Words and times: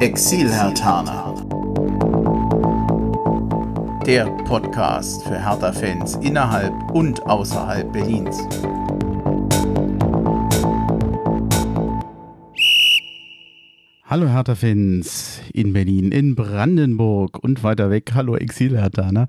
Exil-Hertaner. 0.00 1.34
Der 4.06 4.24
Podcast 4.44 5.22
für 5.24 5.38
Hertha-Fans 5.38 6.14
innerhalb 6.22 6.72
und 6.92 7.20
außerhalb 7.26 7.92
Berlins. 7.92 8.38
Hallo 14.06 14.26
Hertha-Fans 14.26 15.42
in 15.52 15.74
Berlin, 15.74 16.12
in 16.12 16.34
Brandenburg 16.34 17.38
und 17.44 17.62
weiter 17.62 17.90
weg. 17.90 18.12
Hallo 18.14 18.36
Exil-Hertaner. 18.36 19.26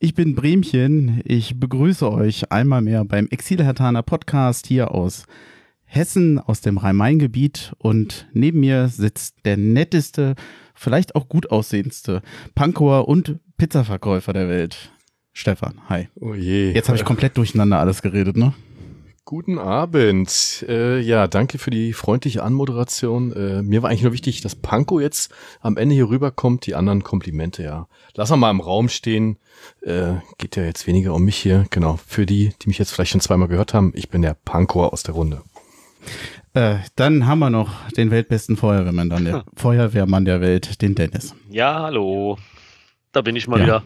Ich 0.00 0.14
bin 0.14 0.34
Bremchen. 0.34 1.20
Ich 1.24 1.60
begrüße 1.60 2.10
euch 2.10 2.50
einmal 2.50 2.82
mehr 2.82 3.04
beim 3.04 3.28
Exil-Hertaner 3.28 4.02
Podcast 4.02 4.66
hier 4.66 4.92
aus 4.92 5.26
Hessen, 5.92 6.38
aus 6.38 6.60
dem 6.60 6.78
Rhein-Main-Gebiet. 6.78 7.72
Und 7.78 8.28
neben 8.32 8.60
mir 8.60 8.88
sitzt 8.88 9.44
der 9.44 9.56
netteste, 9.56 10.36
vielleicht 10.72 11.16
auch 11.16 11.28
gut 11.28 11.50
aussehendste 11.50 12.22
Pankower 12.54 13.08
und 13.08 13.40
Pizzaverkäufer 13.56 14.32
der 14.32 14.48
Welt. 14.48 14.92
Stefan, 15.32 15.80
hi. 15.88 16.08
Oh 16.20 16.34
je. 16.34 16.72
Jetzt 16.72 16.88
habe 16.88 16.96
ich 16.96 17.04
komplett 17.04 17.36
durcheinander 17.36 17.80
alles 17.80 18.02
geredet, 18.02 18.36
ne? 18.36 18.54
Guten 19.24 19.58
Abend. 19.58 20.64
Äh, 20.68 21.00
ja, 21.00 21.28
danke 21.28 21.58
für 21.58 21.70
die 21.70 21.92
freundliche 21.92 22.42
Anmoderation. 22.42 23.32
Äh, 23.32 23.62
mir 23.62 23.82
war 23.82 23.90
eigentlich 23.90 24.02
nur 24.02 24.12
wichtig, 24.12 24.40
dass 24.40 24.56
Panko 24.56 24.98
jetzt 24.98 25.32
am 25.60 25.76
Ende 25.76 25.94
hier 25.94 26.08
rüberkommt. 26.08 26.66
Die 26.66 26.74
anderen 26.74 27.04
Komplimente, 27.04 27.62
ja. 27.62 27.86
Lass 28.14 28.30
mal 28.30 28.50
im 28.50 28.60
Raum 28.60 28.88
stehen. 28.88 29.38
Äh, 29.82 30.14
geht 30.38 30.56
ja 30.56 30.64
jetzt 30.64 30.86
weniger 30.86 31.14
um 31.14 31.24
mich 31.24 31.36
hier. 31.36 31.66
Genau. 31.70 31.98
Für 32.06 32.26
die, 32.26 32.52
die 32.62 32.68
mich 32.68 32.78
jetzt 32.78 32.90
vielleicht 32.92 33.12
schon 33.12 33.20
zweimal 33.20 33.48
gehört 33.48 33.74
haben, 33.74 33.92
ich 33.94 34.08
bin 34.08 34.22
der 34.22 34.34
Panko 34.34 34.86
aus 34.86 35.02
der 35.02 35.14
Runde. 35.14 35.42
Äh, 36.54 36.76
dann 36.96 37.26
haben 37.26 37.38
wir 37.38 37.50
noch 37.50 37.88
den 37.90 38.10
weltbesten 38.10 38.56
Feuerwehrmann, 38.56 39.08
dann 39.10 39.24
der 39.24 39.44
Feuerwehrmann 39.56 40.24
der 40.24 40.40
Welt, 40.40 40.82
den 40.82 40.94
Dennis. 40.94 41.34
Ja, 41.48 41.82
hallo. 41.82 42.38
Da 43.12 43.22
bin 43.22 43.36
ich 43.36 43.46
mal 43.48 43.58
Ja. 43.60 43.64
wieder. 43.64 43.82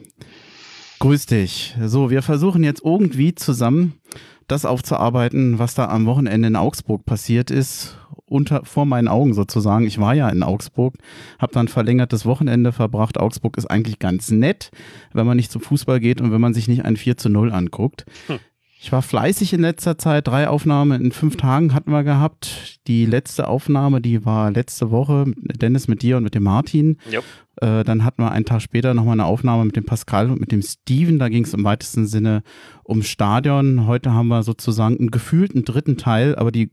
Grüß 1.00 1.26
dich. 1.26 1.76
So, 1.82 2.10
wir 2.10 2.22
versuchen 2.22 2.64
jetzt 2.64 2.82
irgendwie 2.84 3.34
zusammen 3.34 3.94
das 4.48 4.64
aufzuarbeiten, 4.64 5.58
was 5.58 5.74
da 5.74 5.88
am 5.88 6.06
Wochenende 6.06 6.48
in 6.48 6.56
Augsburg 6.56 7.04
passiert 7.04 7.50
ist, 7.50 7.98
unter 8.26 8.64
vor 8.64 8.86
meinen 8.86 9.08
Augen 9.08 9.34
sozusagen. 9.34 9.86
Ich 9.86 9.98
war 9.98 10.14
ja 10.14 10.28
in 10.28 10.42
Augsburg, 10.42 10.94
habe 11.38 11.52
dann 11.52 11.68
verlängertes 11.68 12.24
Wochenende 12.26 12.72
verbracht. 12.72 13.18
Augsburg 13.18 13.56
ist 13.58 13.66
eigentlich 13.66 13.98
ganz 13.98 14.30
nett, 14.30 14.70
wenn 15.12 15.26
man 15.26 15.36
nicht 15.36 15.50
zum 15.52 15.60
Fußball 15.62 16.00
geht 16.00 16.20
und 16.20 16.32
wenn 16.32 16.40
man 16.40 16.54
sich 16.54 16.68
nicht 16.68 16.84
ein 16.84 16.96
4 16.96 17.16
zu 17.16 17.28
0 17.28 17.52
anguckt. 17.52 18.04
Hm. 18.26 18.38
Ich 18.84 18.92
war 18.92 19.00
fleißig 19.00 19.54
in 19.54 19.62
letzter 19.62 19.96
Zeit. 19.96 20.28
Drei 20.28 20.46
Aufnahmen 20.46 21.00
in 21.00 21.10
fünf 21.10 21.38
Tagen 21.38 21.72
hatten 21.72 21.90
wir 21.90 22.04
gehabt. 22.04 22.80
Die 22.86 23.06
letzte 23.06 23.48
Aufnahme, 23.48 24.02
die 24.02 24.26
war 24.26 24.50
letzte 24.50 24.90
Woche, 24.90 25.24
Dennis 25.38 25.88
mit 25.88 26.02
dir 26.02 26.18
und 26.18 26.22
mit 26.22 26.34
dem 26.34 26.42
Martin. 26.42 26.98
Ja. 27.10 27.20
Äh, 27.62 27.82
dann 27.82 28.04
hatten 28.04 28.22
wir 28.22 28.30
einen 28.30 28.44
Tag 28.44 28.60
später 28.60 28.92
nochmal 28.92 29.14
eine 29.14 29.24
Aufnahme 29.24 29.64
mit 29.64 29.76
dem 29.76 29.86
Pascal 29.86 30.30
und 30.30 30.38
mit 30.38 30.52
dem 30.52 30.60
Steven. 30.60 31.18
Da 31.18 31.30
ging 31.30 31.44
es 31.44 31.54
im 31.54 31.64
weitesten 31.64 32.06
Sinne 32.06 32.42
ums 32.86 33.08
Stadion. 33.08 33.86
Heute 33.86 34.12
haben 34.12 34.28
wir 34.28 34.42
sozusagen 34.42 34.98
einen 34.98 35.10
gefühlten 35.10 35.64
dritten 35.64 35.96
Teil, 35.96 36.36
aber 36.36 36.52
die, 36.52 36.70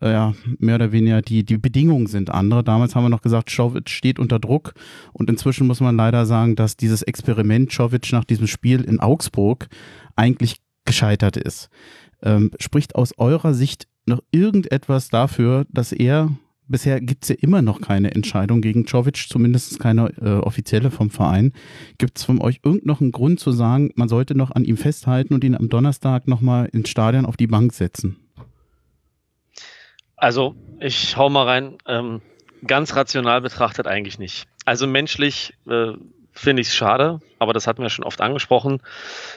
äh, 0.00 0.12
ja, 0.12 0.32
mehr 0.58 0.76
oder 0.76 0.90
weniger 0.90 1.20
die, 1.20 1.44
die 1.44 1.58
Bedingungen 1.58 2.06
sind 2.06 2.30
andere. 2.30 2.64
Damals 2.64 2.94
haben 2.94 3.04
wir 3.04 3.10
noch 3.10 3.20
gesagt, 3.20 3.50
Czovic 3.50 3.90
steht 3.90 4.18
unter 4.18 4.38
Druck. 4.38 4.72
Und 5.12 5.28
inzwischen 5.28 5.66
muss 5.66 5.80
man 5.80 5.98
leider 5.98 6.24
sagen, 6.24 6.56
dass 6.56 6.78
dieses 6.78 7.02
Experiment 7.02 7.70
Czovic 7.70 8.10
nach 8.10 8.24
diesem 8.24 8.46
Spiel 8.46 8.80
in 8.80 9.00
Augsburg 9.00 9.68
eigentlich 10.14 10.62
gescheitert 10.86 11.36
ist. 11.36 11.68
Ähm, 12.22 12.50
spricht 12.58 12.94
aus 12.94 13.18
eurer 13.18 13.52
Sicht 13.52 13.86
noch 14.06 14.22
irgendetwas 14.30 15.08
dafür, 15.08 15.66
dass 15.68 15.92
er 15.92 16.30
Bisher 16.68 17.00
gibt 17.00 17.22
es 17.22 17.28
ja 17.28 17.36
immer 17.40 17.62
noch 17.62 17.80
keine 17.80 18.12
Entscheidung 18.12 18.60
gegen 18.60 18.86
Czovic, 18.86 19.28
zumindest 19.28 19.78
keine 19.78 20.08
äh, 20.20 20.44
offizielle 20.44 20.90
vom 20.90 21.10
Verein. 21.10 21.52
Gibt 21.98 22.18
es 22.18 22.24
von 22.24 22.40
euch 22.40 22.60
irgend 22.64 22.84
noch 22.86 23.00
einen 23.00 23.12
Grund 23.12 23.38
zu 23.38 23.52
sagen, 23.52 23.92
man 23.94 24.08
sollte 24.08 24.34
noch 24.34 24.50
an 24.50 24.64
ihm 24.64 24.76
festhalten 24.76 25.32
und 25.32 25.44
ihn 25.44 25.54
am 25.54 25.68
Donnerstag 25.68 26.26
nochmal 26.26 26.68
ins 26.72 26.88
Stadion 26.88 27.24
auf 27.24 27.36
die 27.36 27.46
Bank 27.46 27.72
setzen? 27.72 28.16
Also, 30.16 30.56
ich 30.80 31.16
hau 31.16 31.30
mal 31.30 31.44
rein. 31.44 31.78
Ähm, 31.86 32.20
ganz 32.66 32.96
rational 32.96 33.42
betrachtet 33.42 33.86
eigentlich 33.86 34.18
nicht. 34.18 34.48
Also 34.64 34.88
menschlich 34.88 35.54
äh, 35.68 35.92
finde 36.38 36.62
ich 36.62 36.68
es 36.68 36.74
schade, 36.74 37.20
aber 37.38 37.52
das 37.52 37.66
hatten 37.66 37.82
wir 37.82 37.88
schon 37.88 38.04
oft 38.04 38.20
angesprochen. 38.20 38.80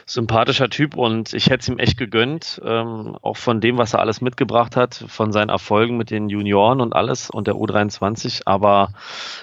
Sympathischer 0.06 0.68
Typ 0.68 0.96
und 0.96 1.32
ich 1.32 1.46
hätte 1.46 1.60
es 1.60 1.68
ihm 1.68 1.78
echt 1.78 1.96
gegönnt, 1.96 2.60
ähm, 2.64 3.16
auch 3.22 3.36
von 3.36 3.60
dem, 3.60 3.78
was 3.78 3.94
er 3.94 4.00
alles 4.00 4.20
mitgebracht 4.20 4.76
hat, 4.76 5.04
von 5.08 5.32
seinen 5.32 5.48
Erfolgen 5.48 5.96
mit 5.96 6.10
den 6.10 6.28
Junioren 6.28 6.80
und 6.80 6.94
alles 6.94 7.30
und 7.30 7.46
der 7.46 7.54
U23. 7.54 8.42
Aber 8.44 8.92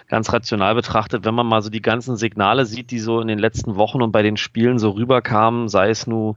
ganz 0.07 0.31
rational 0.31 0.75
betrachtet, 0.75 1.25
wenn 1.25 1.35
man 1.35 1.47
mal 1.47 1.62
so 1.62 1.69
die 1.69 1.81
ganzen 1.81 2.16
Signale 2.16 2.66
sieht, 2.66 2.91
die 2.91 3.00
so 3.00 3.19
in 3.19 3.28
den 3.28 3.40
letzten 3.40 3.75
Wochen 3.75 4.01
und 4.01 4.12
bei 4.12 4.22
den 4.22 4.38
Spielen 4.38 4.79
so 4.79 4.91
rüberkamen, 4.91 5.68
sei 5.68 5.89
es 5.89 6.07
nur 6.07 6.35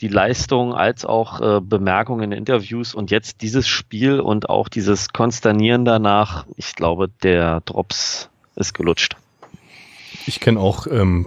die 0.00 0.08
Leistung 0.08 0.74
als 0.74 1.04
auch 1.04 1.40
äh, 1.40 1.60
Bemerkungen 1.60 2.32
in 2.32 2.38
Interviews 2.38 2.94
und 2.94 3.10
jetzt 3.10 3.42
dieses 3.42 3.68
Spiel 3.68 4.20
und 4.20 4.48
auch 4.48 4.68
dieses 4.68 5.12
Konsternieren 5.12 5.84
danach, 5.84 6.46
ich 6.56 6.74
glaube, 6.74 7.08
der 7.22 7.60
Drops 7.62 8.30
ist 8.56 8.74
gelutscht. 8.74 9.16
Ich 10.26 10.40
kenne 10.40 10.60
auch 10.60 10.86
ähm, 10.86 11.26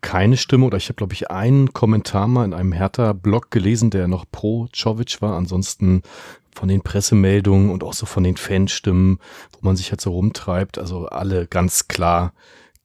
keine 0.00 0.36
Stimme 0.36 0.66
oder 0.66 0.76
ich 0.76 0.88
habe, 0.88 0.94
glaube 0.94 1.14
ich, 1.14 1.30
einen 1.30 1.72
Kommentar 1.72 2.28
mal 2.28 2.44
in 2.44 2.54
einem 2.54 2.72
Hertha-Blog 2.72 3.50
gelesen, 3.50 3.90
der 3.90 4.08
noch 4.08 4.24
pro 4.30 4.68
Czovic 4.68 5.20
war. 5.20 5.36
Ansonsten 5.36 6.02
von 6.54 6.68
den 6.68 6.82
Pressemeldungen 6.82 7.70
und 7.70 7.84
auch 7.84 7.92
so 7.92 8.06
von 8.06 8.24
den 8.24 8.36
Fanstimmen, 8.36 9.18
wo 9.52 9.58
man 9.62 9.76
sich 9.76 9.90
halt 9.90 10.00
so 10.00 10.12
rumtreibt, 10.12 10.78
also 10.78 11.06
alle 11.06 11.46
ganz 11.46 11.88
klar 11.88 12.32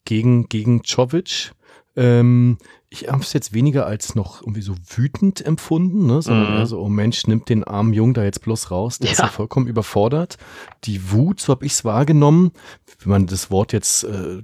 gegen, 0.05 0.47
gegen 0.47 0.83
Czovic. 0.83 1.51
Ähm, 1.95 2.57
ich 2.93 3.07
habe 3.09 3.23
es 3.23 3.33
jetzt 3.33 3.53
weniger 3.53 3.85
als 3.87 4.13
noch 4.13 4.41
irgendwie 4.41 4.61
so 4.61 4.75
wütend 4.95 5.43
empfunden, 5.45 6.05
ne? 6.05 6.21
sondern 6.21 6.51
Mhm. 6.53 6.57
eher 6.59 6.65
so, 6.67 6.79
oh 6.79 6.87
Mensch, 6.89 7.25
nimmt 7.27 7.49
den 7.49 7.63
armen 7.63 7.91
Jungen 7.93 8.13
da 8.13 8.23
jetzt 8.23 8.41
bloß 8.43 8.69
raus, 8.71 8.99
der 8.99 9.11
ist 9.11 9.17
Ja. 9.17 9.25
ja 9.25 9.31
vollkommen 9.31 9.67
überfordert. 9.67 10.37
Die 10.83 11.11
Wut, 11.11 11.39
so 11.39 11.51
habe 11.53 11.65
ich 11.65 11.71
es 11.71 11.83
wahrgenommen, 11.85 12.51
wenn 12.99 13.09
man 13.09 13.27
das 13.27 13.49
Wort 13.49 13.73
jetzt 13.73 14.03
äh, 14.03 14.43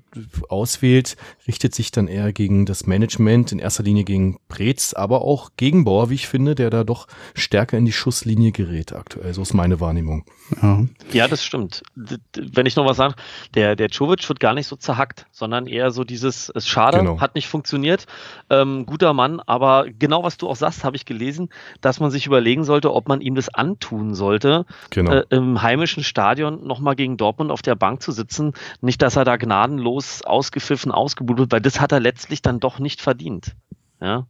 auswählt, 0.49 1.15
richtet 1.47 1.75
sich 1.75 1.91
dann 1.91 2.07
eher 2.07 2.33
gegen 2.33 2.65
das 2.65 2.85
Management, 2.87 3.51
in 3.51 3.59
erster 3.59 3.83
Linie 3.83 4.03
gegen 4.03 4.39
Preetz, 4.49 4.93
aber 4.93 5.21
auch 5.21 5.51
gegen 5.57 5.83
Bauer, 5.85 6.09
wie 6.09 6.15
ich 6.15 6.27
finde, 6.27 6.55
der 6.55 6.69
da 6.69 6.83
doch 6.83 7.07
stärker 7.35 7.77
in 7.77 7.85
die 7.85 7.91
Schusslinie 7.91 8.51
gerät 8.51 8.93
aktuell. 8.93 9.33
So 9.33 9.41
ist 9.41 9.53
meine 9.53 9.79
Wahrnehmung. 9.79 10.25
Ja. 10.61 10.85
Ja, 11.13 11.27
das 11.27 11.43
stimmt. 11.43 11.83
Wenn 11.95 12.65
ich 12.65 12.75
noch 12.75 12.85
was 12.85 12.97
sage, 12.97 13.15
der, 13.53 13.75
der 13.75 13.89
Czovic 13.89 14.27
wird 14.27 14.39
gar 14.39 14.53
nicht 14.53 14.67
so 14.67 14.75
zerhackt, 14.75 15.25
sondern 15.31 15.67
eher 15.67 15.91
so 15.91 16.03
dieses, 16.03 16.49
ist 16.49 16.67
schade, 16.67 16.97
Genau. 16.99 17.19
hat 17.21 17.35
nicht 17.35 17.47
funktioniert, 17.47 18.05
ähm, 18.49 18.85
guter 18.85 19.13
Mann, 19.13 19.39
aber 19.39 19.87
genau 19.89 20.23
was 20.23 20.37
du 20.37 20.47
auch 20.47 20.55
sagst, 20.55 20.83
habe 20.83 20.95
ich 20.95 21.05
gelesen, 21.05 21.49
dass 21.81 21.99
man 21.99 22.11
sich 22.11 22.25
überlegen 22.25 22.63
sollte, 22.63 22.93
ob 22.93 23.07
man 23.07 23.21
ihm 23.21 23.35
das 23.35 23.49
antun 23.49 24.13
sollte, 24.15 24.65
Genau. 24.89 25.11
äh, 25.11 25.23
im 25.29 25.61
heimischen 25.61 26.03
Stadion 26.03 26.65
nochmal 26.65 26.95
gegen 26.95 27.17
Dortmund 27.17 27.51
auf 27.51 27.61
der 27.61 27.75
Bank 27.75 28.01
zu 28.01 28.11
sitzen. 28.11 28.53
Nicht, 28.81 29.01
dass 29.01 29.15
er 29.15 29.25
da 29.25 29.37
gnadenlos 29.37 30.21
ausgepfiffen, 30.23 30.91
ausgebucht 30.91 31.39
wird, 31.39 31.51
weil 31.51 31.61
das 31.61 31.79
hat 31.79 31.91
er 31.91 31.99
letztlich 31.99 32.41
dann 32.41 32.59
doch 32.59 32.79
nicht 32.79 33.01
verdient. 33.01 33.55
Ja. 34.01 34.27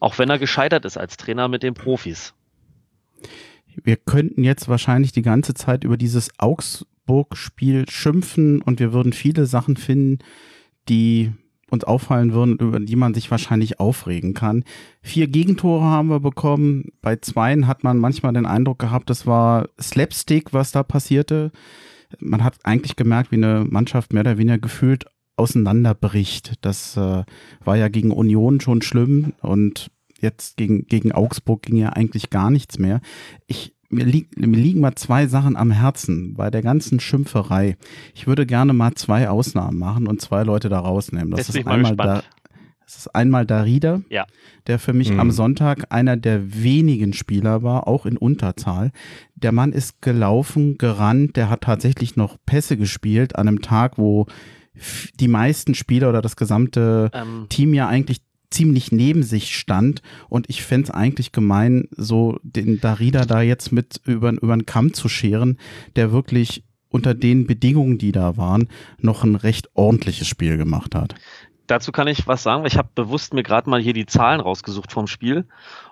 Auch 0.00 0.18
wenn 0.18 0.28
er 0.30 0.38
gescheitert 0.38 0.84
ist 0.84 0.96
als 0.98 1.16
Trainer 1.16 1.48
mit 1.48 1.62
den 1.62 1.74
Profis. 1.74 2.34
Wir 3.84 3.96
könnten 3.96 4.44
jetzt 4.44 4.68
wahrscheinlich 4.68 5.12
die 5.12 5.22
ganze 5.22 5.54
Zeit 5.54 5.84
über 5.84 5.96
dieses 5.96 6.30
Augsburg-Spiel 6.38 7.88
schimpfen 7.88 8.60
und 8.62 8.80
wir 8.80 8.92
würden 8.92 9.12
viele 9.12 9.46
Sachen 9.46 9.76
finden, 9.76 10.18
die 10.88 11.32
uns 11.72 11.84
auffallen 11.84 12.32
würden, 12.32 12.58
über 12.58 12.78
die 12.78 12.96
man 12.96 13.14
sich 13.14 13.30
wahrscheinlich 13.30 13.80
aufregen 13.80 14.34
kann. 14.34 14.64
Vier 15.00 15.26
Gegentore 15.26 15.82
haben 15.82 16.08
wir 16.08 16.20
bekommen. 16.20 16.92
Bei 17.00 17.16
zweien 17.16 17.66
hat 17.66 17.82
man 17.82 17.98
manchmal 17.98 18.34
den 18.34 18.46
Eindruck 18.46 18.78
gehabt, 18.78 19.10
das 19.10 19.26
war 19.26 19.68
Slapstick, 19.80 20.52
was 20.52 20.72
da 20.72 20.82
passierte. 20.82 21.50
Man 22.20 22.44
hat 22.44 22.58
eigentlich 22.64 22.96
gemerkt, 22.96 23.32
wie 23.32 23.36
eine 23.36 23.64
Mannschaft 23.68 24.12
mehr 24.12 24.20
oder 24.20 24.36
weniger 24.36 24.58
gefühlt 24.58 25.06
auseinanderbricht. 25.36 26.54
Das 26.60 26.96
äh, 26.96 27.24
war 27.64 27.76
ja 27.76 27.88
gegen 27.88 28.10
Union 28.10 28.60
schon 28.60 28.82
schlimm 28.82 29.32
und 29.40 29.90
jetzt 30.20 30.56
gegen, 30.56 30.86
gegen 30.86 31.12
Augsburg 31.12 31.62
ging 31.62 31.76
ja 31.76 31.90
eigentlich 31.90 32.30
gar 32.30 32.50
nichts 32.50 32.78
mehr. 32.78 33.00
Ich, 33.46 33.74
mir, 33.92 34.04
lieg, 34.04 34.36
mir 34.38 34.56
liegen 34.58 34.80
mal 34.80 34.94
zwei 34.94 35.26
Sachen 35.26 35.56
am 35.56 35.70
Herzen 35.70 36.34
bei 36.34 36.50
der 36.50 36.62
ganzen 36.62 36.98
Schimpferei. 37.00 37.76
Ich 38.14 38.26
würde 38.26 38.46
gerne 38.46 38.72
mal 38.72 38.94
zwei 38.94 39.28
Ausnahmen 39.28 39.78
machen 39.78 40.06
und 40.06 40.20
zwei 40.20 40.42
Leute 40.44 40.68
da 40.68 40.80
rausnehmen. 40.80 41.30
Das 41.30 41.46
Jetzt 41.48 41.56
ist 41.56 41.66
einmal 41.66 41.96
da, 41.96 42.22
das 42.84 42.96
ist 42.96 43.14
einmal 43.14 43.46
Darida, 43.46 44.02
Ja. 44.10 44.26
der 44.66 44.78
für 44.78 44.92
mich 44.92 45.12
Mhm. 45.12 45.20
am 45.20 45.30
Sonntag 45.30 45.86
einer 45.90 46.16
der 46.16 46.62
wenigen 46.62 47.12
Spieler 47.12 47.62
war, 47.62 47.86
auch 47.88 48.06
in 48.06 48.16
Unterzahl. 48.16 48.90
Der 49.34 49.52
Mann 49.52 49.72
ist 49.72 50.02
gelaufen, 50.02 50.78
gerannt, 50.78 51.36
der 51.36 51.48
hat 51.48 51.62
tatsächlich 51.62 52.16
noch 52.16 52.36
Pässe 52.46 52.76
gespielt 52.76 53.36
an 53.36 53.48
einem 53.48 53.60
Tag, 53.62 53.98
wo 53.98 54.26
die 55.20 55.28
meisten 55.28 55.74
Spieler 55.74 56.08
oder 56.08 56.22
das 56.22 56.36
gesamte 56.36 57.10
Ähm, 57.12 57.46
Team 57.50 57.74
ja 57.74 57.88
eigentlich 57.88 58.20
ziemlich 58.52 58.92
neben 58.92 59.22
sich 59.22 59.56
stand 59.56 60.02
und 60.28 60.48
ich 60.48 60.62
fänd's 60.62 60.90
eigentlich 60.90 61.32
gemein, 61.32 61.88
so 61.96 62.38
den 62.42 62.80
Darida 62.80 63.24
da 63.24 63.40
jetzt 63.40 63.72
mit 63.72 64.00
über, 64.04 64.30
über 64.32 64.56
den 64.56 64.66
Kamm 64.66 64.92
zu 64.92 65.08
scheren, 65.08 65.58
der 65.96 66.12
wirklich 66.12 66.64
unter 66.88 67.14
den 67.14 67.46
Bedingungen, 67.46 67.98
die 67.98 68.12
da 68.12 68.36
waren, 68.36 68.68
noch 68.98 69.24
ein 69.24 69.34
recht 69.34 69.70
ordentliches 69.74 70.28
Spiel 70.28 70.56
gemacht 70.58 70.94
hat. 70.94 71.14
Dazu 71.66 71.90
kann 71.90 72.06
ich 72.06 72.26
was 72.26 72.42
sagen. 72.42 72.66
Ich 72.66 72.76
habe 72.76 72.90
bewusst 72.94 73.32
mir 73.34 73.42
gerade 73.42 73.70
mal 73.70 73.80
hier 73.80 73.94
die 73.94 74.06
Zahlen 74.06 74.40
rausgesucht 74.40 74.92
vom 74.92 75.06
Spiel. 75.06 75.46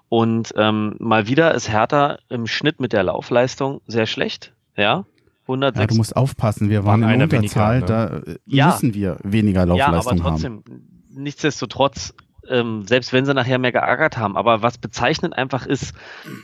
Und 0.08 0.52
ähm, 0.56 0.96
mal 0.98 1.28
wieder 1.28 1.54
ist 1.54 1.70
Hertha 1.70 2.18
im 2.28 2.46
Schnitt 2.46 2.80
mit 2.80 2.92
der 2.92 3.04
Laufleistung 3.04 3.80
sehr 3.86 4.06
schlecht. 4.06 4.52
Ja, 4.76 5.06
106. 5.42 5.80
Ja, 5.80 5.86
du 5.86 5.94
musst 5.94 6.16
aufpassen, 6.16 6.68
wir 6.68 6.84
waren, 6.84 7.02
waren 7.02 7.14
in 7.14 7.22
Unterzahl, 7.22 7.76
weniger, 7.76 8.10
ne? 8.10 8.22
da 8.24 8.32
ja. 8.46 8.66
müssen 8.66 8.94
wir 8.94 9.18
weniger 9.22 9.66
Laufleistung 9.66 9.94
haben. 9.94 10.18
Ja, 10.18 10.24
aber 10.24 10.30
trotzdem, 10.30 10.62
haben. 10.66 11.02
nichtsdestotrotz, 11.14 12.14
ähm, 12.48 12.84
selbst 12.86 13.12
wenn 13.12 13.26
sie 13.26 13.34
nachher 13.34 13.58
mehr 13.58 13.72
geärgert 13.72 14.16
haben, 14.16 14.36
aber 14.36 14.62
was 14.62 14.78
bezeichnend 14.78 15.36
einfach 15.36 15.66
ist, 15.66 15.94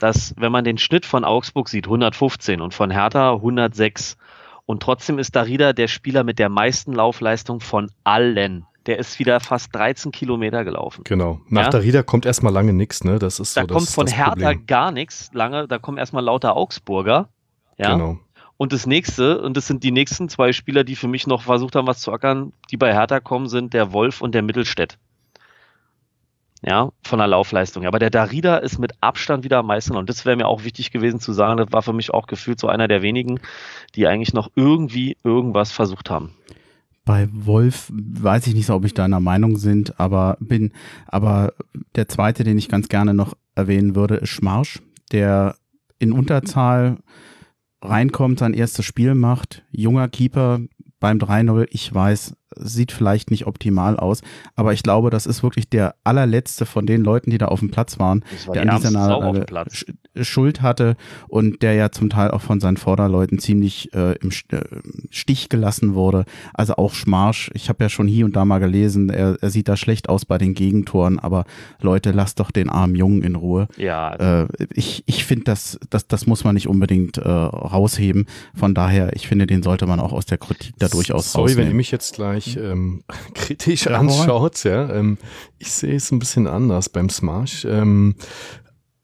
dass 0.00 0.34
wenn 0.37 0.52
man 0.52 0.64
den 0.64 0.78
Schnitt 0.78 1.06
von 1.06 1.25
Augsburg 1.25 1.69
sieht, 1.69 1.87
115 1.87 2.60
und 2.60 2.75
von 2.75 2.90
Hertha 2.90 3.32
106 3.32 4.16
und 4.66 4.82
trotzdem 4.82 5.19
ist 5.19 5.34
Darida 5.37 5.72
der 5.72 5.88
Spieler 5.88 6.25
mit 6.25 6.38
der 6.38 6.48
meisten 6.48 6.93
Laufleistung 6.93 7.60
von 7.60 7.90
allen. 8.04 8.66
Der 8.87 8.98
ist 8.98 9.19
wieder 9.19 9.40
fast 9.40 9.75
13 9.75 10.12
Kilometer 10.12 10.64
gelaufen. 10.64 11.02
Genau. 11.04 11.40
Nach 11.48 11.64
ja? 11.64 11.70
Darida 11.70 12.02
kommt 12.02 12.26
erstmal 12.26 12.52
lange 12.52 12.72
nichts, 12.72 13.02
ne? 13.02 13.19
Das 13.19 13.40
ist 13.40 13.56
da 13.56 13.62
so 13.62 13.66
kommt 13.66 13.82
das, 13.82 13.94
von 13.94 14.06
das 14.06 14.16
Hertha 14.16 14.52
gar 14.52 14.92
nichts 14.92 15.31
lange. 15.32 15.66
Da 15.66 15.78
kommen 15.78 15.99
erstmal 15.99 16.22
lauter 16.22 16.56
Augsburger. 16.56 17.28
Ja. 17.78 17.94
Genau. 17.94 18.19
Und 18.56 18.72
das 18.72 18.87
nächste, 18.87 19.42
und 19.42 19.56
das 19.56 19.66
sind 19.66 19.82
die 19.82 19.90
nächsten 19.90 20.28
zwei 20.28 20.52
Spieler, 20.52 20.82
die 20.82 20.96
für 20.96 21.08
mich 21.08 21.26
noch 21.26 21.42
versucht 21.42 21.76
haben, 21.76 21.87
was 21.87 22.00
zu 22.00 22.12
ackern, 22.12 22.52
die 22.70 22.76
bei 22.76 22.92
Hertha 22.92 23.20
kommen, 23.20 23.49
sind 23.49 23.75
der 23.75 23.92
Wolf 23.92 24.20
und 24.20 24.34
der 24.34 24.42
Mittelstädt. 24.42 24.99
Ja, 26.62 26.90
von 27.04 27.18
der 27.18 27.28
Laufleistung. 27.28 27.86
Aber 27.86 27.98
der 27.98 28.10
Darida 28.10 28.56
ist 28.56 28.78
mit 28.78 28.92
Abstand 29.00 29.44
wieder 29.44 29.58
am 29.58 29.66
meisten. 29.66 29.96
Und 29.96 30.08
das 30.08 30.24
wäre 30.24 30.36
mir 30.36 30.48
auch 30.48 30.64
wichtig 30.64 30.90
gewesen 30.90 31.20
zu 31.20 31.32
sagen. 31.32 31.58
Das 31.58 31.72
war 31.72 31.82
für 31.82 31.92
mich 31.92 32.12
auch 32.12 32.26
gefühlt 32.26 32.58
so 32.58 32.68
einer 32.68 32.88
der 32.88 33.02
wenigen, 33.02 33.40
die 33.94 34.06
eigentlich 34.06 34.32
noch 34.32 34.50
irgendwie 34.54 35.16
irgendwas 35.22 35.70
versucht 35.70 36.10
haben. 36.10 36.32
Bei 37.04 37.28
Wolf 37.32 37.92
weiß 37.92 38.48
ich 38.48 38.54
nicht 38.54 38.68
ob 38.68 38.84
ich 38.84 38.92
deiner 38.92 39.20
Meinung 39.20 39.58
sind, 39.58 40.00
aber 40.00 40.36
bin, 40.40 40.72
aber 41.06 41.52
der 41.94 42.08
zweite, 42.08 42.42
den 42.42 42.58
ich 42.58 42.68
ganz 42.68 42.88
gerne 42.88 43.14
noch 43.14 43.34
erwähnen 43.54 43.94
würde, 43.94 44.16
ist 44.16 44.30
Schmarsch, 44.30 44.82
der 45.12 45.54
in 46.00 46.10
Unterzahl 46.10 46.98
reinkommt, 47.80 48.40
sein 48.40 48.54
erstes 48.54 48.84
Spiel 48.84 49.14
macht, 49.14 49.62
junger 49.70 50.08
Keeper 50.08 50.58
beim 50.98 51.18
3-0, 51.18 51.68
ich 51.70 51.94
weiß, 51.94 52.36
sieht 52.56 52.92
vielleicht 52.92 53.30
nicht 53.30 53.46
optimal 53.46 53.96
aus, 53.96 54.22
aber 54.54 54.72
ich 54.72 54.82
glaube, 54.82 55.10
das 55.10 55.26
ist 55.26 55.42
wirklich 55.42 55.68
der 55.68 55.94
allerletzte 56.04 56.66
von 56.66 56.86
den 56.86 57.02
Leuten, 57.02 57.30
die 57.30 57.38
da 57.38 57.46
auf 57.46 57.60
dem 57.60 57.70
Platz 57.70 57.98
waren, 57.98 58.24
war 58.46 58.54
der 58.54 58.72
an 58.72 58.80
dieser 58.80 59.46
äh, 60.14 60.24
Schuld 60.24 60.62
hatte 60.62 60.96
und 61.28 61.62
der 61.62 61.74
ja 61.74 61.90
zum 61.90 62.10
Teil 62.10 62.30
auch 62.30 62.40
von 62.40 62.60
seinen 62.60 62.76
Vorderleuten 62.76 63.38
ziemlich 63.38 63.92
äh, 63.94 64.16
im 64.18 64.30
äh, 64.30 64.60
Stich 65.10 65.48
gelassen 65.48 65.94
wurde. 65.94 66.24
Also 66.54 66.76
auch 66.76 66.94
Schmarsch. 66.94 67.50
Ich 67.54 67.68
habe 67.68 67.84
ja 67.84 67.88
schon 67.88 68.08
hier 68.08 68.24
und 68.24 68.36
da 68.36 68.44
mal 68.44 68.58
gelesen, 68.58 69.10
er, 69.10 69.36
er 69.40 69.50
sieht 69.50 69.68
da 69.68 69.76
schlecht 69.76 70.08
aus 70.08 70.24
bei 70.24 70.38
den 70.38 70.54
Gegentoren, 70.54 71.18
aber 71.18 71.44
Leute, 71.80 72.12
lasst 72.12 72.40
doch 72.40 72.50
den 72.50 72.70
armen 72.70 72.94
Jungen 72.94 73.22
in 73.22 73.34
Ruhe. 73.34 73.68
Ja. 73.76 74.42
Äh, 74.42 74.48
ich 74.74 75.04
ich 75.06 75.24
finde, 75.24 75.44
das, 75.44 75.78
das, 75.90 76.06
das 76.08 76.26
muss 76.26 76.44
man 76.44 76.54
nicht 76.54 76.68
unbedingt 76.68 77.18
äh, 77.18 77.28
rausheben. 77.28 78.26
Von 78.54 78.74
daher, 78.74 79.14
ich 79.14 79.28
finde, 79.28 79.46
den 79.46 79.62
sollte 79.62 79.86
man 79.86 80.00
auch 80.00 80.12
aus 80.12 80.26
der 80.26 80.38
Kritik 80.38 80.74
da 80.78 80.88
durchaus 80.88 81.32
Sorry, 81.32 81.42
rausnehmen. 81.42 81.64
wenn 81.64 81.72
ihr 81.72 81.76
mich 81.76 81.90
jetzt 81.90 82.14
gleich 82.14 82.45
mich 82.46 82.56
ähm, 82.56 83.02
kritisch 83.34 83.87
ja, 83.87 83.98
anschaut, 83.98 84.64
ja, 84.64 84.90
ähm, 84.90 85.19
ich 85.58 85.72
sehe 85.72 85.96
es 85.96 86.10
ein 86.10 86.19
bisschen 86.19 86.46
anders 86.46 86.88
beim 86.88 87.08
Smash. 87.08 87.64
Ähm, 87.64 88.14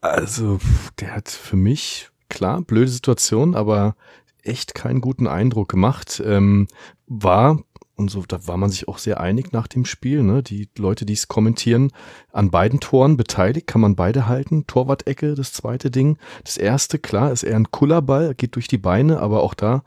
also, 0.00 0.58
der 1.00 1.14
hat 1.14 1.28
für 1.28 1.56
mich, 1.56 2.10
klar, 2.28 2.62
blöde 2.62 2.90
Situation, 2.90 3.54
aber 3.54 3.94
echt 4.42 4.74
keinen 4.74 5.00
guten 5.00 5.26
Eindruck 5.26 5.68
gemacht. 5.68 6.20
Ähm, 6.24 6.66
war 7.06 7.62
und 7.94 8.10
so, 8.10 8.24
da 8.26 8.46
war 8.46 8.56
man 8.56 8.70
sich 8.70 8.88
auch 8.88 8.98
sehr 8.98 9.20
einig 9.20 9.52
nach 9.52 9.66
dem 9.66 9.84
Spiel. 9.84 10.22
Ne? 10.22 10.42
Die 10.42 10.68
Leute, 10.76 11.04
die 11.04 11.12
es 11.12 11.28
kommentieren, 11.28 11.92
an 12.32 12.50
beiden 12.50 12.80
Toren 12.80 13.16
beteiligt, 13.16 13.66
kann 13.66 13.80
man 13.80 13.96
beide 13.96 14.26
halten. 14.26 14.66
Torwart-Ecke, 14.66 15.34
das 15.34 15.52
zweite 15.52 15.90
Ding. 15.90 16.18
Das 16.42 16.56
erste, 16.56 16.98
klar, 16.98 17.32
ist 17.32 17.42
eher 17.42 17.56
ein 17.56 17.70
Kullerball, 17.70 18.34
geht 18.34 18.56
durch 18.56 18.66
die 18.66 18.78
Beine, 18.78 19.20
aber 19.20 19.42
auch 19.42 19.54
da 19.54 19.82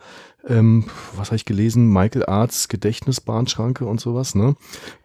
ähm, 0.47 0.86
was 1.15 1.27
habe 1.27 1.38
ich 1.38 1.45
gelesen? 1.45 1.92
Michael 1.92 2.25
Arts 2.25 2.68
Gedächtnisbahnschranke 2.68 3.86
und 3.86 4.00
sowas, 4.00 4.36
ne? 4.36 4.56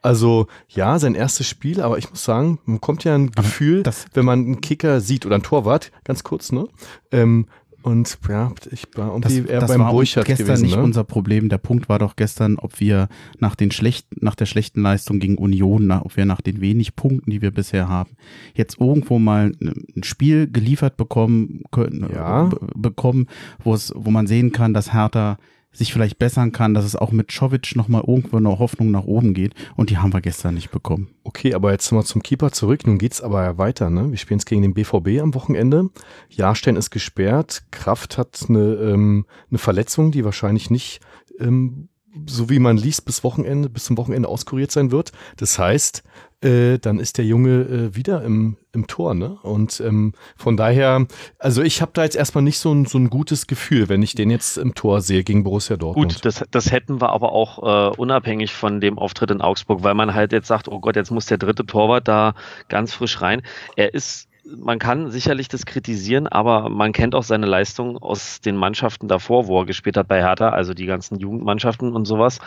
Also 0.02 0.46
ja, 0.68 0.98
sein 0.98 1.14
erstes 1.14 1.46
Spiel, 1.46 1.80
aber 1.80 1.98
ich 1.98 2.10
muss 2.10 2.24
sagen, 2.24 2.58
man 2.64 2.80
kommt 2.80 3.04
ja 3.04 3.14
ein 3.14 3.30
Gefühl, 3.30 3.82
wenn 4.14 4.24
man 4.24 4.40
einen 4.40 4.60
Kicker 4.60 5.00
sieht 5.00 5.26
oder 5.26 5.36
einen 5.36 5.44
Torwart, 5.44 5.92
ganz 6.04 6.24
kurz, 6.24 6.52
ne? 6.52 6.66
Ähm, 7.10 7.46
und 7.82 8.18
ja, 8.28 8.52
ich 8.70 8.86
war 8.94 9.08
irgendwie 9.08 9.40
das, 9.40 9.50
eher 9.50 9.60
das 9.60 9.70
beim 9.70 9.80
war 9.80 9.92
Burchard 9.92 10.26
gestern 10.26 10.46
gewesen, 10.46 10.62
nicht 10.62 10.76
ne? 10.76 10.82
unser 10.82 11.04
Problem. 11.04 11.48
Der 11.48 11.58
Punkt 11.58 11.88
war 11.88 11.98
doch 11.98 12.16
gestern, 12.16 12.56
ob 12.58 12.80
wir 12.80 13.08
nach 13.38 13.54
den 13.54 13.70
schlechten, 13.70 14.16
nach 14.20 14.34
der 14.34 14.46
schlechten 14.46 14.82
Leistung 14.82 15.18
gegen 15.18 15.38
Union, 15.38 15.86
nach, 15.86 16.02
ob 16.02 16.16
wir 16.16 16.26
nach 16.26 16.40
den 16.40 16.60
wenig 16.60 16.94
Punkten, 16.94 17.30
die 17.30 17.42
wir 17.42 17.50
bisher 17.50 17.88
haben, 17.88 18.10
jetzt 18.54 18.80
irgendwo 18.80 19.18
mal 19.18 19.52
ein 19.60 20.02
Spiel 20.02 20.50
geliefert 20.50 20.96
bekommen 20.96 21.62
können, 21.70 22.08
ja. 22.12 22.50
bekommen, 22.74 23.26
wo 23.62 23.74
es, 23.74 23.92
wo 23.96 24.10
man 24.10 24.26
sehen 24.26 24.52
kann, 24.52 24.74
dass 24.74 24.92
Hertha 24.92 25.38
sich 25.72 25.92
vielleicht 25.92 26.18
bessern 26.18 26.52
kann, 26.52 26.74
dass 26.74 26.84
es 26.84 26.96
auch 26.96 27.12
mit 27.12 27.30
Czovic 27.30 27.76
nochmal 27.76 28.02
irgendwo 28.06 28.36
eine 28.36 28.58
Hoffnung 28.58 28.90
nach 28.90 29.04
oben 29.04 29.34
geht. 29.34 29.54
Und 29.76 29.90
die 29.90 29.98
haben 29.98 30.12
wir 30.12 30.20
gestern 30.20 30.54
nicht 30.54 30.70
bekommen. 30.70 31.08
Okay, 31.22 31.54
aber 31.54 31.70
jetzt 31.70 31.90
mal 31.92 32.04
zum 32.04 32.22
Keeper 32.22 32.50
zurück. 32.50 32.86
Nun 32.86 32.98
geht's 32.98 33.20
aber 33.20 33.56
weiter. 33.58 33.88
Ne? 33.88 34.10
Wir 34.10 34.18
spielen 34.18 34.38
es 34.38 34.46
gegen 34.46 34.62
den 34.62 34.74
BVB 34.74 35.20
am 35.20 35.34
Wochenende. 35.34 35.90
Jahrstein 36.28 36.76
ist 36.76 36.90
gesperrt. 36.90 37.62
Kraft 37.70 38.18
hat 38.18 38.46
eine, 38.48 38.74
ähm, 38.74 39.26
eine 39.50 39.58
Verletzung, 39.58 40.10
die 40.10 40.24
wahrscheinlich 40.24 40.70
nicht 40.70 41.00
ähm, 41.38 41.88
so 42.26 42.50
wie 42.50 42.58
man 42.58 42.76
liest, 42.76 43.04
bis 43.04 43.22
Wochenende, 43.24 43.68
bis 43.68 43.84
zum 43.84 43.96
Wochenende 43.96 44.28
auskuriert 44.28 44.72
sein 44.72 44.90
wird. 44.90 45.12
Das 45.36 45.58
heißt, 45.58 46.02
äh, 46.42 46.78
dann 46.78 46.98
ist 46.98 47.18
der 47.18 47.24
Junge 47.24 47.60
äh, 47.60 47.94
wieder 47.94 48.22
im, 48.22 48.56
im 48.72 48.86
Tor, 48.86 49.14
ne? 49.14 49.38
Und 49.42 49.80
ähm, 49.80 50.14
von 50.36 50.56
daher, 50.56 51.06
also 51.38 51.62
ich 51.62 51.82
habe 51.82 51.92
da 51.94 52.02
jetzt 52.04 52.16
erstmal 52.16 52.42
nicht 52.42 52.58
so 52.58 52.72
ein, 52.72 52.86
so 52.86 52.98
ein 52.98 53.10
gutes 53.10 53.46
Gefühl, 53.46 53.88
wenn 53.88 54.02
ich 54.02 54.14
den 54.14 54.30
jetzt 54.30 54.56
im 54.56 54.74
Tor 54.74 55.02
sehe 55.02 55.22
gegen 55.22 55.44
Borussia 55.44 55.76
Dortmund. 55.76 56.14
Gut, 56.14 56.24
das, 56.24 56.44
das 56.50 56.72
hätten 56.72 57.00
wir 57.00 57.10
aber 57.10 57.32
auch 57.32 57.92
äh, 57.92 57.96
unabhängig 57.96 58.52
von 58.52 58.80
dem 58.80 58.98
Auftritt 58.98 59.30
in 59.30 59.40
Augsburg, 59.40 59.82
weil 59.82 59.94
man 59.94 60.14
halt 60.14 60.32
jetzt 60.32 60.48
sagt, 60.48 60.68
oh 60.68 60.80
Gott, 60.80 60.96
jetzt 60.96 61.10
muss 61.10 61.26
der 61.26 61.38
dritte 61.38 61.66
Torwart 61.66 62.08
da 62.08 62.34
ganz 62.68 62.94
frisch 62.94 63.20
rein. 63.20 63.42
Er 63.76 63.92
ist 63.92 64.28
man 64.56 64.78
kann 64.78 65.10
sicherlich 65.10 65.48
das 65.48 65.66
kritisieren, 65.66 66.26
aber 66.26 66.70
man 66.70 66.92
kennt 66.92 67.14
auch 67.14 67.22
seine 67.22 67.46
Leistung 67.46 67.98
aus 67.98 68.40
den 68.40 68.56
Mannschaften 68.56 69.06
davor, 69.06 69.46
wo 69.46 69.60
er 69.60 69.66
gespielt 69.66 69.96
hat 69.96 70.08
bei 70.08 70.22
Hertha, 70.22 70.48
also 70.48 70.74
die 70.74 70.86
ganzen 70.86 71.18
Jugendmannschaften 71.18 71.92
und 71.92 72.06
sowas. 72.06 72.38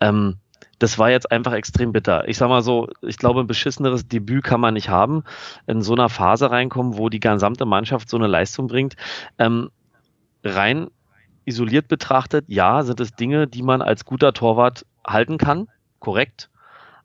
Ähm, 0.00 0.38
das 0.84 0.98
war 0.98 1.10
jetzt 1.10 1.32
einfach 1.32 1.54
extrem 1.54 1.92
bitter. 1.92 2.28
Ich 2.28 2.36
sag 2.36 2.50
mal 2.50 2.60
so, 2.60 2.88
ich 3.00 3.16
glaube, 3.16 3.40
ein 3.40 3.46
beschisseneres 3.46 4.06
Debüt 4.06 4.44
kann 4.44 4.60
man 4.60 4.74
nicht 4.74 4.90
haben, 4.90 5.24
in 5.66 5.80
so 5.80 5.94
einer 5.94 6.10
Phase 6.10 6.50
reinkommen, 6.50 6.98
wo 6.98 7.08
die 7.08 7.20
gesamte 7.20 7.64
Mannschaft 7.64 8.10
so 8.10 8.18
eine 8.18 8.26
Leistung 8.26 8.66
bringt. 8.66 8.94
Ähm, 9.38 9.70
rein 10.44 10.88
isoliert 11.46 11.88
betrachtet, 11.88 12.44
ja, 12.48 12.82
sind 12.82 13.00
es 13.00 13.14
Dinge, 13.14 13.46
die 13.46 13.62
man 13.62 13.80
als 13.80 14.04
guter 14.04 14.34
Torwart 14.34 14.84
halten 15.06 15.38
kann, 15.38 15.68
korrekt. 16.00 16.50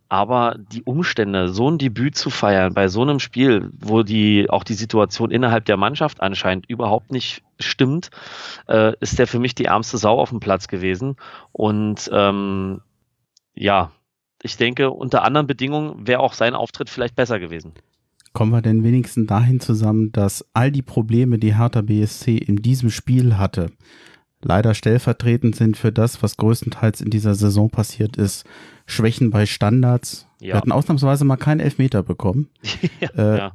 Aber 0.10 0.56
die 0.58 0.84
Umstände, 0.84 1.48
so 1.48 1.72
ein 1.72 1.78
Debüt 1.78 2.18
zu 2.18 2.30
feiern 2.30 2.74
bei 2.74 2.90
so 2.90 3.02
einem 3.02 3.20
Spiel, 3.20 3.70
wo 3.80 4.04
die 4.04 4.50
auch 4.50 4.66
die 4.66 4.74
Situation 4.74 5.32
innerhalb 5.32 5.64
der 5.64 5.78
Mannschaft 5.78 6.20
anscheinend 6.20 6.66
überhaupt 6.70 7.12
nicht 7.12 7.44
stimmt, 7.60 8.10
äh, 8.68 8.92
ist 9.00 9.20
der 9.20 9.28
für 9.28 9.40
mich 9.40 9.56
die 9.56 9.66
ärmste 9.66 9.98
Sau 9.98 10.20
auf 10.20 10.32
dem 10.32 10.42
Platz 10.42 10.68
gewesen. 10.68 11.16
Und 11.54 12.10
ähm, 12.12 12.82
ja, 13.56 13.92
ich 14.42 14.58
denke, 14.58 14.92
unter 14.92 15.24
anderen 15.24 15.48
Bedingungen 15.48 16.08
wäre 16.08 16.22
auch 16.22 16.34
sein 16.34 16.56
Auftritt 16.56 16.90
vielleicht 16.90 17.16
besser 17.16 17.40
gewesen. 17.40 17.74
Kommen 18.32 18.52
wir 18.52 18.62
denn 18.62 18.84
wenigstens 18.84 19.28
dahin 19.28 19.60
zusammen, 19.60 20.12
dass 20.12 20.46
all 20.54 20.72
die 20.72 20.82
Probleme, 20.82 21.40
die 21.40 21.58
Hertha 21.58 21.82
BSC 21.82 22.38
in 22.38 22.58
diesem 22.58 22.90
Spiel 22.90 23.38
hatte, 23.38 23.72
leider 24.42 24.74
stellvertretend 24.74 25.56
sind 25.56 25.78
für 25.78 25.92
das, 25.92 26.22
was 26.22 26.38
größtenteils 26.38 27.02
in 27.02 27.10
dieser 27.10 27.36
Saison 27.36 27.70
passiert 27.70 28.18
ist. 28.18 28.46
Schwächen 28.86 29.32
bei 29.32 29.46
Standards. 29.46 30.28
Ja. 30.40 30.54
Wir 30.54 30.56
hatten 30.56 30.72
ausnahmsweise 30.72 31.26
mal 31.26 31.38
keinen 31.38 31.60
Elfmeter 31.60 32.04
bekommen. 32.04 32.50
ja, 33.02 33.10
äh, 33.18 33.38
ja. 33.38 33.52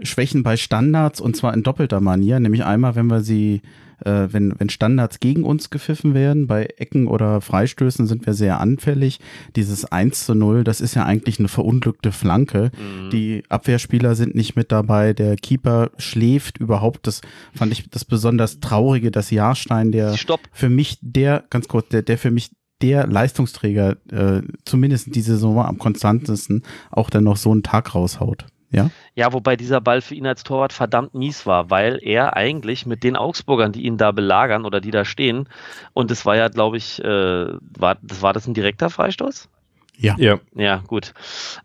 Schwächen 0.00 0.42
bei 0.42 0.56
Standards 0.56 1.20
und 1.20 1.36
zwar 1.36 1.52
in 1.54 1.62
doppelter 1.62 2.00
Manier, 2.00 2.40
nämlich 2.40 2.64
einmal, 2.64 2.94
wenn 2.94 3.06
wir 3.08 3.20
sie, 3.20 3.62
äh, 4.04 4.32
wenn, 4.32 4.54
wenn 4.58 4.68
Standards 4.68 5.20
gegen 5.20 5.44
uns 5.44 5.70
gepfiffen 5.70 6.14
werden, 6.14 6.46
bei 6.46 6.66
Ecken 6.76 7.06
oder 7.06 7.40
Freistößen 7.40 8.06
sind 8.06 8.26
wir 8.26 8.34
sehr 8.34 8.60
anfällig. 8.60 9.20
Dieses 9.56 9.84
1 9.84 10.26
zu 10.26 10.34
0, 10.34 10.64
das 10.64 10.80
ist 10.80 10.94
ja 10.94 11.04
eigentlich 11.04 11.38
eine 11.38 11.48
verunglückte 11.48 12.12
Flanke. 12.12 12.70
Mhm. 12.76 13.10
Die 13.10 13.42
Abwehrspieler 13.48 14.14
sind 14.14 14.34
nicht 14.34 14.56
mit 14.56 14.72
dabei, 14.72 15.12
der 15.12 15.36
Keeper 15.36 15.90
schläft 15.98 16.58
überhaupt. 16.58 17.06
Das 17.06 17.20
fand 17.54 17.72
ich 17.72 17.88
das 17.90 18.04
besonders 18.04 18.60
Traurige, 18.60 19.10
dass 19.10 19.30
Jahrstein, 19.30 19.92
der 19.92 20.16
Stopp. 20.16 20.40
für 20.52 20.68
mich 20.68 20.98
der, 21.00 21.44
ganz 21.50 21.68
kurz, 21.68 21.88
der, 21.88 22.02
der 22.02 22.18
für 22.18 22.30
mich 22.30 22.50
der 22.82 23.06
Leistungsträger, 23.06 23.96
äh, 24.10 24.42
zumindest 24.64 25.14
diese 25.14 25.34
Saison 25.34 25.60
am 25.60 25.78
konstantesten, 25.78 26.62
auch 26.90 27.10
dann 27.10 27.24
noch 27.24 27.36
so 27.36 27.52
einen 27.52 27.62
Tag 27.62 27.94
raushaut. 27.94 28.46
Ja? 28.72 28.90
Ja, 29.14 29.32
wobei 29.32 29.56
dieser 29.56 29.80
Ball 29.80 30.00
für 30.00 30.14
ihn 30.14 30.26
als 30.26 30.42
Torwart 30.42 30.72
verdammt 30.72 31.14
mies 31.14 31.46
war, 31.46 31.70
weil 31.70 31.98
er 32.02 32.36
eigentlich 32.36 32.86
mit 32.86 33.04
den 33.04 33.16
Augsburgern, 33.16 33.72
die 33.72 33.82
ihn 33.82 33.98
da 33.98 34.10
belagern 34.10 34.64
oder 34.64 34.80
die 34.80 34.90
da 34.90 35.04
stehen, 35.04 35.48
und 35.92 36.10
das 36.10 36.24
war 36.26 36.36
ja, 36.36 36.48
glaube 36.48 36.78
ich, 36.78 37.02
äh, 37.04 37.46
war, 37.78 37.98
das 38.02 38.22
war 38.22 38.32
das 38.32 38.46
ein 38.46 38.54
direkter 38.54 38.90
Freistoß? 38.90 39.48
Ja. 39.96 40.16
Ja. 40.18 40.40
Ja, 40.54 40.78
gut. 40.86 41.12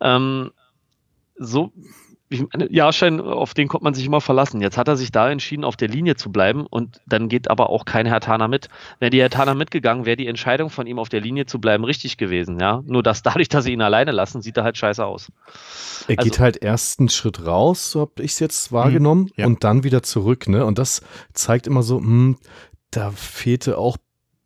Ähm, 0.02 0.52
so, 1.38 1.72
Jahrschein, 2.30 3.22
auf 3.22 3.54
den 3.54 3.68
konnte 3.70 3.86
man 3.86 3.94
sich 3.94 4.06
immer 4.06 4.20
verlassen. 4.20 4.60
Jetzt 4.62 4.78
hat 4.78 4.88
er 4.88 4.98
sich 4.98 5.12
da 5.12 5.30
entschieden, 5.30 5.64
auf 5.64 5.78
der 5.78 5.88
Linie 5.88 6.16
zu 6.16 6.32
bleiben 6.32 6.66
und 6.66 7.00
dann 7.06 7.30
geht 7.30 7.50
aber 7.50 7.70
auch 7.70 7.86
kein 7.86 8.06
Hertaner 8.06 8.48
mit. 8.48 8.68
Wäre 9.00 9.12
die 9.12 9.20
Hertaner 9.22 9.56
mitgegangen, 9.56 10.06
wäre 10.06 10.18
die 10.18 10.28
Entscheidung 10.28 10.70
von 10.70 10.88
ihm 10.88 11.00
auf 11.00 11.08
der 11.10 11.22
Linie 11.22 11.46
zu 11.46 11.60
bleiben 11.60 11.86
richtig 11.86 12.18
gewesen, 12.18 12.60
ja. 12.60 12.84
Nur 12.86 13.02
dass 13.02 13.24
dadurch, 13.24 13.48
dass 13.48 13.64
sie 13.64 13.72
ihn 13.72 13.82
alleine 13.82 14.12
lassen, 14.12 14.42
sieht 14.42 14.58
er 14.58 14.64
halt 14.66 14.78
scheiße 14.78 15.06
aus. 15.06 15.32
Er 16.08 16.20
Also- 16.20 16.30
geht 16.30 16.40
halt 16.40 16.58
erst 16.62 17.00
einen 17.00 17.10
Schritt 17.10 17.46
raus, 17.46 17.92
so 17.92 18.02
habe 18.02 18.12
ich 18.24 18.32
es 18.32 18.40
jetzt 18.40 18.72
wahrgenommen, 18.74 19.30
ja. 19.38 19.46
und 19.46 19.64
dann 19.64 19.84
wieder 19.84 20.04
zurück. 20.04 20.48
Ne? 20.50 20.66
Und 20.66 20.80
das 20.80 21.02
zeigt 21.34 21.66
immer 21.66 21.82
so, 21.84 21.98
hm, 22.00 22.38
da 22.92 23.12
fehlte 23.12 23.78
auch 23.78 23.98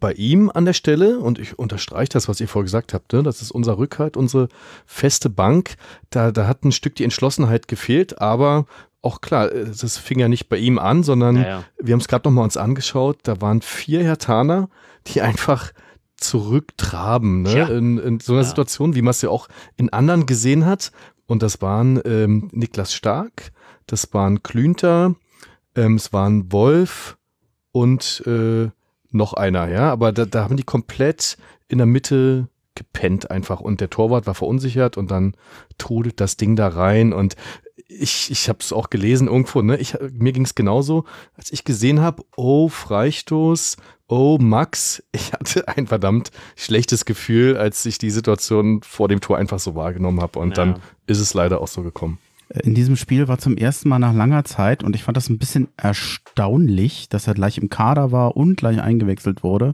bei 0.02 0.12
ihm 0.14 0.52
an 0.54 0.66
der 0.66 0.74
Stelle, 0.74 1.20
und 1.20 1.40
ich 1.40 1.58
unterstreiche 1.58 2.10
das, 2.10 2.28
was 2.28 2.42
ihr 2.42 2.50
vorher 2.50 2.66
gesagt 2.66 2.94
habt, 2.94 3.14
ne? 3.14 3.24
das 3.24 3.42
ist 3.42 3.52
unser 3.52 3.78
Rückhalt, 3.78 4.18
unsere 4.18 4.50
feste 4.86 5.30
Bank. 5.30 5.76
Da, 6.10 6.32
da 6.34 6.48
hat 6.48 6.66
ein 6.66 6.74
Stück 6.74 6.96
die 6.96 7.06
Entschlossenheit 7.06 7.70
gefehlt, 7.70 8.20
aber 8.20 8.66
auch 9.02 9.22
klar, 9.22 9.52
äh, 9.52 9.66
das 9.66 9.98
fing 9.98 10.20
ja 10.20 10.28
nicht 10.28 10.50
bei 10.50 10.58
ihm 10.58 10.78
an, 10.80 11.04
sondern 11.04 11.36
Naja. 11.36 11.64
wir 11.80 11.94
haben 11.94 12.02
es 12.02 12.10
gerade 12.10 12.28
nochmal 12.28 12.44
uns 12.44 12.58
angeschaut, 12.58 13.20
da 13.24 13.40
waren 13.40 13.62
vier 13.62 14.04
Hertaner, 14.04 14.68
die 15.08 15.22
einfach 15.22 15.72
zurücktraben, 16.18 17.44
ne? 17.44 17.50
Tja. 17.52 17.68
in, 17.68 17.98
in 17.98 18.20
so 18.20 18.34
einer 18.34 18.42
Ja. 18.42 18.48
Situation, 18.48 18.96
wie 18.96 19.02
man 19.02 19.12
es 19.12 19.22
ja 19.22 19.30
auch 19.30 19.48
in 19.78 19.90
anderen 19.94 20.26
gesehen 20.26 20.66
hat. 20.66 20.92
Und 21.26 21.44
das 21.44 21.62
waren 21.62 22.02
ähm, 22.06 22.50
Niklas 22.52 22.94
Stark, 22.94 23.52
das 23.88 24.14
waren 24.14 24.44
Klünter, 24.44 25.16
ähm, 25.76 25.96
es 25.96 26.12
waren 26.12 26.52
Wolf 26.52 27.18
und 27.72 28.24
äh, 28.28 28.70
noch 29.12 29.34
einer, 29.34 29.68
ja. 29.70 29.92
Aber 29.92 30.12
da, 30.12 30.26
da 30.26 30.44
haben 30.44 30.58
die 30.58 30.64
komplett 30.64 31.38
in 31.68 31.78
der 31.78 31.88
Mitte 31.88 32.48
gepennt 32.76 33.30
einfach 33.30 33.60
und 33.60 33.82
der 33.82 33.90
Torwart 33.90 34.28
war 34.28 34.34
verunsichert 34.34 34.98
und 34.98 35.12
dann 35.12 35.36
trudelt 35.78 36.20
das 36.22 36.38
Ding 36.38 36.56
da 36.56 36.70
rein 36.70 37.12
und 37.14 37.36
ich, 37.88 38.32
ich 38.32 38.48
habe 38.48 38.60
es 38.62 38.72
auch 38.72 38.90
gelesen 38.90 39.28
irgendwo, 39.28 39.62
ne? 39.62 39.76
Ich, 39.78 39.98
mir 40.14 40.32
ging 40.32 40.46
es 40.46 40.56
genauso, 40.56 41.04
als 41.36 41.52
ich 41.52 41.66
gesehen 41.66 42.00
habe, 42.00 42.24
oh, 42.38 42.70
Freistoß, 42.70 43.76
oh, 44.08 44.38
Max. 44.40 45.04
Ich 45.12 45.34
hatte 45.34 45.68
ein 45.68 45.88
verdammt 45.88 46.32
schlechtes 46.56 47.04
Gefühl, 47.04 47.58
als 47.58 47.86
ich 47.86 47.98
die 47.98 48.10
Situation 48.10 48.82
vor 48.84 49.10
dem 49.10 49.20
Tor 49.20 49.38
einfach 49.38 49.60
so 49.60 49.76
wahrgenommen 49.76 50.22
habe. 50.22 50.40
Und 50.40 50.50
Ja. 50.50 50.56
dann 50.66 50.82
ist 51.06 51.20
es 51.20 51.34
leider 51.34 51.60
auch 51.60 51.68
so 51.68 51.84
gekommen. 51.84 52.18
In 52.64 52.74
diesem 52.74 52.98
Spiel 52.98 53.28
war 53.30 53.38
zum 53.38 53.56
ersten 53.56 53.88
Mal 53.88 54.00
nach 54.00 54.14
langer 54.14 54.44
Zeit 54.44 54.84
und 54.84 54.96
ich 54.96 55.04
fand 55.04 55.16
das 55.16 55.30
ein 55.30 55.38
bisschen 55.38 55.70
erstaunlich, 55.78 57.08
dass 57.08 57.28
er 57.28 57.34
gleich 57.34 57.58
im 57.58 57.70
Kader 57.70 58.12
war 58.12 58.36
und 58.36 58.58
gleich 58.58 58.82
eingewechselt 58.82 59.44
wurde. 59.44 59.74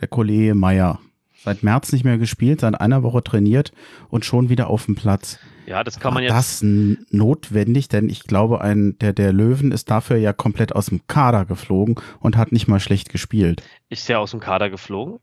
Der 0.00 0.08
Kollege 0.08 0.54
Meier. 0.54 0.98
Seit 1.42 1.62
März 1.62 1.90
nicht 1.92 2.04
mehr 2.04 2.18
gespielt, 2.18 2.60
seit 2.60 2.80
einer 2.80 3.02
Woche 3.02 3.24
trainiert 3.24 3.72
und 4.10 4.24
schon 4.24 4.48
wieder 4.48 4.68
auf 4.68 4.84
dem 4.84 4.94
Platz. 4.94 5.38
Ja, 5.66 5.82
das 5.82 5.98
kann 5.98 6.14
man 6.14 6.22
jetzt. 6.22 6.32
das 6.32 6.62
notwendig? 6.62 7.88
Denn 7.88 8.08
ich 8.10 8.24
glaube, 8.24 8.60
ein, 8.60 8.96
der, 9.00 9.12
der 9.12 9.32
Löwen 9.32 9.72
ist 9.72 9.90
dafür 9.90 10.18
ja 10.18 10.32
komplett 10.32 10.74
aus 10.74 10.86
dem 10.86 11.06
Kader 11.06 11.44
geflogen 11.44 11.96
und 12.20 12.36
hat 12.36 12.52
nicht 12.52 12.68
mal 12.68 12.78
schlecht 12.78 13.08
gespielt. 13.08 13.62
Ist 13.88 14.08
der 14.08 14.20
aus 14.20 14.32
dem 14.32 14.40
Kader 14.40 14.70
geflogen? 14.70 15.18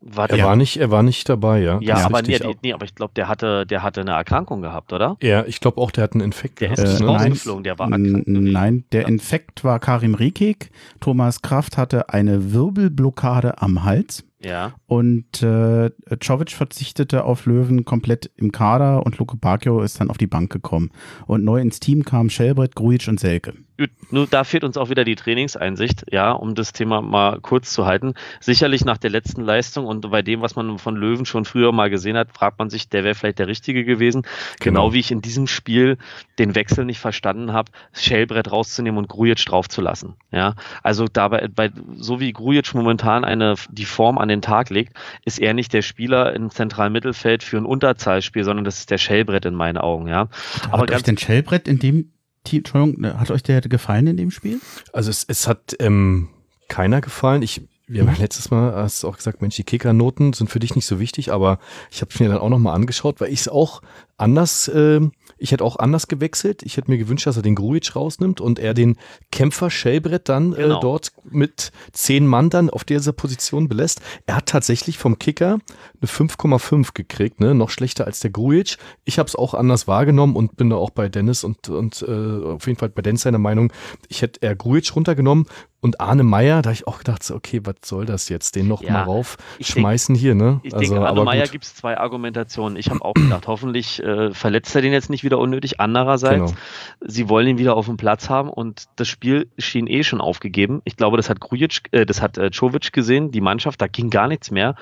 War 0.00 0.30
Er 0.30 0.36
der, 0.36 0.46
war 0.46 0.54
nicht, 0.54 0.76
er 0.76 0.90
war 0.92 1.02
nicht 1.02 1.28
dabei, 1.28 1.60
ja. 1.60 1.78
ja, 1.80 1.96
Das 1.96 2.04
aber, 2.04 2.22
nee, 2.22 2.38
nee, 2.40 2.56
nee, 2.62 2.72
aber 2.72 2.84
ich 2.84 2.94
glaube, 2.94 3.12
der 3.16 3.26
hatte, 3.26 3.66
der 3.66 3.82
hatte 3.82 4.00
eine 4.02 4.12
Erkrankung 4.12 4.62
gehabt, 4.62 4.92
oder? 4.92 5.16
Ja, 5.20 5.44
ich 5.44 5.60
glaube 5.60 5.80
auch, 5.80 5.90
der 5.90 6.04
hat 6.04 6.12
einen 6.12 6.20
Infekt 6.20 6.60
Der 6.60 6.68
gehabt. 6.68 6.78
ist 6.88 6.92
nicht 6.92 7.00
Äh, 7.00 7.04
ne? 7.04 7.12
nein. 7.12 7.32
rausgeflogen, 7.32 7.64
der 7.64 7.78
war 7.80 7.90
erkrankt. 7.90 8.28
Nein, 8.28 8.84
der 8.92 9.02
Ja. 9.02 9.08
Infekt 9.08 9.64
war 9.64 9.80
Karim 9.80 10.14
Rekik. 10.14 10.70
Thomas 11.00 11.42
Kraft 11.42 11.76
hatte 11.76 12.10
eine 12.10 12.52
Wirbelblockade 12.52 13.60
am 13.60 13.82
Hals. 13.84 14.24
Ja. 14.40 14.74
Und 14.88 15.42
äh, 15.42 15.90
Czovic 16.18 16.50
verzichtete 16.50 17.24
auf 17.24 17.44
Löwen 17.44 17.84
komplett 17.84 18.30
im 18.36 18.52
Kader 18.52 19.04
und 19.04 19.18
Luke 19.18 19.36
Bacchio 19.36 19.82
ist 19.82 20.00
dann 20.00 20.08
auf 20.08 20.16
die 20.16 20.26
Bank 20.26 20.50
gekommen. 20.50 20.90
Und 21.26 21.44
neu 21.44 21.60
ins 21.60 21.78
Team 21.78 22.04
kamen 22.04 22.30
Schelbrett, 22.30 22.74
Grujic 22.74 23.06
und 23.06 23.20
Selke. 23.20 23.52
Gut, 23.76 23.90
nur 24.10 24.26
da 24.26 24.42
fehlt 24.42 24.64
uns 24.64 24.76
auch 24.76 24.90
wieder 24.90 25.04
die 25.04 25.14
Trainingseinsicht, 25.14 26.06
ja, 26.10 26.32
um 26.32 26.56
das 26.56 26.72
Thema 26.72 27.00
mal 27.00 27.38
kurz 27.40 27.72
zu 27.72 27.86
halten. 27.86 28.14
Sicherlich 28.40 28.84
nach 28.84 28.98
der 28.98 29.10
letzten 29.10 29.42
Leistung 29.42 29.86
und 29.86 30.10
bei 30.10 30.22
dem, 30.22 30.40
was 30.40 30.56
man 30.56 30.78
von 30.78 30.96
Löwen 30.96 31.26
schon 31.26 31.44
früher 31.44 31.70
mal 31.70 31.88
gesehen 31.88 32.16
hat, 32.16 32.32
fragt 32.32 32.58
man 32.58 32.70
sich, 32.70 32.88
der 32.88 33.04
wäre 33.04 33.14
vielleicht 33.14 33.38
der 33.38 33.46
Richtige 33.46 33.84
gewesen. 33.84 34.22
Genau. 34.58 34.78
Genau. 34.78 34.94
wie 34.94 35.00
ich 35.00 35.10
in 35.10 35.20
diesem 35.20 35.46
Spiel 35.46 35.98
den 36.38 36.54
Wechsel 36.54 36.84
nicht 36.84 37.00
verstanden 37.00 37.52
habe, 37.52 37.72
Schellbrett 37.92 38.50
rauszunehmen 38.50 38.98
und 38.98 39.08
Grujic 39.08 39.44
draufzulassen. 39.44 40.14
Ja, 40.30 40.54
also 40.82 41.06
dabei, 41.12 41.48
bei, 41.48 41.70
so 41.96 42.20
wie 42.20 42.32
Grujic 42.32 42.74
momentan 42.74 43.24
eine, 43.24 43.56
die 43.70 43.84
Form 43.84 44.18
an 44.18 44.28
den 44.28 44.40
Tag 44.40 44.70
legt, 44.70 44.77
ist 45.24 45.38
er 45.38 45.54
nicht 45.54 45.72
der 45.72 45.82
Spieler 45.82 46.34
im 46.34 46.50
zentralen 46.50 46.92
Mittelfeld 46.92 47.42
für 47.42 47.56
ein 47.56 47.64
Unterzahlspiel, 47.64 48.44
sondern 48.44 48.64
das 48.64 48.78
ist 48.78 48.90
der 48.90 48.98
Schellbrett 48.98 49.44
in 49.44 49.54
meinen 49.54 49.78
Augen, 49.78 50.08
ja. 50.08 50.28
Aber 50.70 50.82
hat 50.82 50.90
euch 50.90 51.02
denn 51.02 51.18
Schelbrett 51.18 51.68
in 51.68 51.78
dem 51.78 52.12
Team, 52.44 52.58
Entschuldigung, 52.58 53.00
ne, 53.00 53.20
hat 53.20 53.30
euch 53.30 53.42
der 53.42 53.60
gefallen 53.60 54.06
in 54.06 54.16
dem 54.16 54.30
Spiel? 54.30 54.60
Also 54.92 55.10
es, 55.10 55.24
es 55.28 55.46
hat 55.46 55.76
ähm, 55.80 56.28
keiner 56.68 57.00
gefallen. 57.00 57.42
Ich, 57.42 57.62
wir 57.86 58.02
haben 58.02 58.12
ja 58.12 58.20
letztes 58.20 58.50
Mal 58.50 58.74
hast 58.74 59.02
du 59.02 59.08
auch 59.08 59.16
gesagt, 59.16 59.42
Mensch, 59.42 59.56
die 59.56 59.64
Kickernoten 59.64 60.32
sind 60.32 60.48
für 60.48 60.58
dich 60.58 60.74
nicht 60.74 60.86
so 60.86 61.00
wichtig, 61.00 61.32
aber 61.32 61.58
ich 61.90 62.00
habe 62.00 62.10
es 62.12 62.20
mir 62.20 62.28
dann 62.28 62.38
auch 62.38 62.48
nochmal 62.48 62.74
angeschaut, 62.74 63.20
weil 63.20 63.32
ich 63.32 63.40
es 63.40 63.48
auch 63.48 63.82
anders, 64.16 64.70
ähm, 64.74 65.12
ich 65.38 65.52
hätte 65.52 65.64
auch 65.64 65.78
anders 65.78 66.08
gewechselt. 66.08 66.62
Ich 66.62 66.76
hätte 66.76 66.90
mir 66.90 66.98
gewünscht, 66.98 67.26
dass 67.26 67.36
er 67.36 67.42
den 67.42 67.54
Grujic 67.54 67.94
rausnimmt 67.94 68.40
und 68.40 68.58
er 68.58 68.74
den 68.74 68.96
Kämpfer 69.30 69.70
Schellbrett 69.70 70.28
dann 70.28 70.52
Genau. 70.52 70.78
äh, 70.78 70.80
dort 70.80 71.12
mit 71.30 71.72
zehn 71.92 72.26
Mann 72.26 72.50
dann 72.50 72.70
auf 72.70 72.84
dieser 72.84 73.12
Position 73.12 73.68
belässt. 73.68 74.00
Er 74.26 74.36
hat 74.36 74.46
tatsächlich 74.46 74.98
vom 74.98 75.18
Kicker 75.18 75.58
eine 76.00 76.08
5,5 76.08 76.90
gekriegt, 76.94 77.40
ne? 77.40 77.54
noch 77.54 77.70
schlechter 77.70 78.06
als 78.06 78.20
der 78.20 78.30
Grujic. 78.30 78.76
Ich 79.04 79.18
habe 79.18 79.28
es 79.28 79.36
auch 79.36 79.54
anders 79.54 79.86
wahrgenommen 79.86 80.36
und 80.36 80.56
bin 80.56 80.70
da 80.70 80.76
auch 80.76 80.90
bei 80.90 81.08
Dennis 81.08 81.44
und, 81.44 81.68
und 81.68 82.02
äh, 82.06 82.44
auf 82.44 82.66
jeden 82.66 82.78
Fall 82.78 82.88
bei 82.88 83.02
Dennis 83.02 83.22
seiner 83.22 83.38
Meinung, 83.38 83.72
ich 84.08 84.22
hätte 84.22 84.40
eher 84.42 84.56
Grujic 84.56 84.94
runtergenommen 84.94 85.46
und 85.80 86.00
Arne 86.00 86.24
Meyer, 86.24 86.60
da 86.62 86.70
hab 86.70 86.74
ich 86.74 86.86
auch 86.88 86.98
gedacht, 86.98 87.22
so, 87.22 87.34
okay, 87.36 87.60
was 87.64 87.76
soll 87.84 88.04
das 88.04 88.28
jetzt, 88.28 88.56
den 88.56 88.66
noch 88.66 88.82
Ja, 88.82 88.92
mal 88.92 89.02
rauf 89.04 89.36
ich 89.58 89.68
schmeißen 89.68 90.14
hier, 90.14 90.34
ne? 90.34 90.60
Ich 90.64 90.74
denke, 90.74 91.00
Arne 91.06 91.22
Meyer 91.22 91.46
gibt 91.46 91.64
es 91.64 91.74
zwei 91.74 91.96
Argumentationen. 91.98 92.76
Ich 92.76 92.90
habe 92.90 93.04
auch 93.04 93.14
gedacht, 93.14 93.46
hoffentlich 93.46 94.02
äh, 94.02 94.32
verletzt 94.32 94.74
er 94.74 94.82
den 94.82 94.92
jetzt 94.92 95.08
nicht 95.10 95.22
wieder 95.24 95.38
unnötig. 95.38 95.78
Andererseits, 95.80 96.50
Genau. 96.50 96.60
sie 97.06 97.28
wollen 97.28 97.46
ihn 97.46 97.58
wieder 97.58 97.76
auf 97.76 97.86
dem 97.86 97.96
Platz 97.96 98.28
haben 98.28 98.50
und 98.50 98.86
das 98.96 99.06
Spiel 99.08 99.48
schien 99.58 99.86
eh 99.86 100.02
schon 100.02 100.20
aufgegeben. 100.20 100.82
Ich 100.84 100.96
glaube, 100.96 101.16
das 101.16 101.30
hat 101.30 101.40
Grujic, 101.40 101.82
äh, 101.92 102.04
das 102.06 102.20
hat 102.22 102.38
äh, 102.38 102.50
Czovic 102.50 102.92
gesehen, 102.92 103.30
die 103.30 103.40
Mannschaft, 103.40 103.80
da 103.80 103.86
ging 103.86 104.10
gar 104.10 104.26
nichts 104.28 104.50
mehr. 104.50 104.74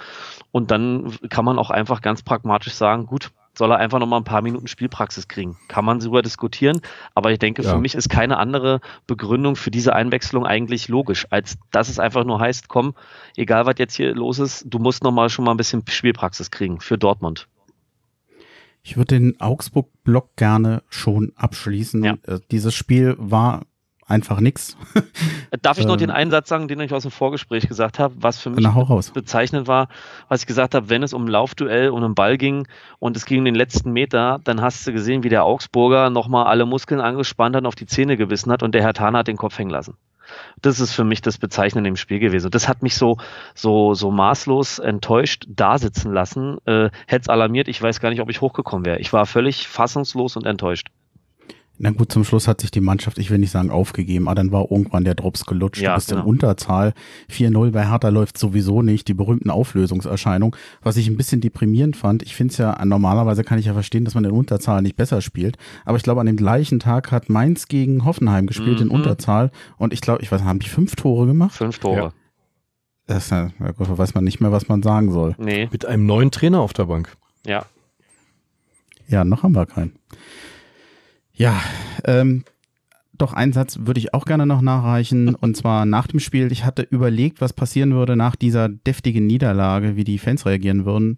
Und 0.51 0.71
dann 0.71 1.13
kann 1.29 1.45
man 1.45 1.59
auch 1.59 1.71
einfach 1.71 2.01
ganz 2.01 2.23
pragmatisch 2.23 2.73
sagen, 2.75 3.07
gut, 3.07 3.31
soll 3.57 3.71
er 3.73 3.79
einfach 3.79 3.99
noch 3.99 4.07
mal 4.07 4.19
ein 4.19 4.25
paar 4.25 4.43
Minuten 4.43 4.67
Spielpraxis 4.67 5.29
kriegen. 5.29 5.57
Kann 5.69 5.85
man 5.85 5.99
darüber 5.99 6.23
diskutieren, 6.23 6.81
aber 7.15 7.33
ich 7.33 7.39
denke, 7.39 7.63
Ja. 7.63 7.71
für 7.73 7.79
mich 7.81 7.95
ist 7.95 8.09
keine 8.09 8.37
andere 8.37 8.81
Begründung 9.07 9.57
für 9.57 9.71
diese 9.71 9.95
Einwechslung 9.95 10.45
eigentlich 10.47 10.89
logisch, 10.89 11.27
als 11.31 11.57
dass 11.71 11.89
es 11.89 11.99
einfach 11.99 12.25
nur 12.25 12.39
heißt, 12.41 12.69
komm, 12.69 12.95
egal 13.37 13.67
was 13.67 13.75
jetzt 13.79 13.95
hier 13.97 14.15
los 14.15 14.39
ist, 14.39 14.65
du 14.69 14.79
musst 14.79 15.03
noch 15.03 15.13
mal 15.13 15.29
schon 15.31 15.45
mal 15.45 15.53
ein 15.53 15.57
bisschen 15.57 15.83
Spielpraxis 15.89 16.51
kriegen 16.51 16.81
für 16.81 16.99
Dortmund. 16.99 17.49
Ich 18.83 18.97
würde 18.97 19.19
den 19.19 19.41
Augsburg-Block 19.41 20.37
gerne 20.37 20.83
schon 20.89 21.33
abschließen. 21.35 22.05
Ja. 22.05 22.17
Äh, 22.23 22.39
Dieses 22.53 22.75
Spiel 22.75 23.17
war 23.19 23.63
einfach 24.07 24.41
nix. 24.41 24.77
Darf 25.63 25.79
ich 25.79 25.87
noch 25.87 25.95
Ähm. 25.95 26.01
den 26.01 26.11
einen 26.11 26.31
Satz 26.31 26.49
sagen, 26.49 26.69
den 26.69 26.81
ich 26.81 26.93
aus 26.93 27.03
dem 27.03 27.11
Vorgespräch 27.11 27.69
gesagt 27.69 27.99
habe, 27.99 28.15
was 28.19 28.39
für 28.41 28.51
mich 28.51 28.65
Na, 28.65 29.01
bezeichnend 29.13 29.67
war, 29.67 29.89
was 30.29 30.43
ich 30.43 30.47
gesagt 30.47 30.75
habe, 30.75 30.89
wenn 30.89 31.03
es 31.03 31.13
um 31.13 31.25
ein 31.25 31.29
Laufduell 31.29 31.91
und 31.91 32.05
um 32.05 32.15
Ball 32.15 32.39
ging 32.39 32.67
und 32.99 33.17
es 33.17 33.27
ging 33.27 33.41
um 33.41 33.45
den 33.45 33.55
letzten 33.55 33.93
Meter, 33.93 34.41
dann 34.45 34.61
hast 34.61 34.87
du 34.87 34.93
gesehen, 34.93 35.25
wie 35.25 35.29
der 35.29 35.45
Augsburger 35.45 36.11
nochmal 36.11 36.47
alle 36.47 36.67
Muskeln 36.67 37.01
angespannt 37.01 37.57
hat 37.57 37.63
und 37.63 37.67
auf 37.67 37.75
die 37.75 37.87
Zähne 37.87 38.17
gebissen 38.17 38.53
hat 38.53 38.63
und 38.63 38.75
der 38.75 38.83
Herr 38.83 38.95
Tana 38.95 39.19
hat 39.19 39.29
den 39.29 39.37
Kopf 39.37 39.59
hängen 39.59 39.71
lassen. 39.71 39.97
Das 40.61 40.81
ist 40.81 40.93
für 40.93 41.05
mich 41.05 41.23
das 41.23 41.39
Bezeichnende 41.39 41.89
im 41.89 41.97
Spiel 41.97 42.19
gewesen. 42.19 42.51
Das 42.51 42.69
hat 42.69 42.83
mich 42.83 42.97
so, 42.97 43.17
so, 43.55 43.95
so 43.95 44.11
maßlos 44.11 44.81
enttäuscht 44.81 45.47
da 45.49 45.79
sitzen 45.79 46.13
lassen. 46.13 46.59
Äh, 46.67 46.91
Hätte 47.07 47.23
es 47.23 47.29
alarmiert, 47.29 47.69
ich 47.69 47.81
weiß 47.81 48.01
gar 48.01 48.11
nicht, 48.11 48.21
ob 48.21 48.29
ich 48.29 48.41
hochgekommen 48.41 48.85
wäre. 48.85 48.99
Ich 48.99 49.13
war 49.13 49.27
völlig 49.27 49.69
fassungslos 49.69 50.37
und 50.37 50.45
enttäuscht. 50.47 50.89
Na 51.79 51.91
gut, 51.91 52.11
zum 52.11 52.25
Schluss 52.25 52.49
hat 52.49 52.63
sich 52.63 52.71
die 52.71 52.81
Mannschaft, 52.81 53.19
ich 53.19 53.31
will 53.31 53.37
nicht 53.39 53.51
sagen 53.51 53.71
aufgegeben, 53.71 54.29
aber 54.29 54.35
dann 54.35 54.51
war 54.51 54.71
irgendwann 54.71 55.05
der 55.05 55.15
Drops 55.15 55.45
gelutscht. 55.45 55.83
Ja, 55.83 55.91
du 55.91 55.95
bist 55.97 56.11
in 56.11 56.17
genau. 56.17 56.29
Unterzahl. 56.29 56.95
4-0 57.31 57.71
bei 57.73 57.87
Hertha 57.91 58.09
läuft 58.09 58.39
sowieso 58.39 58.81
nicht. 58.81 59.09
Die 59.09 59.15
berühmten 59.15 59.51
Auflösungserscheinungen. 59.51 60.57
Was 60.81 60.97
ich 60.97 61.07
ein 61.09 61.19
bisschen 61.19 61.43
deprimierend 61.43 61.95
fand, 61.97 62.23
ich 62.23 62.35
finde 62.35 62.53
es 62.53 62.59
ja, 62.59 62.83
normalerweise 62.85 63.45
kann 63.45 63.59
ich 63.59 63.67
ja 63.67 63.75
verstehen, 63.75 64.07
dass 64.07 64.15
man 64.15 64.25
in 64.25 64.31
Unterzahl 64.31 64.81
nicht 64.81 64.97
besser 64.97 65.21
spielt. 65.21 65.59
Aber 65.85 65.99
ich 65.99 66.03
glaube, 66.03 66.21
an 66.23 66.27
dem 66.27 66.37
gleichen 66.37 66.81
Tag 66.81 67.13
hat 67.13 67.29
Mainz 67.29 67.69
gegen 67.69 68.07
Hoffenheim 68.07 68.47
gespielt 68.47 68.81
in 68.81 68.87
Mhm. 68.89 68.95
Unterzahl. 68.95 69.51
Und 69.77 69.93
ich 69.93 70.01
glaube, 70.01 70.23
ich 70.23 70.33
weiß, 70.33 70.45
haben 70.45 70.61
die 70.61 70.69
fünf 70.71 70.97
Tore 70.97 71.27
gemacht? 71.27 71.55
Fünf 71.55 71.79
Tore. 71.79 71.97
Ja. 71.97 72.13
Das 73.07 73.25
ist 73.27 73.31
ja, 73.33 73.51
weiß 73.59 74.15
man 74.15 74.25
nicht 74.25 74.41
mehr, 74.41 74.51
was 74.51 74.67
man 74.69 74.83
sagen 74.83 75.13
soll. 75.13 75.35
Nee, 75.39 75.69
Mit 75.71 75.85
einem 75.85 76.07
neuen 76.07 76.31
Trainer 76.31 76.61
auf 76.61 76.73
der 76.73 76.87
Bank. 76.87 77.15
ja. 77.47 77.67
Ja, 79.09 79.25
noch 79.25 79.45
haben 79.45 79.55
wir 79.55 79.67
keinen. 79.67 79.93
Ja, 81.37 81.61
ähm, 82.05 82.45
doch 83.19 83.33
einen 83.33 83.53
Satz 83.53 83.79
würde 83.83 84.01
ich 84.01 84.13
auch 84.15 84.25
gerne 84.25 84.47
noch 84.47 84.61
nachreichen. 84.61 85.35
Und 85.41 85.57
zwar 85.57 85.87
nach 85.87 86.07
dem 86.07 86.21
Spiel. 86.21 86.51
Ich 86.53 86.65
hatte 86.65 86.83
überlegt, 86.83 87.41
was 87.41 87.53
passieren 87.53 87.95
würde 87.95 88.17
nach 88.17 88.37
dieser 88.37 88.69
deftigen 88.69 89.27
Niederlage, 89.27 89.97
wie 89.97 90.05
die 90.05 90.19
Fans 90.19 90.47
reagieren 90.47 90.85
würden. 90.85 91.17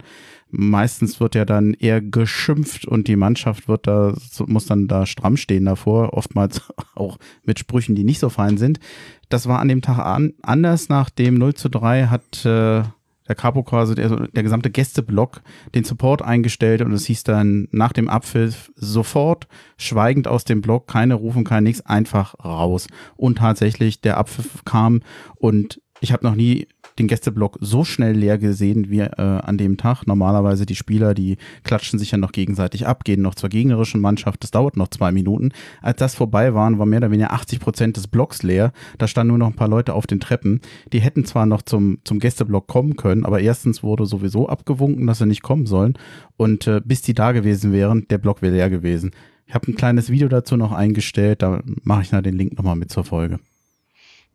Meistens 0.51 1.21
wird 1.21 1.35
ja 1.35 1.45
dann 1.45 1.75
eher 1.75 2.01
geschimpft 2.01 2.87
und 2.87 3.07
die 3.07 3.17
Mannschaft 3.17 3.69
wird 3.69 3.87
da, 3.87 4.15
muss 4.47 4.67
dann 4.67 4.89
da 4.89 5.05
stramm 5.05 5.37
stehen 5.37 5.67
davor. 5.67 6.15
Oftmals 6.15 6.63
auch 6.95 7.19
mit 7.45 7.59
Sprüchen, 7.59 7.95
die 7.95 8.05
nicht 8.05 8.19
so 8.19 8.29
fein 8.29 8.59
sind. 8.59 8.81
Das 9.29 9.47
war 9.47 9.61
an 9.61 9.69
dem 9.69 9.83
Tag 9.83 9.99
an, 9.99 10.35
anders. 10.43 10.89
Nach 10.89 11.11
dem 11.11 11.35
0 11.35 11.55
zu 11.55 11.69
3 11.69 12.07
hat 12.07 12.45
äh, 12.45 12.83
der 13.29 13.37
Capo 13.37 13.63
quasi, 13.63 13.95
der, 13.95 14.29
der 14.29 14.43
gesamte 14.43 14.71
Gästeblock, 14.71 15.43
den 15.75 15.85
Support 15.85 16.23
eingestellt 16.23 16.83
und 16.83 16.93
es 16.93 17.07
hieß 17.07 17.25
dann 17.25 17.69
nach 17.71 17.93
dem 17.93 18.09
Abpfiff 18.09 18.73
sofort 18.75 19.47
schweigend 19.77 20.27
aus 20.27 20.45
dem 20.45 20.63
Block, 20.63 20.89
keine 20.89 21.15
Rufen, 21.15 21.45
kein 21.45 21.65
nichts, 21.65 21.85
einfach 21.85 22.35
raus. 22.45 22.89
Und 23.17 23.39
tatsächlich 23.39 24.01
der 24.01 24.17
Abpfiff 24.17 24.65
kam 24.65 25.03
und 25.37 25.81
ich 26.01 26.13
habe 26.13 26.25
noch 26.25 26.35
nie 26.35 26.69
den 26.99 27.07
Gästeblock 27.07 27.59
so 27.61 27.85
schnell 27.85 28.15
leer 28.15 28.39
gesehen 28.39 28.91
wie 28.91 29.01
äh, 29.01 29.13
an 29.17 29.59
dem 29.59 29.77
Tag. 29.77 30.07
Normalerweise 30.07 30.67
die 30.67 30.75
Spieler, 30.75 31.15
die 31.15 31.39
klatschen 31.65 31.99
sich 31.99 32.11
ja 32.11 32.19
noch 32.19 32.33
gegenseitig 32.33 32.87
ab, 32.87 33.05
gehen 33.05 33.23
noch 33.23 33.35
zur 33.35 33.49
gegnerischen 33.49 34.01
Mannschaft. 34.01 34.43
Das 34.43 34.51
dauert 34.51 34.77
noch 34.77 34.89
zwei 34.89 35.13
Minuten. 35.13 35.53
Als 35.81 35.99
das 35.99 36.15
vorbei 36.15 36.55
waren, 36.55 36.79
war 36.79 36.87
mehr 36.87 36.99
oder 36.99 37.11
weniger 37.11 37.33
80 37.33 37.61
Prozent 37.61 37.97
des 37.97 38.09
Blocks 38.09 38.43
leer. 38.43 38.73
Da 38.99 39.09
standen 39.09 39.29
nur 39.29 39.39
noch 39.39 39.49
ein 39.49 39.57
paar 39.57 39.69
Leute 39.69 39.95
auf 39.95 40.07
den 40.07 40.21
Treppen. 40.21 40.61
Die 40.93 41.01
hätten 41.01 41.25
zwar 41.25 41.47
noch 41.47 41.63
zum, 41.63 41.99
zum 42.05 42.19
Gästeblock 42.19 42.67
kommen 42.67 42.97
können, 42.97 43.25
aber 43.25 43.41
erstens 43.41 43.83
wurde 43.83 44.07
sowieso 44.07 44.49
abgewunken, 44.49 45.07
dass 45.07 45.19
sie 45.19 45.27
nicht 45.27 45.43
kommen 45.43 45.67
sollen. 45.67 45.95
Und 46.37 46.67
äh, 46.67 46.81
bis 46.85 47.03
die 47.03 47.15
da 47.15 47.33
gewesen 47.33 47.73
wären, 47.73 48.07
der 48.09 48.19
Block 48.19 48.43
wäre 48.43 48.55
leer 48.55 48.71
gewesen. 48.71 49.13
Ich 49.47 49.55
habe 49.55 49.71
ein 49.71 49.77
kleines 49.77 50.11
Video 50.11 50.29
dazu 50.29 50.57
noch 50.57 50.73
eingestellt, 50.73 51.43
da 51.43 51.63
mache 51.83 52.03
ich 52.03 52.11
dann 52.11 52.23
den 52.23 52.37
Link 52.37 52.57
nochmal 52.57 52.77
mit 52.77 52.91
zur 52.91 53.05
Folge. 53.05 53.41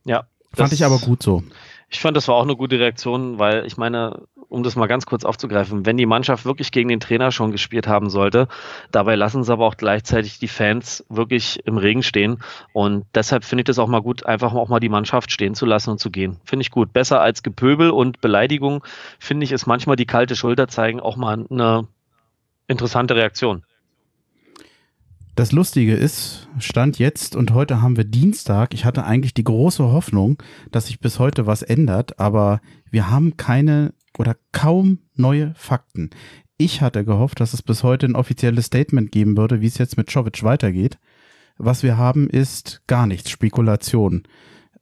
Ja. 0.05 0.25
Fand 0.55 0.73
ich 0.73 0.85
aber 0.85 0.99
gut 0.99 1.23
so. 1.23 1.43
Ich 1.93 2.01
fand, 2.01 2.17
das 2.17 2.27
war 2.27 2.35
auch 2.35 2.43
eine 2.43 2.55
gute 2.55 2.79
Reaktion, 2.79 3.37
weil 3.37 3.67
ich 3.67 3.77
meine, 3.77 4.23
um 4.49 4.63
das 4.63 4.75
mal 4.75 4.87
ganz 4.87 5.05
kurz 5.05 5.25
aufzugreifen, 5.25 5.85
wenn 5.85 5.95
die 5.95 6.07
Mannschaft 6.07 6.43
wirklich 6.43 6.71
gegen 6.71 6.89
den 6.89 6.99
Trainer 6.99 7.31
schon 7.31 7.51
gespielt 7.51 7.87
haben 7.87 8.09
sollte, 8.09 8.47
dabei 8.91 9.13
lassen 9.13 9.43
sie 9.43 9.53
aber 9.53 9.67
auch 9.67 9.77
gleichzeitig 9.77 10.39
die 10.39 10.47
Fans 10.47 11.05
wirklich 11.07 11.59
im 11.67 11.77
Regen 11.77 12.01
stehen. 12.01 12.39
Und 12.73 13.05
deshalb 13.13 13.43
finde 13.43 13.61
ich 13.61 13.65
das 13.65 13.77
auch 13.77 13.87
mal 13.87 14.01
gut, 14.01 14.25
einfach 14.25 14.55
auch 14.55 14.69
mal 14.69 14.79
die 14.79 14.89
Mannschaft 14.89 15.31
stehen 15.31 15.53
zu 15.53 15.67
lassen 15.67 15.91
und 15.91 15.99
zu 15.99 16.09
gehen. 16.09 16.39
Finde 16.43 16.63
ich 16.63 16.71
gut. 16.71 16.93
Besser 16.93 17.21
als 17.21 17.43
Gepöbel 17.43 17.91
und 17.91 18.21
Beleidigung, 18.21 18.83
finde 19.19 19.43
ich, 19.43 19.51
ist 19.51 19.67
manchmal 19.67 19.95
die 19.95 20.07
kalte 20.07 20.35
Schulter 20.35 20.67
zeigen 20.67 20.99
auch 20.99 21.15
mal 21.15 21.45
eine 21.47 21.87
interessante 22.67 23.15
Reaktion. 23.15 23.63
Das 25.35 25.51
Lustige 25.51 25.95
ist, 25.95 26.47
Stand 26.59 26.99
jetzt 26.99 27.35
und 27.35 27.53
heute 27.53 27.81
haben 27.81 27.97
wir 27.97 28.03
Dienstag. 28.03 28.75
Ich 28.75 28.85
hatte 28.85 29.03
eigentlich 29.03 29.33
die 29.33 29.43
große 29.43 29.83
Hoffnung, 29.83 30.37
dass 30.71 30.87
sich 30.87 30.99
bis 30.99 31.17
heute 31.17 31.47
was 31.47 31.63
ändert, 31.63 32.19
aber 32.19 32.61
wir 32.91 33.09
haben 33.09 33.35
keine 33.35 33.95
oder 34.15 34.35
kaum 34.51 34.99
neue 35.15 35.51
Fakten. 35.55 36.11
Ich 36.57 36.81
hatte 36.81 37.03
gehofft, 37.03 37.39
dass 37.39 37.55
es 37.55 37.63
bis 37.63 37.81
heute 37.81 38.05
ein 38.05 38.15
offizielles 38.15 38.67
Statement 38.67 39.11
geben 39.11 39.35
würde, 39.35 39.59
wie 39.59 39.65
es 39.65 39.79
jetzt 39.79 39.97
mit 39.97 40.07
Czovic 40.07 40.43
weitergeht. 40.43 40.99
Was 41.57 41.81
wir 41.81 41.97
haben, 41.97 42.29
ist 42.29 42.83
gar 42.85 43.07
nichts, 43.07 43.31
Spekulation. 43.31 44.23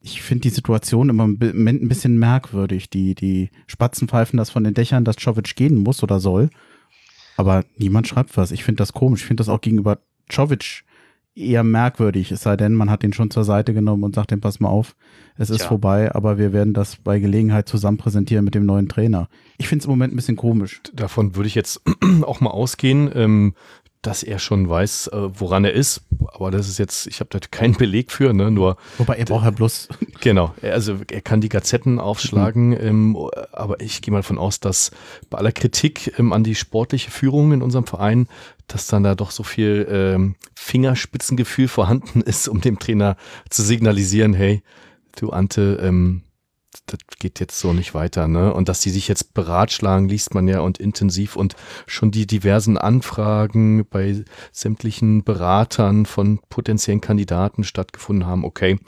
Ich 0.01 0.21
finde 0.21 0.41
die 0.41 0.49
Situation 0.49 1.07
im 1.07 1.15
Moment 1.15 1.81
ein 1.81 1.87
bisschen 1.87 2.19
merkwürdig. 2.19 2.89
Die, 2.89 3.15
die 3.15 3.51
Spatzen 3.67 4.09
pfeifen 4.09 4.35
das 4.35 4.49
von 4.49 4.65
den 4.65 4.73
Dächern, 4.73 5.05
dass 5.05 5.15
Czovic 5.15 5.55
gehen 5.55 5.77
muss 5.77 6.03
oder 6.03 6.19
soll. 6.19 6.49
Aber 7.37 7.63
niemand 7.77 8.09
schreibt 8.09 8.35
was. 8.35 8.51
Ich 8.51 8.65
finde 8.65 8.81
das 8.81 8.91
komisch. 8.91 9.21
Ich 9.21 9.27
finde 9.27 9.41
das 9.41 9.49
auch 9.49 9.61
gegenüber 9.61 9.99
Czovic 10.29 10.83
eher 11.33 11.63
merkwürdig, 11.63 12.31
es 12.31 12.43
sei 12.43 12.57
denn, 12.57 12.73
man 12.73 12.89
hat 12.89 13.03
ihn 13.03 13.13
schon 13.13 13.31
zur 13.31 13.45
Seite 13.45 13.73
genommen 13.73 14.03
und 14.03 14.15
sagt 14.15 14.31
ihm, 14.31 14.41
pass 14.41 14.59
mal 14.59 14.67
auf, 14.67 14.95
es 15.37 15.49
ist 15.49 15.59
Tja. 15.59 15.69
vorbei, 15.69 16.13
aber 16.13 16.37
wir 16.37 16.51
werden 16.51 16.73
das 16.73 16.97
bei 16.97 17.19
Gelegenheit 17.19 17.69
zusammen 17.69 17.97
präsentieren 17.97 18.43
mit 18.43 18.53
dem 18.53 18.65
neuen 18.65 18.89
Trainer. 18.89 19.29
Ich 19.57 19.69
finde 19.69 19.83
es 19.83 19.85
im 19.85 19.91
Moment 19.91 20.13
ein 20.13 20.17
bisschen 20.17 20.35
komisch. 20.35 20.81
Davon 20.93 21.35
würde 21.35 21.47
ich 21.47 21.55
jetzt 21.55 21.81
auch 22.23 22.41
mal 22.41 22.49
ausgehen. 22.49 23.09
Ähm, 23.13 23.53
dass 24.01 24.23
er 24.23 24.39
schon 24.39 24.67
weiß, 24.67 25.07
äh, 25.07 25.39
woran 25.39 25.63
er 25.63 25.73
ist. 25.73 26.01
Aber 26.33 26.49
das 26.49 26.67
ist 26.67 26.79
jetzt, 26.79 27.05
ich 27.07 27.19
habe 27.19 27.29
da 27.29 27.39
keinen 27.39 27.75
Beleg 27.75 28.11
für, 28.11 28.33
ne? 28.33 28.49
Nur. 28.49 28.77
Wobei 28.97 29.15
er 29.15 29.25
braucht 29.25 29.45
ja 29.45 29.51
bloß. 29.51 29.89
Genau, 30.21 30.53
also 30.61 30.97
er 31.09 31.21
kann 31.21 31.41
die 31.41 31.49
Gazetten 31.49 31.99
aufschlagen, 31.99 32.69
mhm. 32.69 32.77
ähm, 32.79 33.17
aber 33.53 33.81
ich 33.81 34.03
gehe 34.03 34.11
mal 34.11 34.19
davon 34.19 34.37
aus, 34.37 34.59
dass 34.59 34.91
bei 35.31 35.39
aller 35.39 35.51
Kritik 35.51 36.13
ähm, 36.19 36.31
an 36.31 36.43
die 36.43 36.53
sportliche 36.53 37.09
Führung 37.09 37.53
in 37.53 37.63
unserem 37.63 37.87
Verein, 37.87 38.27
dass 38.73 38.87
dann 38.87 39.03
da 39.03 39.15
doch 39.15 39.31
so 39.31 39.43
viel 39.43 39.87
ähm, 39.89 40.35
Fingerspitzengefühl 40.55 41.67
vorhanden 41.67 42.21
ist, 42.25 42.47
um 42.47 42.61
dem 42.61 42.79
Trainer 42.79 43.17
zu 43.49 43.63
signalisieren, 43.63 44.33
hey, 44.33 44.63
du 45.15 45.31
Ante, 45.31 45.79
ähm, 45.81 46.23
das 46.85 46.99
geht 47.19 47.39
jetzt 47.39 47.59
so 47.59 47.73
nicht 47.73 47.93
weiter, 47.93 48.27
ne? 48.27 48.53
Und 48.53 48.69
dass 48.69 48.79
die 48.79 48.89
sich 48.91 49.07
jetzt 49.07 49.33
beratschlagen, 49.33 50.07
liest 50.07 50.33
man 50.33 50.47
ja 50.47 50.61
und 50.61 50.77
intensiv 50.77 51.35
und 51.35 51.55
schon 51.85 52.11
die 52.11 52.25
diversen 52.25 52.77
Anfragen 52.77 53.85
bei 53.89 54.23
sämtlichen 54.53 55.23
Beratern 55.23 56.05
von 56.05 56.39
potenziellen 56.49 57.01
Kandidaten 57.01 57.63
stattgefunden 57.65 58.25
haben, 58.25 58.45
okay, 58.45 58.79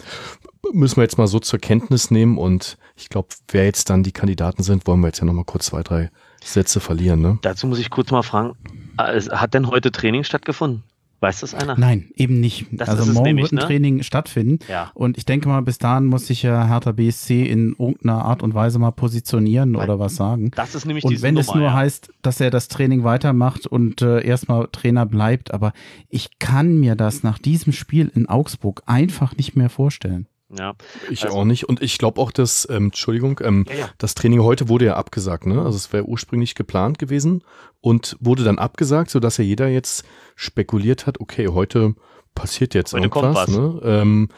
müssen 0.71 0.97
wir 0.97 1.03
jetzt 1.03 1.17
mal 1.17 1.27
so 1.27 1.39
zur 1.39 1.59
Kenntnis 1.59 2.09
nehmen 2.09 2.37
und 2.37 2.77
ich 2.95 3.09
glaube, 3.09 3.29
wer 3.49 3.65
jetzt 3.65 3.89
dann 3.89 4.03
die 4.03 4.13
Kandidaten 4.13 4.63
sind, 4.63 4.87
wollen 4.87 5.01
wir 5.01 5.07
jetzt 5.07 5.19
ja 5.19 5.25
nochmal 5.25 5.45
kurz 5.45 5.65
zwei, 5.65 5.83
drei 5.83 6.09
Sätze 6.43 6.79
verlieren, 6.79 7.21
ne? 7.21 7.39
Dazu 7.41 7.67
muss 7.67 7.79
ich 7.79 7.89
kurz 7.89 8.11
mal 8.11 8.23
fragen, 8.23 8.53
hat 8.97 9.53
denn 9.53 9.67
heute 9.67 9.91
Training 9.91 10.23
stattgefunden? 10.23 10.83
Weiß 11.23 11.39
das 11.39 11.55
einer? 11.55 11.79
Nein, 11.79 12.09
eben 12.17 12.41
nicht. 12.41 12.65
Das 12.73 12.89
also 12.89 13.09
morgen 13.13 13.27
nämlich, 13.27 13.43
wird 13.45 13.53
ein 13.53 13.55
ne? 13.59 13.65
Training 13.65 14.03
stattfinden. 14.03 14.59
Ja. 14.67 14.91
Und 14.93 15.17
ich 15.17 15.23
denke 15.23 15.47
mal, 15.47 15.61
bis 15.61 15.77
dahin 15.77 16.07
muss 16.07 16.27
sich 16.27 16.43
ja 16.43 16.67
Hertha 16.67 16.91
BSC 16.91 17.43
in 17.43 17.77
irgendeiner 17.79 18.25
Art 18.25 18.43
und 18.43 18.53
Weise 18.53 18.77
mal 18.77 18.91
positionieren 18.91 19.73
Weil 19.73 19.85
oder 19.85 19.99
was 19.99 20.17
sagen. 20.17 20.51
Das 20.53 20.75
ist 20.75 20.85
nämlich 20.85 21.05
Und 21.05 21.21
wenn 21.21 21.35
Nummer, 21.35 21.47
es 21.47 21.55
nur 21.55 21.67
ja. 21.67 21.73
heißt, 21.75 22.11
dass 22.23 22.41
er 22.41 22.51
das 22.51 22.67
Training 22.67 23.05
weitermacht 23.05 23.65
und 23.65 24.01
äh, 24.01 24.21
erstmal 24.21 24.67
Trainer 24.73 25.05
bleibt, 25.05 25.53
aber 25.53 25.71
ich 26.09 26.39
kann 26.39 26.77
mir 26.77 26.95
das 26.95 27.23
nach 27.23 27.39
diesem 27.39 27.71
Spiel 27.71 28.11
in 28.13 28.27
Augsburg 28.27 28.83
einfach 28.85 29.37
nicht 29.37 29.55
mehr 29.55 29.69
vorstellen. 29.69 30.27
Ja. 30.49 30.73
Ich 31.09 31.23
also, 31.23 31.37
auch 31.37 31.45
nicht. 31.45 31.67
Und 31.67 31.81
ich 31.81 31.97
glaube 31.97 32.21
auch, 32.21 32.31
dass, 32.31 32.67
ähm, 32.69 32.85
Entschuldigung, 32.85 33.39
ähm, 33.43 33.65
ja, 33.69 33.75
ja. 33.75 33.89
das 33.97 34.13
Training 34.13 34.41
heute 34.41 34.69
wurde 34.69 34.85
ja 34.85 34.95
abgesagt, 34.95 35.45
ne? 35.45 35.61
Also 35.61 35.77
es 35.77 35.91
wäre 35.91 36.05
ursprünglich 36.05 36.55
geplant 36.55 36.99
gewesen 36.99 37.43
und 37.81 38.17
wurde 38.19 38.43
dann 38.43 38.59
abgesagt, 38.59 39.09
sodass 39.09 39.37
ja 39.37 39.43
jeder 39.43 39.67
jetzt 39.67 40.05
spekuliert 40.35 41.07
hat, 41.07 41.19
okay, 41.19 41.47
heute 41.47 41.95
passiert 42.35 42.73
jetzt 42.73 42.93
heute 42.93 43.03
irgendwas. 43.03 43.47
Ne? 43.47 43.79
Ähm, 43.83 44.29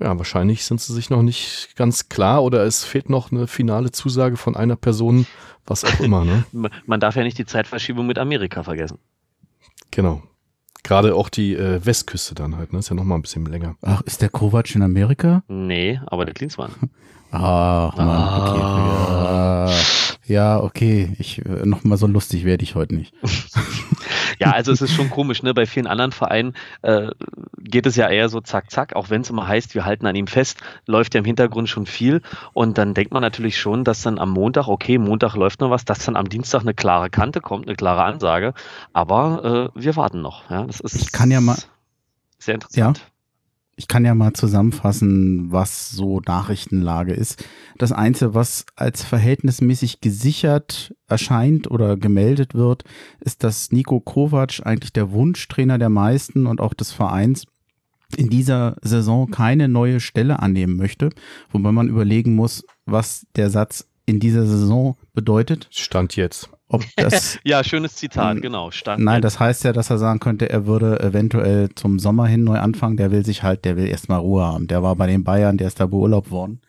ja, 0.00 0.16
wahrscheinlich 0.16 0.64
sind 0.64 0.80
sie 0.80 0.94
sich 0.94 1.10
noch 1.10 1.22
nicht 1.22 1.74
ganz 1.76 2.08
klar 2.08 2.42
oder 2.42 2.64
es 2.64 2.84
fehlt 2.84 3.10
noch 3.10 3.32
eine 3.32 3.46
finale 3.46 3.90
Zusage 3.90 4.36
von 4.36 4.56
einer 4.56 4.76
Person, 4.76 5.26
was 5.66 5.84
auch 5.84 6.00
immer. 6.00 6.24
Ne? 6.24 6.44
Man 6.86 7.00
darf 7.00 7.16
ja 7.16 7.24
nicht 7.24 7.38
die 7.38 7.46
Zeitverschiebung 7.46 8.06
mit 8.06 8.18
Amerika 8.18 8.62
vergessen. 8.62 8.98
Genau. 9.90 10.22
Gerade 10.82 11.14
auch 11.14 11.28
die 11.28 11.54
äh, 11.54 11.84
Westküste 11.84 12.34
dann 12.34 12.56
halt, 12.56 12.72
ne? 12.72 12.78
Ist 12.78 12.88
ja 12.88 12.94
noch 12.94 13.04
mal 13.04 13.16
ein 13.16 13.22
bisschen 13.22 13.44
länger. 13.46 13.76
Ach, 13.82 14.00
ist 14.02 14.22
der 14.22 14.28
Kovac 14.28 14.74
in 14.74 14.82
Amerika? 14.82 15.42
Nee, 15.48 16.00
aber 16.06 16.24
der 16.24 16.34
Klinsmann. 16.34 16.72
ah, 17.32 17.92
Mann, 17.96 18.08
ah. 18.08 18.48
okay. 18.48 19.74
Ja. 19.74 20.08
Ja, 20.28 20.60
okay. 20.60 21.16
Ich, 21.18 21.44
äh, 21.44 21.64
noch 21.64 21.84
mal 21.84 21.96
so 21.96 22.06
lustig 22.06 22.44
werde 22.44 22.62
ich 22.62 22.74
heute 22.74 22.94
nicht. 22.94 23.14
ja, 24.38 24.50
also 24.50 24.72
es 24.72 24.82
ist 24.82 24.92
schon 24.92 25.08
komisch, 25.08 25.42
ne? 25.42 25.54
Bei 25.54 25.64
vielen 25.64 25.86
anderen 25.86 26.12
Vereinen 26.12 26.54
äh, 26.82 27.08
geht 27.56 27.86
es 27.86 27.96
ja 27.96 28.10
eher 28.10 28.28
so 28.28 28.42
zack, 28.42 28.70
zack, 28.70 28.94
auch 28.94 29.08
wenn 29.08 29.22
es 29.22 29.30
immer 29.30 29.48
heißt, 29.48 29.74
wir 29.74 29.86
halten 29.86 30.06
an 30.06 30.14
ihm 30.14 30.26
fest, 30.26 30.58
läuft 30.86 31.14
ja 31.14 31.20
im 31.20 31.24
Hintergrund 31.24 31.70
schon 31.70 31.86
viel. 31.86 32.20
Und 32.52 32.76
dann 32.76 32.92
denkt 32.92 33.12
man 33.14 33.22
natürlich 33.22 33.58
schon, 33.58 33.84
dass 33.84 34.02
dann 34.02 34.18
am 34.18 34.30
Montag, 34.30 34.68
okay, 34.68 34.98
Montag 34.98 35.34
läuft 35.34 35.60
noch 35.60 35.70
was, 35.70 35.86
dass 35.86 36.04
dann 36.04 36.14
am 36.14 36.28
Dienstag 36.28 36.60
eine 36.60 36.74
klare 36.74 37.08
Kante 37.08 37.40
kommt, 37.40 37.66
eine 37.66 37.76
klare 37.76 38.02
Ansage. 38.02 38.52
Aber 38.92 39.72
äh, 39.74 39.80
wir 39.80 39.96
warten 39.96 40.20
noch. 40.20 40.50
Ja, 40.50 40.64
das 40.64 40.80
ist 40.80 40.94
ich 40.94 41.10
kann 41.10 41.30
ja 41.30 41.40
mal 41.40 41.56
sehr 42.38 42.54
interessant. 42.54 42.98
Ja 42.98 43.17
ich 43.78 43.86
kann 43.86 44.04
ja 44.04 44.14
mal 44.14 44.32
zusammenfassen, 44.32 45.52
was 45.52 45.90
so 45.90 46.20
Nachrichtenlage 46.26 47.14
ist. 47.14 47.44
Das 47.78 47.92
Einzige, 47.92 48.34
was 48.34 48.66
als 48.74 49.04
verhältnismäßig 49.04 50.00
gesichert 50.00 50.94
erscheint 51.06 51.70
oder 51.70 51.96
gemeldet 51.96 52.54
wird, 52.54 52.82
ist, 53.20 53.44
dass 53.44 53.70
Nico 53.70 54.00
Kovac 54.00 54.66
eigentlich 54.66 54.92
der 54.92 55.12
Wunschtrainer 55.12 55.78
der 55.78 55.90
meisten 55.90 56.46
und 56.46 56.60
auch 56.60 56.74
des 56.74 56.90
Vereins 56.90 57.44
in 58.16 58.28
dieser 58.28 58.76
Saison 58.82 59.30
keine 59.30 59.68
neue 59.68 60.00
Stelle 60.00 60.40
annehmen 60.40 60.76
möchte, 60.76 61.10
wobei 61.52 61.70
man 61.70 61.88
überlegen 61.88 62.34
muss, 62.34 62.64
was 62.84 63.26
der 63.36 63.48
Satz 63.48 63.88
in 64.06 64.18
dieser 64.18 64.44
Saison 64.44 64.96
bedeutet. 65.14 65.68
Stand 65.70 66.16
jetzt. 66.16 66.50
Ob 66.68 66.84
das, 66.96 67.38
ja, 67.44 67.64
schönes 67.64 67.94
Zitat, 67.96 68.42
genau. 68.42 68.70
Stand 68.70 69.02
nein, 69.02 69.22
das 69.22 69.40
heißt 69.40 69.64
ja, 69.64 69.72
dass 69.72 69.90
er 69.90 69.98
sagen 69.98 70.20
könnte, 70.20 70.50
er 70.50 70.66
würde 70.66 71.00
eventuell 71.00 71.70
zum 71.74 71.98
Sommer 71.98 72.26
hin 72.26 72.44
neu 72.44 72.58
anfangen. 72.58 72.96
Der 72.96 73.10
will 73.10 73.24
sich 73.24 73.42
halt, 73.42 73.64
der 73.64 73.76
will 73.76 73.88
erstmal 73.88 74.20
Ruhe 74.20 74.44
haben. 74.44 74.66
Der 74.66 74.82
war 74.82 74.94
bei 74.96 75.06
den 75.06 75.24
Bayern, 75.24 75.56
der 75.56 75.68
ist 75.68 75.80
da 75.80 75.86
beurlaubt 75.86 76.30
worden. 76.30 76.60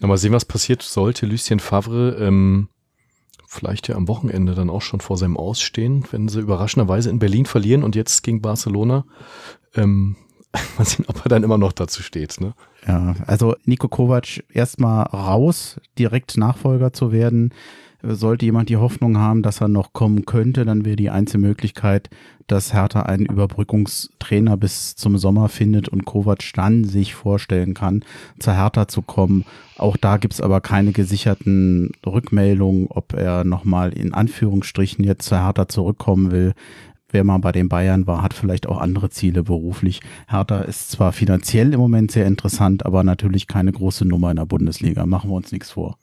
Na, 0.00 0.08
mal 0.08 0.18
sehen, 0.18 0.32
was 0.32 0.44
passiert 0.44 0.82
sollte. 0.82 1.26
Lucien 1.26 1.60
Favre 1.60 2.16
ähm, 2.18 2.68
vielleicht 3.46 3.88
ja 3.88 3.96
am 3.96 4.08
Wochenende 4.08 4.54
dann 4.54 4.70
auch 4.70 4.82
schon 4.82 5.00
vor 5.00 5.16
seinem 5.16 5.36
Ausstehen, 5.36 6.04
wenn 6.10 6.28
sie 6.28 6.40
überraschenderweise 6.40 7.10
in 7.10 7.18
Berlin 7.18 7.46
verlieren 7.46 7.82
und 7.82 7.96
jetzt 7.96 8.22
gegen 8.22 8.40
Barcelona. 8.40 9.04
Ähm, 9.74 10.16
mal 10.78 10.84
sehen, 10.84 11.04
ob 11.08 11.24
er 11.24 11.28
dann 11.28 11.42
immer 11.42 11.58
noch 11.58 11.72
dazu 11.72 12.02
steht. 12.02 12.40
Ne? 12.40 12.54
Ja, 12.86 13.14
also 13.26 13.54
Nico 13.64 13.88
Kovac 13.88 14.44
erstmal 14.52 15.04
raus, 15.04 15.80
direkt 15.98 16.36
Nachfolger 16.36 16.92
zu 16.92 17.12
werden. 17.12 17.52
Sollte 18.02 18.46
jemand 18.46 18.68
die 18.68 18.76
Hoffnung 18.76 19.18
haben, 19.18 19.42
dass 19.42 19.60
er 19.60 19.68
noch 19.68 19.92
kommen 19.92 20.24
könnte, 20.24 20.64
dann 20.64 20.84
wäre 20.84 20.96
die 20.96 21.10
einzige 21.10 21.38
Möglichkeit, 21.38 22.08
dass 22.46 22.72
Hertha 22.72 23.02
einen 23.02 23.26
Überbrückungstrainer 23.26 24.56
bis 24.56 24.96
zum 24.96 25.18
Sommer 25.18 25.48
findet 25.48 25.88
und 25.88 26.04
Kovac 26.04 26.52
dann 26.54 26.84
sich 26.84 27.14
vorstellen 27.14 27.74
kann, 27.74 28.04
zur 28.38 28.54
Hertha 28.54 28.88
zu 28.88 29.02
kommen. 29.02 29.44
Auch 29.76 29.96
da 29.96 30.16
gibt's 30.16 30.40
aber 30.40 30.60
keine 30.60 30.92
gesicherten 30.92 31.92
Rückmeldungen, 32.04 32.88
ob 32.88 33.12
er 33.12 33.44
nochmal 33.44 33.92
in 33.92 34.14
Anführungsstrichen 34.14 35.04
jetzt 35.04 35.28
zur 35.28 35.44
Hertha 35.44 35.68
zurückkommen 35.68 36.30
will 36.32 36.54
wer 37.12 37.24
mal 37.24 37.38
bei 37.38 37.52
den 37.52 37.68
Bayern 37.68 38.06
war, 38.06 38.22
hat 38.22 38.34
vielleicht 38.34 38.68
auch 38.68 38.78
andere 38.78 39.10
Ziele 39.10 39.42
beruflich. 39.42 40.00
Hertha 40.28 40.60
ist 40.60 40.90
zwar 40.90 41.12
finanziell 41.12 41.72
im 41.72 41.80
Moment 41.80 42.10
sehr 42.10 42.26
interessant, 42.26 42.86
aber 42.86 43.04
natürlich 43.04 43.46
keine 43.46 43.72
große 43.72 44.04
Nummer 44.04 44.30
in 44.30 44.36
der 44.36 44.46
Bundesliga. 44.46 45.06
Machen 45.06 45.30
wir 45.30 45.34
uns 45.34 45.52
nichts 45.52 45.72
vor. 45.72 45.96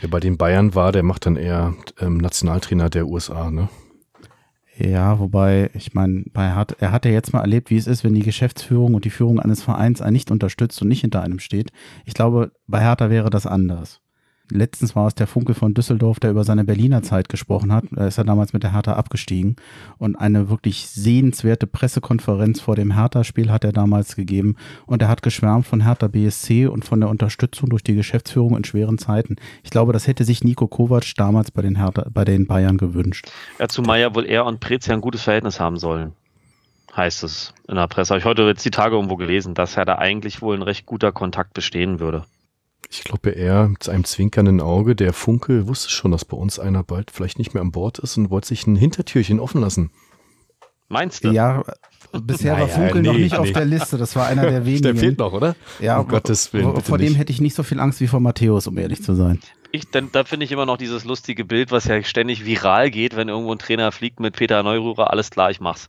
Wer 0.00 0.10
bei 0.10 0.20
den 0.20 0.36
Bayern 0.36 0.74
war, 0.74 0.92
der 0.92 1.02
macht 1.02 1.26
dann 1.26 1.36
eher 1.36 1.74
ähm, 2.00 2.18
Nationaltrainer 2.18 2.90
der 2.90 3.06
USA, 3.06 3.50
ne? 3.50 3.68
Ja, 4.78 5.18
wobei, 5.18 5.70
ich 5.72 5.94
meine, 5.94 6.24
hat, 6.34 6.76
er 6.80 6.92
hat 6.92 7.06
ja 7.06 7.10
jetzt 7.10 7.32
mal 7.32 7.40
erlebt, 7.40 7.70
wie 7.70 7.78
es 7.78 7.86
ist, 7.86 8.04
wenn 8.04 8.12
die 8.12 8.22
Geschäftsführung 8.22 8.92
und 8.92 9.06
die 9.06 9.10
Führung 9.10 9.40
eines 9.40 9.62
Vereins 9.62 10.02
einen 10.02 10.12
nicht 10.12 10.30
unterstützt 10.30 10.82
und 10.82 10.88
nicht 10.88 11.00
hinter 11.00 11.22
einem 11.22 11.38
steht. 11.38 11.70
Ich 12.04 12.12
glaube, 12.12 12.52
bei 12.66 12.80
Hertha 12.80 13.08
wäre 13.08 13.30
das 13.30 13.46
anders. 13.46 14.02
Letztens 14.50 14.94
war 14.94 15.08
es 15.08 15.14
der 15.14 15.26
Funke 15.26 15.54
von 15.54 15.74
Düsseldorf, 15.74 16.20
der 16.20 16.30
über 16.30 16.44
seine 16.44 16.64
Berliner 16.64 17.02
Zeit 17.02 17.28
gesprochen 17.28 17.72
hat. 17.72 17.84
Da 17.90 18.06
ist 18.06 18.18
er 18.18 18.24
damals 18.24 18.52
mit 18.52 18.62
der 18.62 18.72
Hertha 18.72 18.92
abgestiegen. 18.92 19.56
Und 19.98 20.16
eine 20.16 20.48
wirklich 20.48 20.86
sehenswerte 20.88 21.66
Pressekonferenz 21.66 22.60
vor 22.60 22.76
dem 22.76 22.94
Hertha-Spiel 22.94 23.50
hat 23.50 23.64
er 23.64 23.72
damals 23.72 24.14
gegeben. 24.14 24.56
Und 24.86 25.02
er 25.02 25.08
hat 25.08 25.22
geschwärmt 25.22 25.66
von 25.66 25.82
Hertha 25.82 26.06
BSC 26.08 26.66
und 26.66 26.84
von 26.84 27.00
der 27.00 27.08
Unterstützung 27.08 27.70
durch 27.70 27.82
die 27.82 27.94
Geschäftsführung 27.94 28.56
in 28.56 28.64
schweren 28.64 28.98
Zeiten. 28.98 29.36
Ich 29.64 29.70
glaube, 29.70 29.92
das 29.92 30.06
hätte 30.06 30.24
sich 30.24 30.44
Nico 30.44 30.68
Kovac 30.68 31.14
damals 31.16 31.50
bei 31.50 31.62
den, 31.62 31.76
Hertha, 31.76 32.06
bei 32.12 32.24
den 32.24 32.46
Bayern 32.46 32.78
gewünscht. 32.78 33.28
Ja, 33.58 33.68
zumal 33.68 34.00
ja 34.00 34.14
wohl 34.14 34.26
er 34.26 34.46
und 34.46 34.60
Prez 34.60 34.86
ja 34.86 34.94
ein 34.94 35.00
gutes 35.00 35.22
Verhältnis 35.22 35.58
haben 35.58 35.78
sollen 35.78 36.12
heißt 36.96 37.24
es 37.24 37.52
in 37.68 37.76
der 37.76 37.88
Presse. 37.88 38.14
Habe 38.14 38.20
ich 38.20 38.24
heute 38.24 38.42
jetzt 38.44 38.64
die 38.64 38.70
Tage 38.70 38.94
irgendwo 38.94 39.16
gelesen, 39.16 39.54
dass 39.54 39.74
ja 39.74 39.84
da 39.84 39.96
eigentlich 39.96 40.40
wohl 40.40 40.56
ein 40.56 40.62
recht 40.62 40.86
guter 40.86 41.12
Kontakt 41.12 41.52
bestehen 41.52 42.00
würde. 42.00 42.24
Ich 42.90 43.04
glaube, 43.04 43.30
er 43.30 43.68
mit 43.68 43.88
einem 43.88 44.04
zwinkernden 44.04 44.60
Auge, 44.60 44.94
der 44.94 45.12
Funke, 45.12 45.66
wusste 45.66 45.90
schon, 45.90 46.12
dass 46.12 46.24
bei 46.24 46.36
uns 46.36 46.58
einer 46.58 46.82
bald 46.82 47.10
vielleicht 47.10 47.38
nicht 47.38 47.52
mehr 47.52 47.62
an 47.62 47.72
Bord 47.72 47.98
ist 47.98 48.16
und 48.16 48.30
wollte 48.30 48.48
sich 48.48 48.66
ein 48.66 48.76
Hintertürchen 48.76 49.40
offen 49.40 49.60
lassen. 49.60 49.90
Meinst 50.88 51.24
du? 51.24 51.32
Ja, 51.32 51.64
bisher 52.12 52.52
naja, 52.54 52.62
war 52.62 52.68
Funkel 52.68 53.02
nee, 53.02 53.08
noch 53.08 53.14
nicht 53.14 53.32
nee. 53.32 53.38
auf 53.38 53.52
der 53.52 53.64
Liste. 53.64 53.98
Das 53.98 54.14
war 54.14 54.26
einer 54.26 54.48
der 54.48 54.64
wenigen. 54.66 54.82
Der 54.82 54.96
fehlt 54.96 55.18
noch, 55.18 55.32
oder? 55.32 55.56
Ja, 55.80 55.98
um 55.98 56.06
Gottes 56.06 56.52
Willen. 56.52 56.80
Vor 56.80 56.98
dem 56.98 57.08
nicht. 57.08 57.18
hätte 57.18 57.32
ich 57.32 57.40
nicht 57.40 57.54
so 57.54 57.64
viel 57.64 57.80
Angst 57.80 58.00
wie 58.00 58.06
vor 58.06 58.20
Matthäus, 58.20 58.68
um 58.68 58.78
ehrlich 58.78 59.02
zu 59.02 59.14
sein. 59.14 59.40
Ich, 59.72 59.90
denn, 59.90 60.10
da 60.12 60.24
finde 60.24 60.44
ich 60.44 60.52
immer 60.52 60.64
noch 60.64 60.76
dieses 60.76 61.04
lustige 61.04 61.44
Bild, 61.44 61.72
was 61.72 61.86
ja 61.86 62.02
ständig 62.04 62.44
viral 62.44 62.90
geht, 62.90 63.16
wenn 63.16 63.28
irgendwo 63.28 63.52
ein 63.52 63.58
Trainer 63.58 63.90
fliegt 63.90 64.20
mit 64.20 64.36
Peter 64.36 64.62
Neururer, 64.62 65.10
alles 65.10 65.30
klar, 65.30 65.50
ich 65.50 65.60
mach's. 65.60 65.88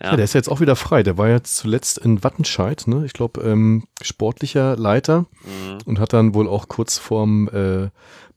Ja. 0.00 0.10
ja. 0.10 0.16
der 0.16 0.24
ist 0.24 0.34
ja 0.34 0.38
jetzt 0.38 0.48
auch 0.48 0.60
wieder 0.60 0.76
frei. 0.76 1.02
Der 1.02 1.18
war 1.18 1.28
ja 1.28 1.42
zuletzt 1.42 1.98
in 1.98 2.22
Wattenscheid, 2.22 2.86
ne? 2.86 3.04
Ich 3.06 3.12
glaube, 3.12 3.42
ähm, 3.42 3.84
sportlicher 4.02 4.76
Leiter 4.76 5.26
mhm. 5.44 5.78
und 5.86 5.98
hat 5.98 6.12
dann 6.12 6.34
wohl 6.34 6.48
auch 6.48 6.68
kurz 6.68 6.98
vorm 6.98 7.48
äh, 7.48 7.88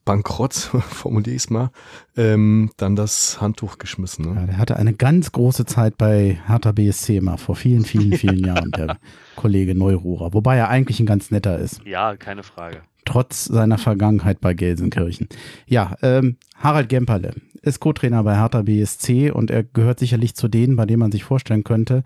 Bankrott, 0.07 0.53
formuliere 0.89 1.35
ich 1.35 1.43
es 1.43 1.49
mal, 1.49 1.69
ähm, 2.15 2.71
dann 2.77 2.95
das 2.95 3.41
Handtuch 3.41 3.77
geschmissen. 3.77 4.33
Ne? 4.33 4.39
Ja, 4.39 4.47
der 4.47 4.57
hatte 4.57 4.77
eine 4.77 4.93
ganz 4.93 5.33
große 5.33 5.65
Zeit 5.65 5.97
bei 5.97 6.39
Hertha 6.47 6.71
BSC 6.71 7.19
mal 7.19 7.37
vor 7.37 7.55
vielen, 7.55 7.83
vielen, 7.83 8.13
vielen 8.13 8.39
Jahren, 8.39 8.71
der 8.71 8.97
Kollege 9.35 9.75
Neururer. 9.75 10.33
Wobei 10.33 10.55
er 10.55 10.69
eigentlich 10.69 11.01
ein 11.01 11.05
ganz 11.05 11.29
netter 11.29 11.59
ist. 11.59 11.81
Ja, 11.85 12.15
keine 12.15 12.43
Frage. 12.43 12.83
Trotz 13.03 13.45
seiner 13.45 13.77
Vergangenheit 13.77 14.39
bei 14.39 14.53
Gelsenkirchen. 14.53 15.27
Ja, 15.65 15.95
ähm, 16.01 16.37
Harald 16.59 16.89
Gemperle 16.89 17.33
ist 17.61 17.79
Co-Trainer 17.79 18.23
bei 18.23 18.35
Hertha 18.35 18.63
BSC 18.63 19.31
und 19.31 19.51
er 19.51 19.63
gehört 19.63 19.99
sicherlich 19.99 20.35
zu 20.35 20.47
denen, 20.47 20.75
bei 20.75 20.85
denen 20.85 20.99
man 20.99 21.11
sich 21.11 21.23
vorstellen 21.23 21.63
könnte, 21.63 22.03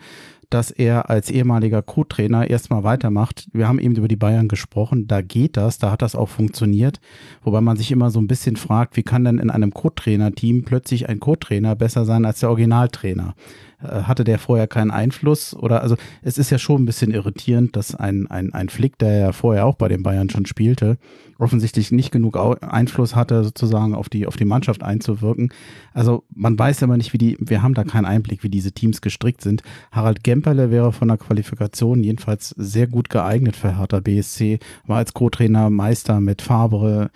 dass 0.50 0.72
er 0.72 1.10
als 1.10 1.30
ehemaliger 1.30 1.82
Co-Trainer 1.82 2.50
erstmal 2.50 2.84
weitermacht. 2.84 3.48
Wir 3.54 3.70
haben 3.70 3.80
eben 3.80 3.96
über 3.96 4.10
die 4.10 4.18
Bayern 4.18 4.50
gesprochen, 4.50 5.08
da 5.08 5.22
geht 5.22 5.56
das, 5.56 5.78
da 5.78 5.92
hat 5.92 6.02
das 6.02 6.16
auch 6.16 6.28
funktioniert, 6.28 7.00
wobei 7.44 7.62
man 7.62 7.78
sich 7.78 7.92
immer 7.92 8.12
so 8.12 8.20
ein 8.20 8.28
bisschen 8.28 8.58
fragt, 8.58 8.98
wie 8.98 9.04
kann 9.04 9.24
denn 9.24 9.40
in 9.40 9.50
einem 9.50 9.72
Co-Trainer-Team 9.72 10.66
plötzlich 10.66 11.08
ein 11.08 11.22
Co-Trainer 11.22 11.76
besser 11.76 12.04
sein 12.04 12.26
als 12.26 12.42
der 12.42 12.50
Originaltrainer? 12.50 13.36
Äh, 13.82 14.04
hatte 14.04 14.24
der 14.24 14.40
vorher 14.40 14.68
keinen 14.68 14.92
Einfluss? 14.92 15.56
Oder 15.56 15.82
also 15.82 15.96
es 16.22 16.38
ist 16.38 16.50
ja 16.50 16.58
schon 16.58 16.84
ein 16.84 16.86
bisschen 16.86 17.12
irritierend, 17.12 17.76
dass 17.76 17.96
ein, 17.96 18.28
ein, 18.28 18.54
ein 18.54 18.70
Flick, 18.70 18.98
der 18.98 19.18
ja 19.18 19.32
vorher 19.32 19.66
auch 19.66 19.76
bei 19.76 19.88
den 19.88 20.04
Bayern 20.04 20.30
schon 20.30 20.46
spielte, 20.46 20.98
offensichtlich 21.42 21.92
nicht 21.92 22.12
genug 22.12 22.38
Einfluss 22.62 23.16
hatte, 23.16 23.44
sozusagen 23.44 23.96
auf 23.96 24.10
die, 24.10 24.28
auf 24.28 24.38
die 24.38 24.46
Mannschaft 24.46 24.84
einzuwirken. 24.84 25.52
Also 25.94 26.24
man 26.34 26.58
weiß 26.58 26.84
immer 26.84 26.98
nicht, 26.98 27.14
wie 27.14 27.18
die, 27.18 27.36
wir 27.40 27.64
haben 27.64 27.74
da 27.74 27.84
keinen 27.84 28.06
Einblick, 28.06 28.44
wie 28.44 28.50
diese 28.50 28.72
Teams 28.72 29.02
gestrickt 29.02 29.42
sind. 29.42 29.64
Harald 29.92 30.24
Gemperle 30.24 30.70
wäre 30.70 30.94
von 30.94 31.08
der 31.08 31.18
Qualifikation 31.18 32.04
jedenfalls 32.04 32.50
sehr 32.50 32.88
gut 32.88 33.10
geeignet 33.10 33.56
für 33.56 33.78
Hertha 33.78 34.00
BSC, 34.00 34.60
war 34.86 34.98
als 34.98 35.14
Co-Trainer 35.14 35.72
Meister 35.72 36.20
mit 36.20 36.44
Fabre, 36.44 37.10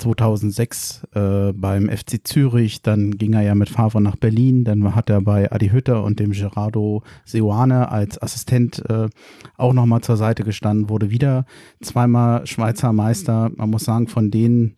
2006 0.00 1.06
äh, 1.14 1.52
beim 1.52 1.88
FC 1.88 2.26
Zürich, 2.26 2.82
dann 2.82 3.12
ging 3.12 3.34
er 3.34 3.42
ja 3.42 3.54
mit 3.54 3.68
Favre 3.68 4.00
nach 4.00 4.16
Berlin, 4.16 4.64
dann 4.64 4.94
hat 4.94 5.10
er 5.10 5.20
bei 5.20 5.52
Adi 5.52 5.68
Hütter 5.68 6.02
und 6.02 6.18
dem 6.18 6.32
Gerardo 6.32 7.02
Seuane 7.24 7.90
als 7.90 8.20
Assistent 8.20 8.82
äh, 8.88 9.08
auch 9.56 9.72
nochmal 9.72 10.00
zur 10.00 10.16
Seite 10.16 10.42
gestanden, 10.42 10.88
wurde 10.88 11.10
wieder 11.10 11.44
zweimal 11.82 12.46
Schweizer 12.46 12.92
Meister. 12.92 13.50
Man 13.56 13.70
muss 13.70 13.84
sagen, 13.84 14.08
von 14.08 14.30
denen, 14.30 14.74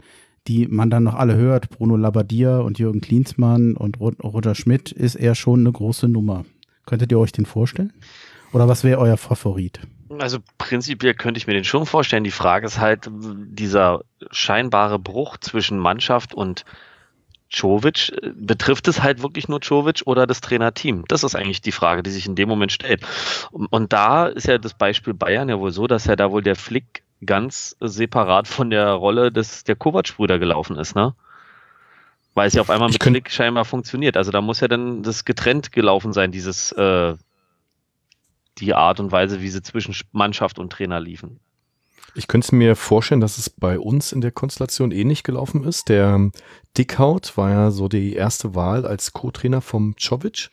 die 0.48 0.66
man 0.66 0.90
dann 0.90 1.04
noch 1.04 1.14
alle 1.14 1.36
hört, 1.36 1.70
Bruno 1.70 1.96
Labbadia 1.96 2.58
und 2.58 2.78
Jürgen 2.78 3.00
Klinsmann 3.00 3.76
und 3.76 4.00
Roger 4.00 4.54
Schmidt, 4.54 4.90
ist 4.92 5.14
er 5.14 5.34
schon 5.34 5.60
eine 5.60 5.72
große 5.72 6.08
Nummer. 6.08 6.44
Könntet 6.84 7.12
ihr 7.12 7.18
euch 7.18 7.32
den 7.32 7.46
vorstellen? 7.46 7.92
Oder 8.52 8.68
was 8.68 8.84
wäre 8.84 8.98
euer 8.98 9.16
Favorit? 9.16 9.80
Also 10.22 10.38
prinzipiell 10.56 11.14
könnte 11.14 11.38
ich 11.38 11.48
mir 11.48 11.54
den 11.54 11.64
schon 11.64 11.84
vorstellen. 11.84 12.22
Die 12.22 12.30
Frage 12.30 12.64
ist 12.64 12.78
halt 12.78 13.10
dieser 13.10 14.02
scheinbare 14.30 15.00
Bruch 15.00 15.36
zwischen 15.38 15.80
Mannschaft 15.80 16.32
und 16.32 16.64
Czovic. 17.52 18.12
Betrifft 18.36 18.86
es 18.86 19.02
halt 19.02 19.20
wirklich 19.20 19.48
nur 19.48 19.60
Czovic 19.60 20.02
oder 20.04 20.28
das 20.28 20.40
Trainerteam? 20.40 21.04
Das 21.08 21.24
ist 21.24 21.34
eigentlich 21.34 21.60
die 21.60 21.72
Frage, 21.72 22.04
die 22.04 22.10
sich 22.10 22.26
in 22.26 22.36
dem 22.36 22.48
Moment 22.48 22.70
stellt. 22.70 23.04
Und 23.50 23.92
da 23.92 24.28
ist 24.28 24.46
ja 24.46 24.58
das 24.58 24.74
Beispiel 24.74 25.12
Bayern 25.12 25.48
ja 25.48 25.58
wohl 25.58 25.72
so, 25.72 25.88
dass 25.88 26.04
ja 26.04 26.14
da 26.14 26.30
wohl 26.30 26.42
der 26.42 26.54
Flick 26.54 27.02
ganz 27.26 27.74
separat 27.80 28.46
von 28.46 28.70
der 28.70 28.92
Rolle 28.92 29.32
des 29.32 29.64
der 29.64 29.74
Kovac-Brüder 29.74 30.38
gelaufen 30.38 30.76
ist, 30.76 30.94
ne? 30.94 31.16
Weil 32.34 32.46
es 32.46 32.54
ja 32.54 32.60
auf 32.60 32.70
einmal 32.70 32.90
mit 32.90 33.02
Flick 33.02 33.28
scheinbar 33.28 33.64
funktioniert. 33.64 34.16
Also 34.16 34.30
da 34.30 34.40
muss 34.40 34.60
ja 34.60 34.68
dann 34.68 35.02
das 35.02 35.24
getrennt 35.24 35.72
gelaufen 35.72 36.12
sein, 36.12 36.30
dieses 36.30 36.70
äh, 36.70 37.16
die 38.58 38.74
Art 38.74 39.00
und 39.00 39.12
Weise, 39.12 39.40
wie 39.40 39.48
sie 39.48 39.62
zwischen 39.62 39.94
Mannschaft 40.12 40.58
und 40.58 40.70
Trainer 40.70 41.00
liefen. 41.00 41.40
Ich 42.14 42.28
könnte 42.28 42.54
mir 42.54 42.76
vorstellen, 42.76 43.22
dass 43.22 43.38
es 43.38 43.48
bei 43.48 43.78
uns 43.78 44.12
in 44.12 44.20
der 44.20 44.32
Konstellation 44.32 44.90
ähnlich 44.90 45.22
gelaufen 45.22 45.64
ist. 45.64 45.88
Der 45.88 46.30
Dickhaut 46.76 47.36
war 47.36 47.50
ja 47.50 47.70
so 47.70 47.88
die 47.88 48.12
erste 48.14 48.54
Wahl 48.54 48.84
als 48.86 49.12
Co-Trainer 49.12 49.62
vom 49.62 49.96
Czovic. 49.96 50.50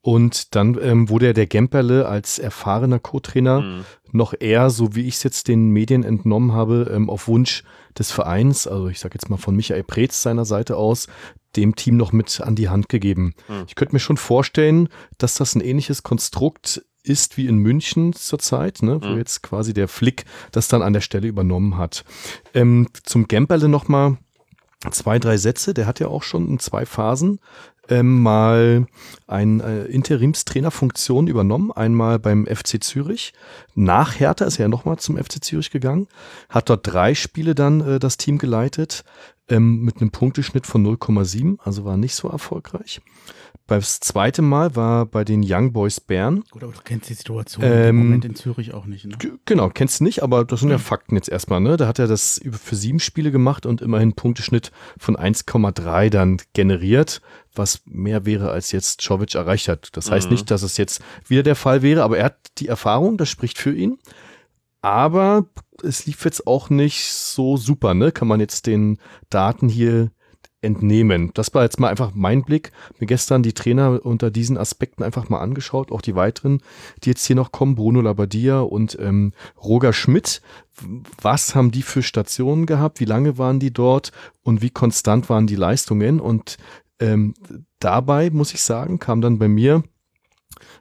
Und 0.00 0.54
dann 0.54 0.78
ähm, 0.80 1.08
wurde 1.08 1.26
ja 1.26 1.32
der 1.32 1.46
Gemperle 1.46 2.08
als 2.08 2.38
erfahrener 2.38 2.98
Co-Trainer 2.98 3.60
mhm. 3.60 3.84
noch 4.12 4.34
eher, 4.38 4.70
so 4.70 4.94
wie 4.94 5.06
ich 5.06 5.16
es 5.16 5.22
jetzt 5.22 5.48
den 5.48 5.70
Medien 5.70 6.02
entnommen 6.02 6.52
habe, 6.52 6.90
ähm, 6.92 7.10
auf 7.10 7.28
Wunsch 7.28 7.62
des 7.98 8.12
Vereins, 8.12 8.66
also 8.66 8.88
ich 8.88 9.00
sage 9.00 9.14
jetzt 9.14 9.28
mal 9.28 9.36
von 9.36 9.56
Michael 9.56 9.82
Preetz 9.82 10.22
seiner 10.22 10.44
Seite 10.44 10.76
aus, 10.76 11.08
dem 11.56 11.74
Team 11.74 11.96
noch 11.96 12.12
mit 12.12 12.40
an 12.40 12.54
die 12.54 12.68
Hand 12.68 12.88
gegeben. 12.88 13.34
Mhm. 13.48 13.64
Ich 13.66 13.74
könnte 13.74 13.94
mir 13.94 14.00
schon 14.00 14.16
vorstellen, 14.16 14.88
dass 15.18 15.34
das 15.34 15.54
ein 15.54 15.60
ähnliches 15.60 16.02
Konstrukt 16.02 16.82
ist 17.08 17.36
wie 17.36 17.46
in 17.46 17.56
München 17.56 18.12
zurzeit, 18.12 18.82
ne, 18.82 19.02
wo 19.02 19.08
mhm. 19.08 19.18
jetzt 19.18 19.42
quasi 19.42 19.72
der 19.74 19.88
Flick 19.88 20.24
das 20.52 20.68
dann 20.68 20.82
an 20.82 20.92
der 20.92 21.00
Stelle 21.00 21.28
übernommen 21.28 21.76
hat. 21.76 22.04
Ähm, 22.54 22.88
zum 23.04 23.28
Gemperle 23.28 23.68
nochmal 23.68 24.18
zwei, 24.90 25.18
drei 25.18 25.36
Sätze. 25.36 25.74
Der 25.74 25.86
hat 25.86 26.00
ja 26.00 26.08
auch 26.08 26.22
schon 26.22 26.48
in 26.48 26.58
zwei 26.58 26.86
Phasen 26.86 27.40
ähm, 27.88 28.22
mal 28.22 28.86
eine 29.26 29.62
äh, 29.62 29.92
Interimstrainerfunktion 29.92 31.26
übernommen. 31.26 31.72
Einmal 31.72 32.18
beim 32.18 32.46
FC 32.46 32.82
Zürich. 32.82 33.32
Nach 33.74 34.18
Hertha 34.18 34.44
ist 34.44 34.58
er 34.58 34.64
ja 34.64 34.68
nochmal 34.68 34.98
zum 34.98 35.16
FC 35.16 35.42
Zürich 35.42 35.70
gegangen. 35.70 36.06
Hat 36.48 36.70
dort 36.70 36.86
drei 36.86 37.14
Spiele 37.14 37.54
dann 37.54 37.80
äh, 37.80 37.98
das 37.98 38.16
Team 38.16 38.38
geleitet. 38.38 39.04
Ähm, 39.50 39.80
mit 39.80 40.00
einem 40.00 40.10
Punkteschnitt 40.10 40.66
von 40.66 40.86
0,7, 40.86 41.58
also 41.64 41.86
war 41.86 41.96
nicht 41.96 42.14
so 42.14 42.28
erfolgreich. 42.28 43.00
Das 43.76 44.00
zweite 44.00 44.40
Mal 44.40 44.74
war 44.76 45.04
bei 45.04 45.24
den 45.24 45.42
Young 45.44 45.72
Boys 45.74 46.00
Bern. 46.00 46.42
Gut, 46.50 46.62
aber 46.64 46.72
du 46.72 46.80
kennst 46.82 47.10
die 47.10 47.14
Situation 47.14 47.62
Ähm, 47.64 47.88
im 47.88 47.96
Moment 47.96 48.24
in 48.24 48.34
Zürich 48.34 48.72
auch 48.72 48.86
nicht. 48.86 49.04
Ne? 49.04 49.16
Genau, 49.44 49.68
kennst 49.68 50.00
du 50.00 50.04
nicht, 50.04 50.22
aber 50.22 50.44
das 50.46 50.60
sind 50.60 50.70
ja 50.70 50.78
Fakten 50.78 51.16
jetzt 51.16 51.28
erstmal, 51.28 51.60
ne? 51.60 51.76
Da 51.76 51.86
hat 51.86 51.98
er 51.98 52.06
das 52.06 52.40
für 52.50 52.76
sieben 52.76 52.98
Spiele 52.98 53.30
gemacht 53.30 53.66
und 53.66 53.82
immerhin 53.82 54.14
Punkteschnitt 54.14 54.72
von 54.98 55.16
1,3 55.16 56.08
dann 56.08 56.38
generiert, 56.54 57.20
was 57.54 57.82
mehr 57.84 58.24
wäre, 58.24 58.50
als 58.50 58.72
jetzt 58.72 59.02
Czovic 59.02 59.34
erreicht 59.34 59.68
hat. 59.68 59.90
Das 59.92 60.10
heißt 60.10 60.28
Mhm. 60.28 60.32
nicht, 60.34 60.50
dass 60.50 60.62
es 60.62 60.76
jetzt 60.78 61.02
wieder 61.26 61.42
der 61.42 61.56
Fall 61.56 61.82
wäre, 61.82 62.02
aber 62.02 62.16
er 62.18 62.24
hat 62.26 62.38
die 62.58 62.68
Erfahrung, 62.68 63.18
das 63.18 63.28
spricht 63.28 63.58
für 63.58 63.74
ihn. 63.74 63.98
Aber 64.80 65.46
es 65.82 66.06
lief 66.06 66.24
jetzt 66.24 66.46
auch 66.46 66.70
nicht 66.70 67.12
so 67.12 67.56
super, 67.56 67.94
ne? 67.94 68.12
Kann 68.12 68.28
man 68.28 68.40
jetzt 68.40 68.66
den 68.66 68.98
Daten 69.28 69.68
hier 69.68 70.10
entnehmen. 70.60 71.30
Das 71.34 71.54
war 71.54 71.62
jetzt 71.62 71.78
mal 71.78 71.88
einfach 71.88 72.12
mein 72.14 72.42
Blick. 72.42 72.72
Mir 72.98 73.06
gestern 73.06 73.42
die 73.42 73.52
Trainer 73.52 74.04
unter 74.04 74.30
diesen 74.30 74.58
Aspekten 74.58 75.02
einfach 75.02 75.28
mal 75.28 75.40
angeschaut, 75.40 75.92
auch 75.92 76.02
die 76.02 76.16
weiteren, 76.16 76.60
die 77.02 77.10
jetzt 77.10 77.24
hier 77.24 77.36
noch 77.36 77.52
kommen, 77.52 77.76
Bruno 77.76 78.00
Labbadia 78.00 78.60
und 78.60 78.98
ähm, 79.00 79.32
Roger 79.62 79.92
Schmidt. 79.92 80.42
Was 81.20 81.54
haben 81.54 81.70
die 81.70 81.82
für 81.82 82.02
Stationen 82.02 82.66
gehabt? 82.66 83.00
Wie 83.00 83.04
lange 83.04 83.38
waren 83.38 83.60
die 83.60 83.72
dort? 83.72 84.12
Und 84.42 84.62
wie 84.62 84.70
konstant 84.70 85.28
waren 85.28 85.46
die 85.46 85.56
Leistungen? 85.56 86.20
Und 86.20 86.56
ähm, 86.98 87.34
dabei, 87.78 88.30
muss 88.30 88.54
ich 88.54 88.60
sagen, 88.60 88.98
kam 88.98 89.20
dann 89.20 89.38
bei 89.38 89.48
mir 89.48 89.84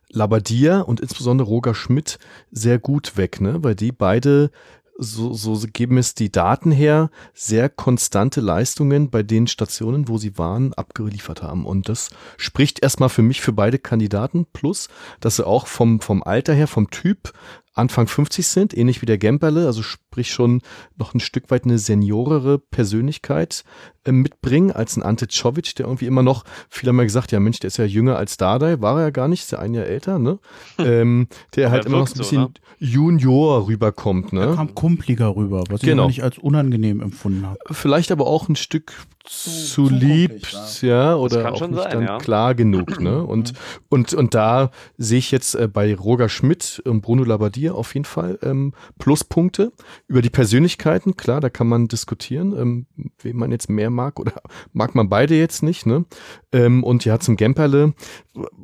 Labbadia 0.10 0.82
und 0.82 1.02
insbesondere 1.02 1.48
Roger 1.48 1.76
Schmidt 1.76 2.18
sehr 2.50 2.80
gut 2.80 3.18
weg, 3.18 3.42
ne? 3.42 3.64
Weil 3.64 3.76
die 3.76 3.92
beide 3.92 4.52
so, 4.98 5.34
so 5.34 5.68
geben 5.72 5.98
es 5.98 6.16
die 6.16 6.32
Daten 6.32 6.72
her, 6.72 7.10
sehr 7.34 7.70
konstante 7.70 8.42
Leistungen 8.42 9.10
bei 9.10 9.24
den 9.24 9.48
Stationen, 9.48 10.08
wo 10.08 10.18
sie 10.18 10.38
waren, 10.38 10.74
abgeliefert 10.74 11.44
haben. 11.44 11.66
Und 11.66 11.90
das 11.90 12.10
spricht 12.38 12.82
erstmal 12.82 13.10
für 13.10 13.22
mich 13.22 13.42
für 13.42 13.54
beide 13.54 13.80
Kandidaten. 13.80 14.46
Plus, 14.52 14.90
dass 15.20 15.36
sie 15.38 15.46
auch 15.46 15.68
vom, 15.68 16.02
vom 16.02 16.24
Alter 16.24 16.54
her, 16.54 16.68
vom 16.68 16.90
Typ 16.90 17.34
Anfang 17.78 18.08
50 18.08 18.48
sind, 18.48 18.78
ähnlich 18.78 19.02
wie 19.02 19.06
der 19.06 19.18
Gemperle, 19.18 19.66
also 19.66 19.84
sprich 19.84 20.32
schon 20.32 20.62
noch 20.98 21.14
ein 21.14 21.20
Stück 21.20 21.50
weit 21.52 21.66
eine 21.66 21.78
seniorere 21.78 22.58
Persönlichkeit 22.60 23.64
äh, 24.04 24.12
mitbringen 24.12 24.72
als 24.72 24.98
ein 24.98 25.04
Ante 25.04 25.28
Czovic, 25.28 25.76
der 25.76 25.86
irgendwie 25.86 26.06
immer 26.08 26.24
noch, 26.24 26.44
viele 26.70 26.90
haben 26.90 26.98
ja 26.98 27.04
gesagt, 27.04 27.32
ja 27.32 27.40
Mensch, 27.40 27.60
der 27.60 27.68
ist 27.68 27.78
ja 27.78 27.86
jünger 27.86 28.18
als 28.18 28.38
Dardai, 28.38 28.82
war 28.82 28.98
er 28.98 29.04
ja 29.06 29.10
gar 29.12 29.28
nicht, 29.28 29.44
ist 29.44 29.52
ja 29.52 29.60
ein 29.60 29.74
Jahr 29.74 29.86
älter, 29.86 30.20
ne? 30.20 30.40
ähm, 30.80 31.28
der 31.56 31.72
halt 31.72 31.84
Er 31.86 31.88
immer 31.88 32.00
noch 32.00 32.08
so 32.08 32.16
ein 32.16 32.18
bisschen 32.20 32.42
so, 32.42 32.48
ne? 32.48 32.54
Junior 32.80 33.68
rüberkommt, 33.68 34.34
Er 34.34 34.48
ne? 34.48 34.56
kam 34.56 34.74
kumpliger 34.76 35.36
rüber, 35.36 35.64
was 35.70 35.82
ich 35.82 35.88
Genau. 35.90 36.04
aber 36.04 36.10
nicht 36.10 36.24
als 36.24 36.38
unangenehm 36.38 37.02
empfunden 37.02 37.46
habe. 37.46 37.60
Vielleicht 37.72 38.12
aber 38.12 38.28
auch 38.28 38.50
ein 38.50 38.56
Stück 38.56 38.94
zu, 39.26 39.50
zu 39.50 39.90
lieb, 39.90 40.48
ja, 40.82 41.16
oder 41.16 41.52
auch 41.52 41.68
nicht 41.68 41.76
sein, 41.76 41.92
dann 41.92 42.04
ja. 42.04 42.18
klar 42.18 42.56
genug, 42.56 43.00
ne? 43.00 43.24
Und, 43.28 43.54
und, 43.90 44.14
und 44.14 44.34
da 44.34 44.72
sehe 44.98 45.20
ich 45.20 45.32
jetzt 45.32 45.56
äh, 45.56 45.68
bei 45.68 45.94
Roger 45.96 46.30
Schmidt 46.30 46.82
und 46.86 47.02
Bruno 47.02 47.24
Labbadia 47.24 47.67
auf 47.76 47.94
jeden 47.94 48.06
Fall 48.06 48.40
ähm, 48.42 48.74
Pluspunkte. 49.00 49.72
Über 50.08 50.22
die 50.22 50.30
Persönlichkeiten, 50.30 51.18
klar, 51.18 51.42
da 51.42 51.50
kann 51.50 51.68
man 51.68 51.88
diskutieren, 51.88 52.58
ähm, 52.58 52.88
wen 53.22 53.38
man 53.38 53.52
jetzt 53.52 53.70
mehr 53.70 53.90
mag 53.90 54.20
oder 54.20 54.34
mag 54.74 54.96
man 54.96 55.10
beide 55.10 55.36
jetzt 55.36 55.64
nicht, 55.64 55.86
ne? 55.86 56.06
Ähm, 56.52 56.84
und 56.84 57.06
ja, 57.06 57.20
zum 57.20 57.38
Gemperle, 57.38 57.94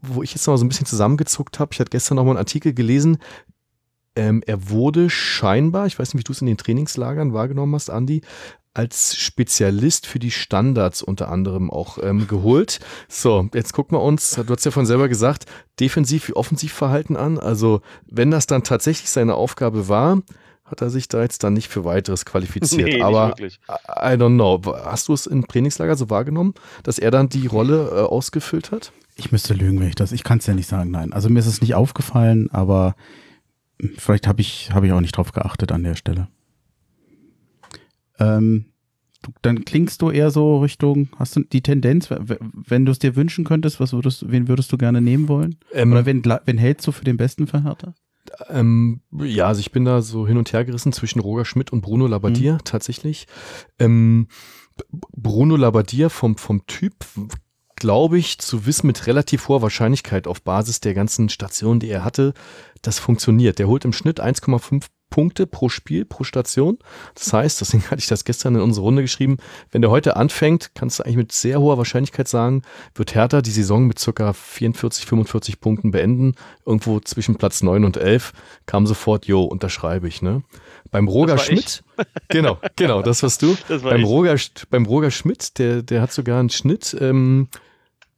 wo 0.01 0.23
ich 0.23 0.33
jetzt 0.33 0.47
noch 0.47 0.57
so 0.57 0.65
ein 0.65 0.69
bisschen 0.69 0.85
zusammengezuckt 0.85 1.59
habe, 1.59 1.73
ich 1.73 1.79
hatte 1.79 1.89
gestern 1.89 2.15
noch 2.15 2.23
mal 2.23 2.31
einen 2.31 2.37
Artikel 2.37 2.73
gelesen, 2.73 3.17
ähm, 4.15 4.43
er 4.45 4.69
wurde 4.69 5.09
scheinbar, 5.09 5.87
ich 5.87 5.97
weiß 5.97 6.13
nicht, 6.13 6.19
wie 6.19 6.23
du 6.23 6.33
es 6.33 6.41
in 6.41 6.47
den 6.47 6.57
Trainingslagern 6.57 7.33
wahrgenommen 7.33 7.73
hast, 7.73 7.89
Andi, 7.89 8.21
als 8.73 9.15
Spezialist 9.15 10.07
für 10.07 10.19
die 10.19 10.31
Standards 10.31 11.03
unter 11.03 11.29
anderem 11.29 11.69
auch 11.69 11.99
ähm, 12.01 12.27
geholt. 12.27 12.79
So, 13.07 13.49
jetzt 13.53 13.73
gucken 13.73 13.97
wir 13.97 14.01
uns, 14.01 14.31
du 14.31 14.53
hast 14.53 14.65
ja 14.65 14.71
von 14.71 14.85
selber 14.85 15.09
gesagt, 15.09 15.45
defensiv 15.79 16.27
wie 16.29 16.33
offensiv 16.33 16.73
Verhalten 16.73 17.15
an. 17.15 17.37
Also, 17.37 17.81
wenn 18.07 18.31
das 18.31 18.47
dann 18.47 18.63
tatsächlich 18.63 19.09
seine 19.09 19.35
Aufgabe 19.35 19.87
war, 19.89 20.21
hat 20.65 20.81
er 20.81 20.89
sich 20.89 21.07
da 21.07 21.21
jetzt 21.21 21.43
dann 21.43 21.53
nicht 21.53 21.67
für 21.67 21.85
weiteres 21.85 22.25
qualifiziert. 22.25 22.89
Nee, 22.93 23.01
Aber. 23.01 23.35
I 23.39 23.45
I 23.45 24.17
don't 24.17 24.35
know. 24.35 24.61
Hast 24.83 25.07
du 25.07 25.13
es 25.13 25.27
im 25.27 25.47
Trainingslager 25.47 25.95
so 25.95 26.09
wahrgenommen, 26.09 26.55
dass 26.81 26.97
er 26.97 27.11
dann 27.11 27.29
die 27.29 27.47
Rolle 27.47 27.89
äh, 27.89 27.99
ausgefüllt 28.01 28.71
hat? 28.71 28.91
Ich 29.15 29.31
müsste 29.31 29.53
lügen, 29.53 29.79
wenn 29.79 29.89
ich 29.89 29.95
das. 29.95 30.11
Ich 30.11 30.23
kann 30.23 30.39
es 30.39 30.47
ja 30.47 30.55
nicht 30.55 30.67
sagen, 30.67 30.89
nein. 30.89 31.13
Also 31.13 31.29
mir 31.29 31.39
ist 31.39 31.45
es 31.45 31.61
nicht 31.61 31.75
aufgefallen, 31.75 32.49
aber 32.51 32.95
vielleicht 33.97 34.25
habe 34.25 34.41
ich, 34.41 34.71
hab 34.73 34.83
ich 34.83 34.91
auch 34.91 35.01
nicht 35.01 35.15
drauf 35.15 35.31
geachtet 35.31 35.71
an 35.71 35.83
der 35.83 35.95
Stelle. 35.95 36.27
Ähm, 38.23 38.65
du, 39.21 39.31
dann 39.41 39.65
klingst 39.65 40.01
du 40.01 40.09
eher 40.09 40.31
so 40.31 40.59
Richtung, 40.59 41.09
hast 41.17 41.35
du 41.35 41.43
die 41.43 41.61
Tendenz, 41.61 42.09
wenn 42.09 42.85
du 42.85 42.91
es 42.91 42.99
dir 42.99 43.15
wünschen 43.15 43.45
könntest, 43.45 43.79
was 43.79 43.93
würdest, 43.93 44.31
wen 44.31 44.47
würdest 44.47 44.71
du 44.71 44.77
gerne 44.77 45.01
nehmen 45.01 45.27
wollen? 45.27 45.57
Ähm, 45.73 45.91
Oder 45.91 46.05
wen, 46.05 46.23
wen 46.23 46.57
hältst 46.57 46.87
du 46.87 46.91
für 46.91 47.05
den 47.05 47.17
besten 47.17 47.49
Hertha? 47.51 47.93
Ähm, 48.49 49.01
ja, 49.11 49.47
also 49.47 49.59
ich 49.59 49.71
bin 49.71 49.85
da 49.85 50.01
so 50.01 50.27
hin 50.27 50.37
und 50.37 50.51
her 50.53 50.65
gerissen 50.65 50.93
zwischen 50.93 51.19
Roger 51.19 51.45
Schmidt 51.45 51.71
und 51.71 51.81
Bruno 51.81 52.07
Labbadia 52.07 52.57
tatsächlich. 52.63 53.27
Ähm, 53.79 54.27
Bruno 55.15 55.55
Labbadia 55.55 56.09
vom, 56.09 56.37
vom 56.37 56.65
Typ, 56.65 57.05
glaube 57.75 58.17
ich, 58.17 58.39
zu 58.39 58.65
wissen 58.65 58.87
mit 58.87 59.07
relativ 59.07 59.47
hoher 59.47 59.61
Wahrscheinlichkeit 59.61 60.27
auf 60.27 60.41
Basis 60.41 60.79
der 60.79 60.93
ganzen 60.93 61.29
Stationen, 61.29 61.79
die 61.79 61.89
er 61.89 62.03
hatte, 62.03 62.33
das 62.81 62.97
funktioniert. 62.97 63.59
Der 63.59 63.67
holt 63.67 63.85
im 63.85 63.93
Schnitt 63.93 64.21
1,5 64.21 64.85
Punkte 65.13 65.45
pro 65.45 65.69
Spiel, 65.69 66.05
pro 66.05 66.23
Station. 66.23 66.79
Das 67.13 67.31
heißt, 67.31 67.61
deswegen 67.61 67.83
hatte 67.91 67.99
ich 67.99 68.07
das 68.07 68.25
gestern 68.25 68.55
in 68.55 68.61
unsere 68.61 68.83
Runde 68.83 69.03
geschrieben, 69.03 69.37
wenn 69.69 69.83
der 69.83 69.91
heute 69.91 70.15
anfängt, 70.15 70.71
kannst 70.73 70.97
du 70.97 71.03
eigentlich 71.03 71.17
mit 71.17 71.31
sehr 71.31 71.61
hoher 71.61 71.77
Wahrscheinlichkeit 71.77 72.27
sagen, 72.27 72.63
wird 72.95 73.13
Hertha 73.13 73.43
die 73.43 73.51
Saison 73.51 73.85
mit 73.85 73.99
circa 73.99 74.33
44, 74.33 75.05
45 75.05 75.61
Punkten 75.61 75.91
beenden. 75.91 76.33
Irgendwo 76.65 76.99
zwischen 76.99 77.35
Platz 77.35 77.61
9 77.61 77.85
und 77.85 77.97
11 77.97 78.33
kam 78.65 78.87
sofort, 78.87 79.27
jo, 79.27 79.43
unterschreibe 79.43 80.07
ich, 80.07 80.23
ne? 80.23 80.41
Beim 80.89 81.07
Roger 81.07 81.33
war 81.33 81.37
ich. 81.37 81.43
Schmidt, 81.43 81.83
genau, 82.29 82.57
genau, 82.75 83.03
das 83.03 83.21
warst 83.21 83.43
du. 83.43 83.55
Das 83.67 83.83
war 83.83 83.91
beim, 83.91 84.01
ich. 84.01 84.07
Roger, 84.07 84.35
beim 84.71 84.87
Roger 84.87 85.11
Schmidt, 85.11 85.59
der, 85.59 85.83
der 85.83 86.01
hat 86.01 86.11
sogar 86.11 86.39
einen 86.39 86.49
Schnitt, 86.49 86.97
ähm, 86.99 87.49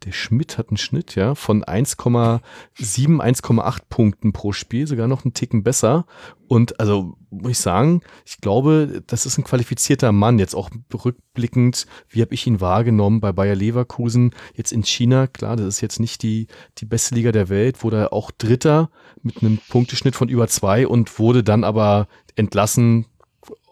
der 0.04 0.12
Schmidt 0.12 0.58
hat 0.58 0.70
einen 0.70 0.78
Schnitt, 0.78 1.16
ja, 1.16 1.36
von 1.36 1.64
1,7, 1.64 2.42
1,8 2.78 3.80
Punkten 3.90 4.34
pro 4.34 4.52
Spiel, 4.52 4.88
sogar 4.88 5.08
noch 5.08 5.26
einen 5.26 5.34
Ticken 5.34 5.64
besser. 5.64 6.06
Und 6.48 6.80
also 6.80 7.16
muss 7.30 7.52
ich 7.52 7.60
sagen, 7.60 8.02
ich 8.26 8.40
glaube, 8.40 9.04
das 9.08 9.26
ist 9.26 9.38
ein 9.38 9.44
qualifizierter 9.44 10.12
Mann. 10.12 10.38
Jetzt 10.38 10.56
auch 10.56 10.70
rückblickend, 10.94 11.88
wie 12.10 12.22
habe 12.22 12.34
ich 12.34 12.46
ihn 12.46 12.62
wahrgenommen 12.62 13.20
bei 13.20 13.32
Bayer 13.32 13.56
Leverkusen, 13.56 14.32
jetzt 14.54 14.72
in 14.72 14.84
China. 14.84 15.28
Klar, 15.28 15.56
das 15.56 15.68
ist 15.68 15.82
jetzt 15.82 16.00
nicht 16.00 16.22
die, 16.22 16.48
die 16.78 16.86
beste 16.86 17.16
Liga 17.16 17.32
der 17.32 17.50
Welt, 17.50 17.84
wurde 17.84 17.98
er 17.98 18.14
auch 18.14 18.32
Dritter 18.32 18.90
mit 19.24 19.42
einem 19.42 19.60
Punkteschnitt 19.70 20.16
von 20.16 20.30
über 20.30 20.48
zwei 20.48 20.88
und 20.88 21.18
wurde 21.18 21.44
dann 21.44 21.64
aber 21.64 22.08
entlassen 22.36 23.06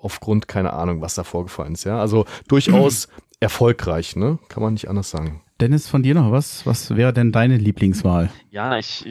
aufgrund, 0.02 0.48
keine 0.48 0.74
Ahnung, 0.74 1.02
was 1.02 1.16
da 1.16 1.24
vorgefallen 1.24 1.74
ist. 1.74 1.84
Ja, 1.84 2.00
also 2.00 2.26
durchaus 2.48 3.08
erfolgreich, 3.40 4.16
ne? 4.16 4.40
Kann 4.50 4.64
man 4.64 4.74
nicht 4.74 4.90
anders 4.90 5.10
sagen. 5.10 5.42
Dennis, 5.64 5.88
von 5.88 6.04
dir 6.04 6.14
noch 6.14 6.30
was? 6.30 6.66
Was 6.66 6.98
wäre 6.98 7.14
denn 7.14 7.32
deine 7.32 7.56
Lieblingswahl? 7.56 8.30
Ja, 8.52 8.78
ich, 8.78 9.06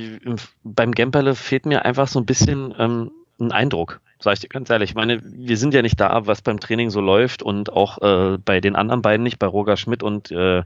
beim 0.62 0.92
Gemperle 0.92 1.34
fehlt 1.34 1.64
mir 1.64 1.86
einfach 1.86 2.08
so 2.08 2.20
ein 2.20 2.26
bisschen 2.26 2.74
ähm, 2.78 3.10
ein 3.40 3.52
Eindruck, 3.52 4.02
sag 4.18 4.34
ich 4.34 4.40
dir 4.40 4.48
ganz 4.48 4.68
ehrlich. 4.68 4.90
Ich 4.90 4.94
meine, 4.94 5.22
wir 5.24 5.56
sind 5.56 5.72
ja 5.72 5.80
nicht 5.80 5.98
da, 5.98 6.26
was 6.26 6.42
beim 6.42 6.60
Training 6.60 6.90
so 6.90 7.00
läuft 7.00 7.42
und 7.42 7.72
auch 7.72 8.02
äh, 8.02 8.36
bei 8.36 8.60
den 8.60 8.76
anderen 8.76 9.00
beiden 9.00 9.22
nicht, 9.22 9.38
bei 9.38 9.46
Roger 9.46 9.78
Schmidt 9.78 10.02
und 10.02 10.30
äh, 10.30 10.62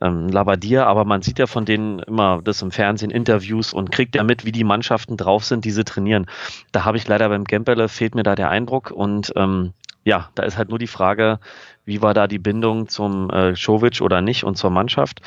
ähm, 0.00 0.28
Labadia, 0.28 0.86
aber 0.86 1.04
man 1.04 1.22
sieht 1.22 1.40
ja 1.40 1.48
von 1.48 1.64
denen 1.64 1.98
immer 1.98 2.40
das 2.44 2.62
im 2.62 2.70
Fernsehen, 2.70 3.10
Interviews 3.10 3.72
und 3.72 3.90
kriegt 3.90 4.14
ja 4.14 4.22
mit, 4.22 4.44
wie 4.44 4.52
die 4.52 4.62
Mannschaften 4.62 5.16
drauf 5.16 5.44
sind, 5.44 5.64
die 5.64 5.72
sie 5.72 5.82
trainieren. 5.82 6.26
Da 6.70 6.84
habe 6.84 6.98
ich 6.98 7.08
leider 7.08 7.28
beim 7.30 7.42
Gemperle, 7.42 7.88
fehlt 7.88 8.14
mir 8.14 8.22
da 8.22 8.36
der 8.36 8.50
Eindruck 8.50 8.92
und 8.92 9.32
ähm, 9.34 9.72
ja, 10.06 10.30
da 10.36 10.44
ist 10.44 10.56
halt 10.56 10.68
nur 10.68 10.78
die 10.78 10.86
Frage, 10.86 11.40
wie 11.84 12.00
war 12.00 12.14
da 12.14 12.28
die 12.28 12.38
Bindung 12.38 12.88
zum 12.88 13.28
äh, 13.28 13.56
Schovic 13.56 14.00
oder 14.00 14.22
nicht 14.22 14.44
und 14.44 14.56
zur 14.56 14.70
Mannschaft. 14.70 15.20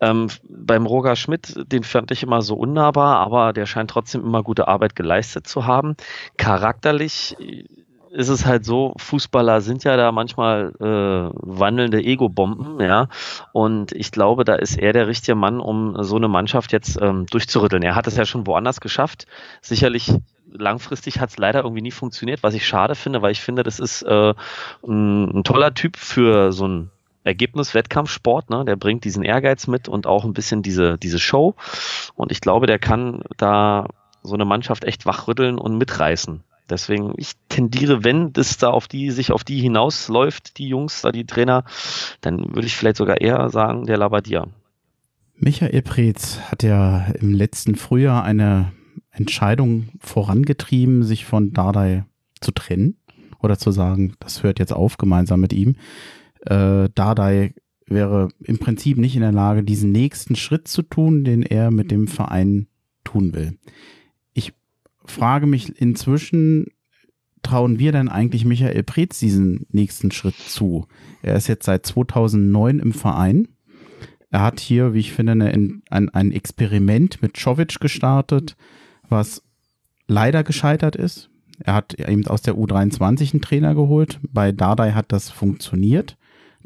Ähm, 0.00 0.28
beim 0.48 0.86
Roger 0.86 1.16
Schmidt, 1.16 1.54
den 1.72 1.82
fand 1.82 2.12
ich 2.12 2.22
immer 2.22 2.40
so 2.40 2.54
unnahbar, 2.54 3.18
aber 3.18 3.52
der 3.52 3.66
scheint 3.66 3.90
trotzdem 3.90 4.22
immer 4.22 4.44
gute 4.44 4.68
Arbeit 4.68 4.94
geleistet 4.94 5.48
zu 5.48 5.66
haben. 5.66 5.96
Charakterlich 6.36 7.36
ist 8.12 8.28
es 8.28 8.46
halt 8.46 8.64
so, 8.64 8.94
Fußballer 8.98 9.60
sind 9.62 9.82
ja 9.82 9.96
da 9.96 10.12
manchmal 10.12 10.74
äh, 10.78 11.34
wandelnde 11.34 11.98
Ego-Bomben, 11.98 12.80
ja. 12.80 13.08
Und 13.52 13.90
ich 13.90 14.12
glaube, 14.12 14.44
da 14.44 14.54
ist 14.54 14.78
er 14.78 14.92
der 14.92 15.08
richtige 15.08 15.34
Mann, 15.34 15.58
um 15.58 16.00
so 16.04 16.16
eine 16.16 16.28
Mannschaft 16.28 16.70
jetzt 16.72 17.00
ähm, 17.02 17.26
durchzurütteln. 17.26 17.82
Er 17.82 17.96
hat 17.96 18.06
es 18.06 18.16
ja 18.16 18.24
schon 18.24 18.46
woanders 18.46 18.80
geschafft. 18.80 19.26
Sicherlich 19.60 20.12
langfristig 20.52 21.20
hat 21.20 21.30
es 21.30 21.38
leider 21.38 21.62
irgendwie 21.62 21.82
nie 21.82 21.90
funktioniert, 21.90 22.42
was 22.42 22.54
ich 22.54 22.66
schade 22.66 22.94
finde, 22.94 23.22
weil 23.22 23.32
ich 23.32 23.40
finde, 23.40 23.62
das 23.62 23.78
ist 23.78 24.02
äh, 24.02 24.34
ein, 24.86 25.38
ein 25.38 25.44
toller 25.44 25.74
Typ 25.74 25.96
für 25.96 26.52
so 26.52 26.66
ein 26.66 26.90
Ergebnis-Wettkampfsport, 27.24 28.50
ne? 28.50 28.64
Der 28.64 28.76
bringt 28.76 29.04
diesen 29.04 29.22
Ehrgeiz 29.22 29.66
mit 29.66 29.88
und 29.88 30.06
auch 30.06 30.24
ein 30.24 30.32
bisschen 30.32 30.62
diese, 30.62 30.96
diese 30.98 31.18
Show. 31.18 31.54
Und 32.14 32.32
ich 32.32 32.40
glaube, 32.40 32.66
der 32.66 32.78
kann 32.78 33.22
da 33.36 33.86
so 34.22 34.34
eine 34.34 34.44
Mannschaft 34.44 34.84
echt 34.84 35.06
wachrütteln 35.06 35.58
und 35.58 35.76
mitreißen. 35.76 36.42
Deswegen, 36.68 37.14
ich 37.16 37.32
tendiere, 37.48 38.04
wenn 38.04 38.32
das 38.32 38.56
da 38.56 38.70
auf 38.70 38.86
die, 38.86 39.10
sich 39.10 39.32
auf 39.32 39.44
die 39.44 39.60
hinausläuft, 39.60 40.56
die 40.58 40.68
Jungs, 40.68 41.02
da 41.02 41.10
die 41.10 41.26
Trainer, 41.26 41.64
dann 42.20 42.54
würde 42.54 42.66
ich 42.66 42.76
vielleicht 42.76 42.96
sogar 42.96 43.20
eher 43.20 43.50
sagen, 43.50 43.86
der 43.86 43.98
Labadia. 43.98 44.46
Michael 45.36 45.82
Preetz 45.82 46.38
hat 46.50 46.62
ja 46.62 47.06
im 47.18 47.32
letzten 47.32 47.74
Frühjahr 47.74 48.24
eine 48.24 48.72
Entscheidung 49.10 49.88
vorangetrieben, 49.98 51.02
sich 51.02 51.24
von 51.24 51.52
Dardai 51.52 52.04
zu 52.40 52.52
trennen 52.52 52.96
oder 53.40 53.58
zu 53.58 53.70
sagen, 53.70 54.14
das 54.20 54.42
hört 54.42 54.58
jetzt 54.58 54.72
auf 54.72 54.98
gemeinsam 54.98 55.40
mit 55.40 55.52
ihm. 55.52 55.76
Äh, 56.46 56.88
Dardai 56.94 57.54
wäre 57.86 58.28
im 58.40 58.58
Prinzip 58.58 58.98
nicht 58.98 59.16
in 59.16 59.22
der 59.22 59.32
Lage, 59.32 59.62
diesen 59.62 59.92
nächsten 59.92 60.36
Schritt 60.36 60.68
zu 60.68 60.82
tun, 60.82 61.24
den 61.24 61.42
er 61.42 61.70
mit 61.70 61.90
dem 61.90 62.06
Verein 62.06 62.68
tun 63.04 63.34
will. 63.34 63.58
Ich 64.32 64.52
frage 65.04 65.46
mich 65.46 65.80
inzwischen, 65.80 66.66
trauen 67.42 67.78
wir 67.78 67.92
denn 67.92 68.08
eigentlich 68.08 68.44
Michael 68.44 68.82
Preetz 68.84 69.18
diesen 69.18 69.66
nächsten 69.70 70.12
Schritt 70.12 70.36
zu? 70.36 70.86
Er 71.22 71.34
ist 71.34 71.48
jetzt 71.48 71.66
seit 71.66 71.84
2009 71.84 72.78
im 72.78 72.92
Verein. 72.92 73.48
Er 74.30 74.42
hat 74.42 74.60
hier, 74.60 74.94
wie 74.94 75.00
ich 75.00 75.12
finde, 75.12 75.32
ein, 75.32 75.82
ein 75.88 76.32
Experiment 76.32 77.20
mit 77.22 77.36
Czovic 77.36 77.80
gestartet, 77.80 78.56
was 79.10 79.42
leider 80.06 80.42
gescheitert 80.44 80.96
ist. 80.96 81.30
Er 81.62 81.74
hat 81.74 81.94
eben 81.94 82.26
aus 82.26 82.42
der 82.42 82.54
U23 82.54 83.32
einen 83.32 83.42
Trainer 83.42 83.74
geholt. 83.74 84.18
Bei 84.30 84.52
Dardai 84.52 84.92
hat 84.92 85.12
das 85.12 85.30
funktioniert. 85.30 86.16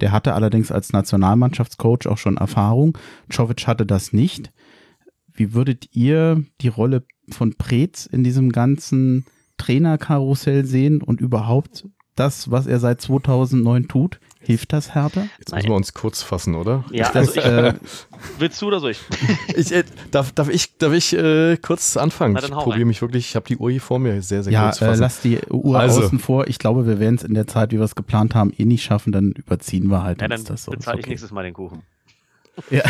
Der 0.00 0.12
hatte 0.12 0.34
allerdings 0.34 0.72
als 0.72 0.92
Nationalmannschaftscoach 0.92 2.06
auch 2.06 2.18
schon 2.18 2.36
Erfahrung. 2.36 2.96
Czovic 3.30 3.66
hatte 3.66 3.86
das 3.86 4.12
nicht. 4.12 4.52
Wie 5.32 5.52
würdet 5.52 5.88
ihr 5.94 6.44
die 6.60 6.68
Rolle 6.68 7.04
von 7.30 7.54
Preetz 7.54 8.06
in 8.06 8.22
diesem 8.22 8.52
ganzen 8.52 9.26
Trainerkarussell 9.56 10.64
sehen 10.64 11.02
und 11.02 11.20
überhaupt 11.20 11.88
das, 12.16 12.50
was 12.50 12.66
er 12.66 12.78
seit 12.78 13.00
2009 13.00 13.88
tut? 13.88 14.20
Hilft 14.44 14.72
das 14.72 14.94
Hertha? 14.94 15.26
Jetzt 15.38 15.54
müssen 15.54 15.68
wir 15.68 15.74
uns 15.74 15.94
kurz 15.94 16.22
fassen, 16.22 16.54
oder? 16.54 16.84
Ja, 16.90 17.10
das, 17.12 17.36
also 17.36 17.40
ich, 17.40 17.44
äh, 17.46 17.74
willst 18.38 18.60
du 18.62 18.66
oder 18.66 18.80
soll 18.80 18.92
ich? 18.92 19.00
Ich, 19.56 19.72
äh, 19.72 19.84
darf, 20.10 20.32
darf 20.32 20.48
ich, 20.48 20.76
darf 20.78 20.92
ich 20.92 21.12
äh, 21.16 21.56
kurz 21.56 21.96
anfangen? 21.96 22.34
Na, 22.34 22.42
ich 22.42 22.50
probiere 22.50 22.84
mich 22.84 23.00
wirklich, 23.00 23.28
ich 23.28 23.36
habe 23.36 23.46
die 23.46 23.56
Uhr 23.56 23.70
hier 23.70 23.80
vor 23.80 23.98
mir, 23.98 24.20
sehr, 24.22 24.42
sehr 24.42 24.52
ja, 24.52 24.64
kurz 24.64 24.82
äh, 24.82 24.86
fassen. 24.86 25.00
lass 25.00 25.20
die 25.20 25.38
Uhr 25.50 25.78
Also. 25.78 26.02
außen 26.02 26.18
vor. 26.18 26.46
Ich 26.48 26.58
glaube, 26.58 26.86
wir 26.86 27.00
werden 27.00 27.14
es 27.16 27.22
in 27.22 27.34
der 27.34 27.46
Zeit, 27.46 27.72
wie 27.72 27.76
wir 27.78 27.84
es 27.84 27.94
geplant 27.94 28.34
haben, 28.34 28.52
eh 28.58 28.64
nicht 28.64 28.82
schaffen. 28.84 29.12
Dann 29.12 29.32
überziehen 29.32 29.86
wir 29.88 30.02
halt. 30.02 30.20
Ja, 30.20 30.28
dann 30.28 30.38
ist 30.40 30.50
das 30.50 30.64
so. 30.64 30.72
bezahle 30.72 30.98
ich 30.98 31.04
okay. 31.04 31.10
nächstes 31.10 31.30
Mal 31.30 31.42
den 31.44 31.54
Kuchen. 31.54 31.82
Ja. 32.70 32.82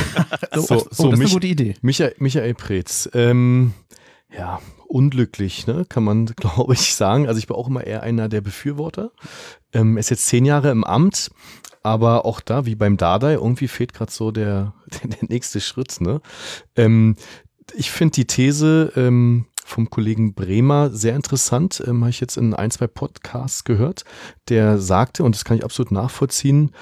So, 0.55 0.61
So, 0.62 0.75
oh, 0.77 0.79
so 0.90 1.11
das 1.11 1.12
ist 1.12 1.19
mich- 1.19 1.21
eine 1.21 1.29
gute 1.35 1.47
Idee. 1.47 1.75
Michael, 1.83 2.14
Michael 2.19 2.55
Preetz, 2.55 3.09
ähm, 3.14 3.73
ja, 4.37 4.61
unglücklich, 4.94 5.66
ne, 5.66 5.85
kann 5.88 6.04
man, 6.04 6.26
glaube 6.37 6.74
ich, 6.74 6.94
sagen. 6.94 7.26
Also 7.26 7.38
ich 7.38 7.50
war 7.50 7.57
auch 7.57 7.68
immer 7.68 7.85
eher 7.85 8.02
einer 8.02 8.28
der 8.28 8.40
Befürworter. 8.40 9.11
Ähm, 9.72 9.98
ist 9.98 10.11
jetzt 10.11 10.26
zehn 10.26 10.44
Jahre 10.44 10.70
im 10.70 10.85
Amt, 10.85 11.30
aber 11.83 12.24
auch 12.24 12.40
da, 12.40 12.64
wie 12.64 12.76
beim 12.76 12.96
Dardai, 12.96 13.35
irgendwie 13.35 13.68
fehlt 13.68 13.92
gerade 13.92 14.12
so 14.12 14.30
der, 14.30 14.72
der 15.02 15.28
nächste 15.28 15.61
Schritt, 15.61 16.00
ne. 16.00 16.20
Ähm, 16.76 17.16
ich 17.74 17.90
finde 17.90 18.12
die 18.12 18.26
These 18.26 18.92
ähm, 18.94 19.46
vom 19.64 19.88
Kollegen 19.88 20.35
Bremer 20.35 20.90
sehr 20.90 21.16
interessant, 21.16 21.83
ähm, 21.87 22.02
habe 22.02 22.11
ich 22.11 22.20
jetzt 22.20 22.37
in 22.37 22.54
ein, 22.54 22.70
zwei 22.70 22.87
Podcasts 22.87 23.64
gehört, 23.64 24.04
der 24.48 24.78
sagte, 24.78 25.24
und 25.24 25.35
das 25.35 25.44
kann 25.44 25.57
ich 25.57 25.64
absolut 25.64 25.90
nachvollziehen, 25.90 26.72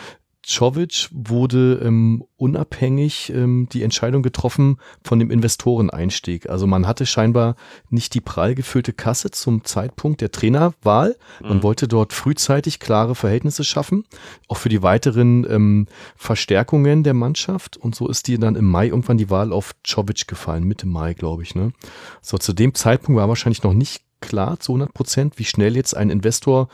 Czovic 0.45 1.09
wurde 1.13 1.81
ähm, 1.85 2.25
unabhängig 2.37 3.33
ähm, 3.35 3.69
die 3.73 3.83
Entscheidung 3.83 4.23
getroffen 4.23 4.79
von 5.05 5.19
dem 5.19 5.31
Investoreneinstieg. 5.31 6.49
Also 6.51 6.67
man 6.67 6.87
hatte 6.87 7.07
scheinbar 7.07 7.55
nicht 7.91 8.15
die 8.15 8.21
prall 8.21 8.55
gefüllte 8.55 8.93
Kasse 8.93 9.31
zum 9.31 9.65
Zeitpunkt 9.65 10.21
der 10.21 10.33
Trainerwahl. 10.33 11.17
Man 11.41 11.59
Mhm. 11.59 11.63
wollte 11.63 11.89
dort 11.89 12.13
frühzeitig 12.13 12.81
klare 12.81 13.15
Verhältnisse 13.15 13.63
schaffen, 13.65 14.05
auch 14.49 14.57
für 14.57 14.69
die 14.69 14.83
weiteren 14.83 15.47
ähm, 15.49 15.87
Verstärkungen 16.17 17.05
der 17.05 17.15
Mannschaft. 17.15 17.77
Und 17.77 17.95
so 17.95 18.09
ist 18.09 18.27
die 18.29 18.39
dann 18.39 18.57
im 18.57 18.67
Mai 18.67 18.89
irgendwann 18.89 19.19
die 19.19 19.31
Wahl 19.31 19.53
auf 19.53 19.73
Czovic 19.85 20.27
gefallen, 20.27 20.65
Mitte 20.65 20.87
Mai, 20.87 21.15
glaube 21.15 21.43
ich. 21.43 21.55
Ne? 21.55 21.73
So 22.21 22.39
zu 22.39 22.53
dem 22.53 22.75
Zeitpunkt 22.75 23.19
war 23.21 23.29
wahrscheinlich 23.29 23.63
noch 23.63 23.75
nicht 23.75 24.03
klar 24.21 24.61
zu 24.61 24.73
100 24.73 24.95
Prozent, 24.95 25.39
wie 25.39 25.45
schnell 25.45 25.77
jetzt 25.77 25.97
ein 25.97 26.09
Investor 26.11 26.69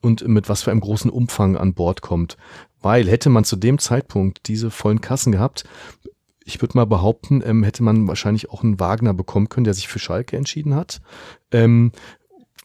und 0.00 0.26
mit 0.26 0.48
was 0.48 0.62
für 0.62 0.70
einem 0.70 0.80
großen 0.80 1.10
Umfang 1.10 1.56
an 1.56 1.74
Bord 1.74 2.00
kommt. 2.00 2.36
Weil 2.80 3.08
hätte 3.08 3.28
man 3.28 3.44
zu 3.44 3.56
dem 3.56 3.78
Zeitpunkt 3.78 4.48
diese 4.48 4.70
vollen 4.70 5.00
Kassen 5.00 5.32
gehabt, 5.32 5.64
ich 6.44 6.60
würde 6.60 6.76
mal 6.76 6.86
behaupten, 6.86 7.42
ähm, 7.44 7.62
hätte 7.62 7.82
man 7.82 8.08
wahrscheinlich 8.08 8.50
auch 8.50 8.62
einen 8.62 8.80
Wagner 8.80 9.14
bekommen 9.14 9.48
können, 9.48 9.64
der 9.64 9.74
sich 9.74 9.88
für 9.88 9.98
Schalke 9.98 10.36
entschieden 10.36 10.74
hat. 10.74 11.00
Ähm, 11.52 11.92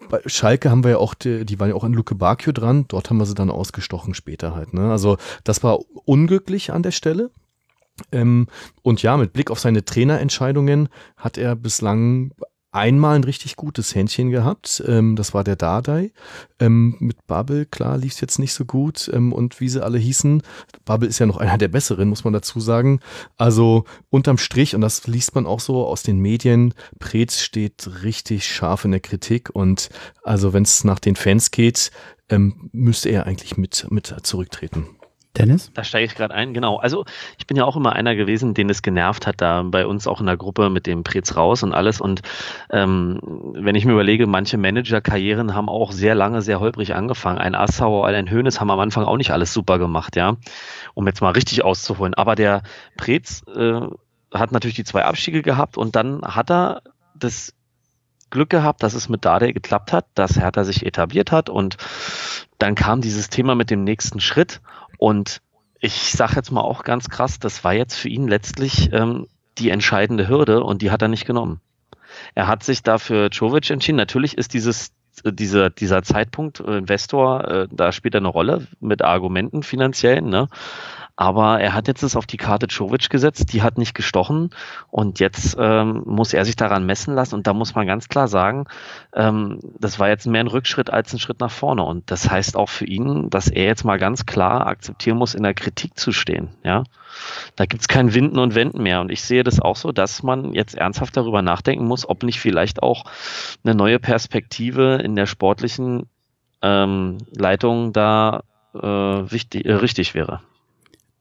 bei 0.10 0.22
Schalke 0.26 0.70
haben 0.70 0.84
wir 0.84 0.92
ja 0.92 0.98
auch, 0.98 1.14
die, 1.14 1.46
die 1.46 1.60
waren 1.60 1.70
ja 1.70 1.76
auch 1.76 1.84
an 1.84 1.94
Luke 1.94 2.16
Bakio 2.16 2.52
dran, 2.52 2.86
dort 2.88 3.10
haben 3.10 3.18
wir 3.18 3.26
sie 3.26 3.36
dann 3.36 3.50
ausgestochen 3.50 4.14
später 4.14 4.56
halt. 4.56 4.74
Ne? 4.74 4.92
Also 4.92 5.18
das 5.44 5.64
war 5.64 5.80
unglücklich 6.06 6.72
an 6.72 6.84
der 6.84 6.92
Stelle. 6.92 7.32
Ähm, 8.12 8.48
und 8.82 9.02
ja, 9.02 9.16
mit 9.18 9.34
Blick 9.34 9.52
auf 9.52 9.60
seine 9.60 9.86
Trainerentscheidungen 9.86 10.90
hat 11.18 11.38
er 11.38 11.56
bislang 11.56 12.32
einmal 12.76 13.16
ein 13.16 13.24
richtig 13.24 13.56
gutes 13.56 13.96
Händchen 13.96 14.30
gehabt. 14.30 14.84
Ähm, 14.86 15.16
das 15.16 15.34
war 15.34 15.44
der 15.44 15.56
Dardai. 15.56 16.12
Ähm, 16.60 16.98
mit 17.00 17.26
Bubble, 17.26 17.66
klar, 17.66 17.98
lief 17.98 18.14
es 18.14 18.22
jetzt 18.22 18.38
nicht 18.38 18.54
so 18.54 18.66
gut. 18.66 19.10
Ähm, 19.14 19.32
und 19.32 19.62
wie 19.62 19.70
sie 19.70 19.84
alle 19.84 19.98
hießen, 19.98 20.44
Bubble 20.84 21.08
ist 21.08 21.20
ja 21.20 21.26
noch 21.26 21.38
einer 21.38 21.58
der 21.58 21.70
besseren, 21.70 22.10
muss 22.10 22.26
man 22.26 22.34
dazu 22.34 22.60
sagen. 22.60 23.00
Also 23.38 23.86
unterm 24.10 24.38
Strich, 24.38 24.76
und 24.76 24.82
das 24.82 25.08
liest 25.08 25.36
man 25.36 25.46
auch 25.46 25.62
so 25.62 25.88
aus 25.88 26.04
den 26.04 26.20
Medien, 26.20 26.74
Preetz 27.00 27.40
steht 27.40 28.04
richtig 28.04 28.46
scharf 28.46 28.84
in 28.84 28.92
der 28.92 29.00
Kritik. 29.00 29.50
Und 29.54 29.90
also 30.24 30.52
wenn 30.52 30.64
es 30.64 30.84
nach 30.84 31.00
den 31.00 31.16
Fans 31.16 31.52
geht, 31.52 31.92
ähm, 32.30 32.70
müsste 32.74 33.10
er 33.10 33.26
eigentlich 33.26 33.56
mit, 33.58 33.88
mit 33.90 34.14
zurücktreten. 34.24 34.88
Dennis? 35.38 35.72
Da 35.74 35.84
steige 35.84 36.06
ich 36.06 36.16
gerade 36.16 36.34
ein, 36.34 36.54
genau. 36.54 36.78
Also 36.78 37.06
ich 37.38 37.48
bin 37.48 37.58
ja 37.58 37.66
auch 37.66 37.76
immer 37.76 37.94
einer 37.94 38.16
gewesen, 38.16 38.54
den 38.54 38.70
es 38.70 38.82
genervt 38.82 39.28
hat, 39.28 39.42
da 39.42 39.64
bei 39.64 39.86
uns 39.86 40.08
auch 40.08 40.20
in 40.20 40.26
der 40.26 40.38
Gruppe 40.38 40.70
mit 40.70 40.88
dem 40.88 41.04
Prez 41.04 41.36
raus 41.36 41.64
und 41.64 41.74
alles. 41.74 42.02
Und 42.02 42.22
ähm, 42.72 43.20
wenn 43.54 43.76
ich 43.76 43.86
mir 43.86 43.94
überlege, 43.94 44.28
manche 44.28 44.58
Managerkarrieren 44.58 45.54
haben 45.54 45.70
auch 45.70 45.92
sehr 45.92 46.16
lange, 46.16 46.42
sehr 46.42 46.60
holprig 46.60 46.96
angefangen. 46.96 47.38
Ein 47.38 47.56
Assauer, 47.56 48.08
ein 48.08 48.30
Hönes 48.30 48.60
haben 48.60 48.72
am 48.72 48.80
Anfang 48.80 49.06
auch 49.06 49.18
nicht 49.18 49.32
alles 49.32 49.54
super 49.54 49.80
gemacht, 49.80 50.16
ja, 50.16 50.38
um 50.94 51.08
jetzt 51.08 51.22
mal 51.22 51.32
richtig 51.32 51.64
auszuholen. 51.64 52.14
Aber 52.14 52.36
der 52.36 52.64
Prez 52.98 53.44
äh, 53.56 53.82
hat 54.34 54.52
natürlich 54.52 54.76
die 54.76 54.84
zwei 54.84 55.06
Abstiege 55.06 55.42
gehabt 55.42 55.78
und 55.78 55.96
dann 55.96 56.22
hat 56.24 56.50
er 56.52 56.82
das 57.16 57.54
Glück 58.30 58.50
gehabt, 58.50 58.84
dass 58.84 58.94
es 58.94 59.08
mit 59.08 59.24
Dade 59.24 59.54
geklappt 59.54 59.94
hat, 59.94 60.08
dass 60.16 60.40
Hertha 60.40 60.64
sich 60.64 60.86
etabliert 60.86 61.32
hat 61.32 61.50
und 61.50 61.78
dann 62.58 62.76
kam 62.76 63.02
dieses 63.02 63.30
Thema 63.30 63.56
mit 63.56 63.70
dem 63.70 63.84
nächsten 63.84 64.20
Schritt 64.20 64.62
und 64.98 65.42
ich 65.80 66.12
sage 66.12 66.36
jetzt 66.36 66.52
mal 66.52 66.62
auch 66.62 66.84
ganz 66.84 67.10
krass, 67.10 67.40
das 67.40 67.64
war 67.64 67.74
jetzt 67.74 67.96
für 67.96 68.10
ihn 68.10 68.28
letztlich 68.28 68.92
ähm, 68.94 69.28
die 69.58 69.70
entscheidende 69.70 70.28
Hürde 70.28 70.64
und 70.64 70.82
die 70.82 70.92
hat 70.92 71.02
er 71.02 71.08
nicht 71.08 71.26
genommen. 71.26 71.62
Er 72.34 72.48
hat 72.48 72.64
sich 72.64 72.82
dafür 72.82 73.30
Jovic 73.30 73.70
entschieden. 73.70 73.98
Natürlich 73.98 74.38
ist 74.38 74.54
dieses 74.54 74.94
äh, 75.24 75.32
dieser, 75.32 75.70
dieser 75.70 76.04
Zeitpunkt, 76.04 76.60
äh, 76.60 76.78
Investor, 76.78 77.48
äh, 77.48 77.68
da 77.72 77.92
spielt 77.92 78.16
er 78.16 78.22
eine 78.22 78.28
Rolle 78.28 78.68
mit 78.80 79.02
Argumenten 79.02 79.64
finanziellen, 79.64 80.30
ne? 80.30 80.48
Aber 81.18 81.62
er 81.62 81.74
hat 81.74 81.88
jetzt 81.88 82.04
es 82.04 82.18
auf 82.18 82.26
die 82.26 82.38
Karte 82.38 82.66
Jovic 82.66 83.10
gesetzt, 83.10 83.54
die 83.54 83.62
hat 83.62 83.78
nicht 83.78 83.94
gestochen 83.94 84.50
und 84.90 85.20
jetzt 85.20 85.56
ähm, 85.58 86.04
muss 86.06 86.34
er 86.34 86.44
sich 86.44 86.58
daran 86.58 86.86
messen 86.86 87.16
lassen 87.16 87.36
und 87.36 87.48
da 87.48 87.54
muss 87.54 87.74
man 87.74 87.88
ganz 87.88 88.10
klar 88.10 88.28
sagen, 88.28 88.66
ähm, 89.14 89.60
das 89.80 89.98
war 89.98 90.10
jetzt 90.10 90.28
mehr 90.28 90.44
ein 90.44 90.48
Rückschritt 90.48 90.90
als 90.92 91.14
ein 91.14 91.20
Schritt 91.20 91.40
nach 91.40 91.52
vorne 91.52 91.84
und 91.84 92.12
das 92.12 92.30
heißt 92.30 92.58
auch 92.58 92.70
für 92.70 92.86
ihn, 92.86 93.30
dass 93.30 93.48
er 93.48 93.64
jetzt 93.64 93.86
mal 93.86 93.98
ganz 93.98 94.26
klar 94.26 94.68
akzeptieren 94.68 95.18
muss, 95.18 95.36
in 95.36 95.44
der 95.44 95.54
Kritik 95.54 95.98
zu 95.98 96.12
stehen, 96.12 96.50
ja. 96.64 96.84
Da 97.56 97.66
gibt's 97.66 97.88
kein 97.88 98.14
Winden 98.14 98.40
und 98.40 98.56
Wenden 98.56 98.84
mehr 98.84 99.00
und 99.00 99.10
ich 99.10 99.24
sehe 99.24 99.46
das 99.46 99.62
auch 99.62 99.78
so, 99.78 99.94
dass 99.94 100.22
man 100.22 100.54
jetzt 100.54 100.76
ernsthaft 100.76 101.16
darüber 101.16 101.42
nachdenken 101.42 101.86
muss, 101.86 102.08
ob 102.08 102.24
nicht 102.24 102.42
vielleicht 102.42 102.84
auch 102.84 103.06
eine 103.64 103.74
neue 103.74 104.00
Perspektive 104.00 104.96
in 104.96 105.16
der 105.16 105.26
sportlichen 105.26 106.10
ähm, 106.62 107.20
Leitung 107.32 107.94
da 107.94 108.44
äh, 108.74 108.80
wichtig, 108.80 109.66
äh, 109.66 109.74
richtig 109.76 110.14
wäre. 110.14 110.42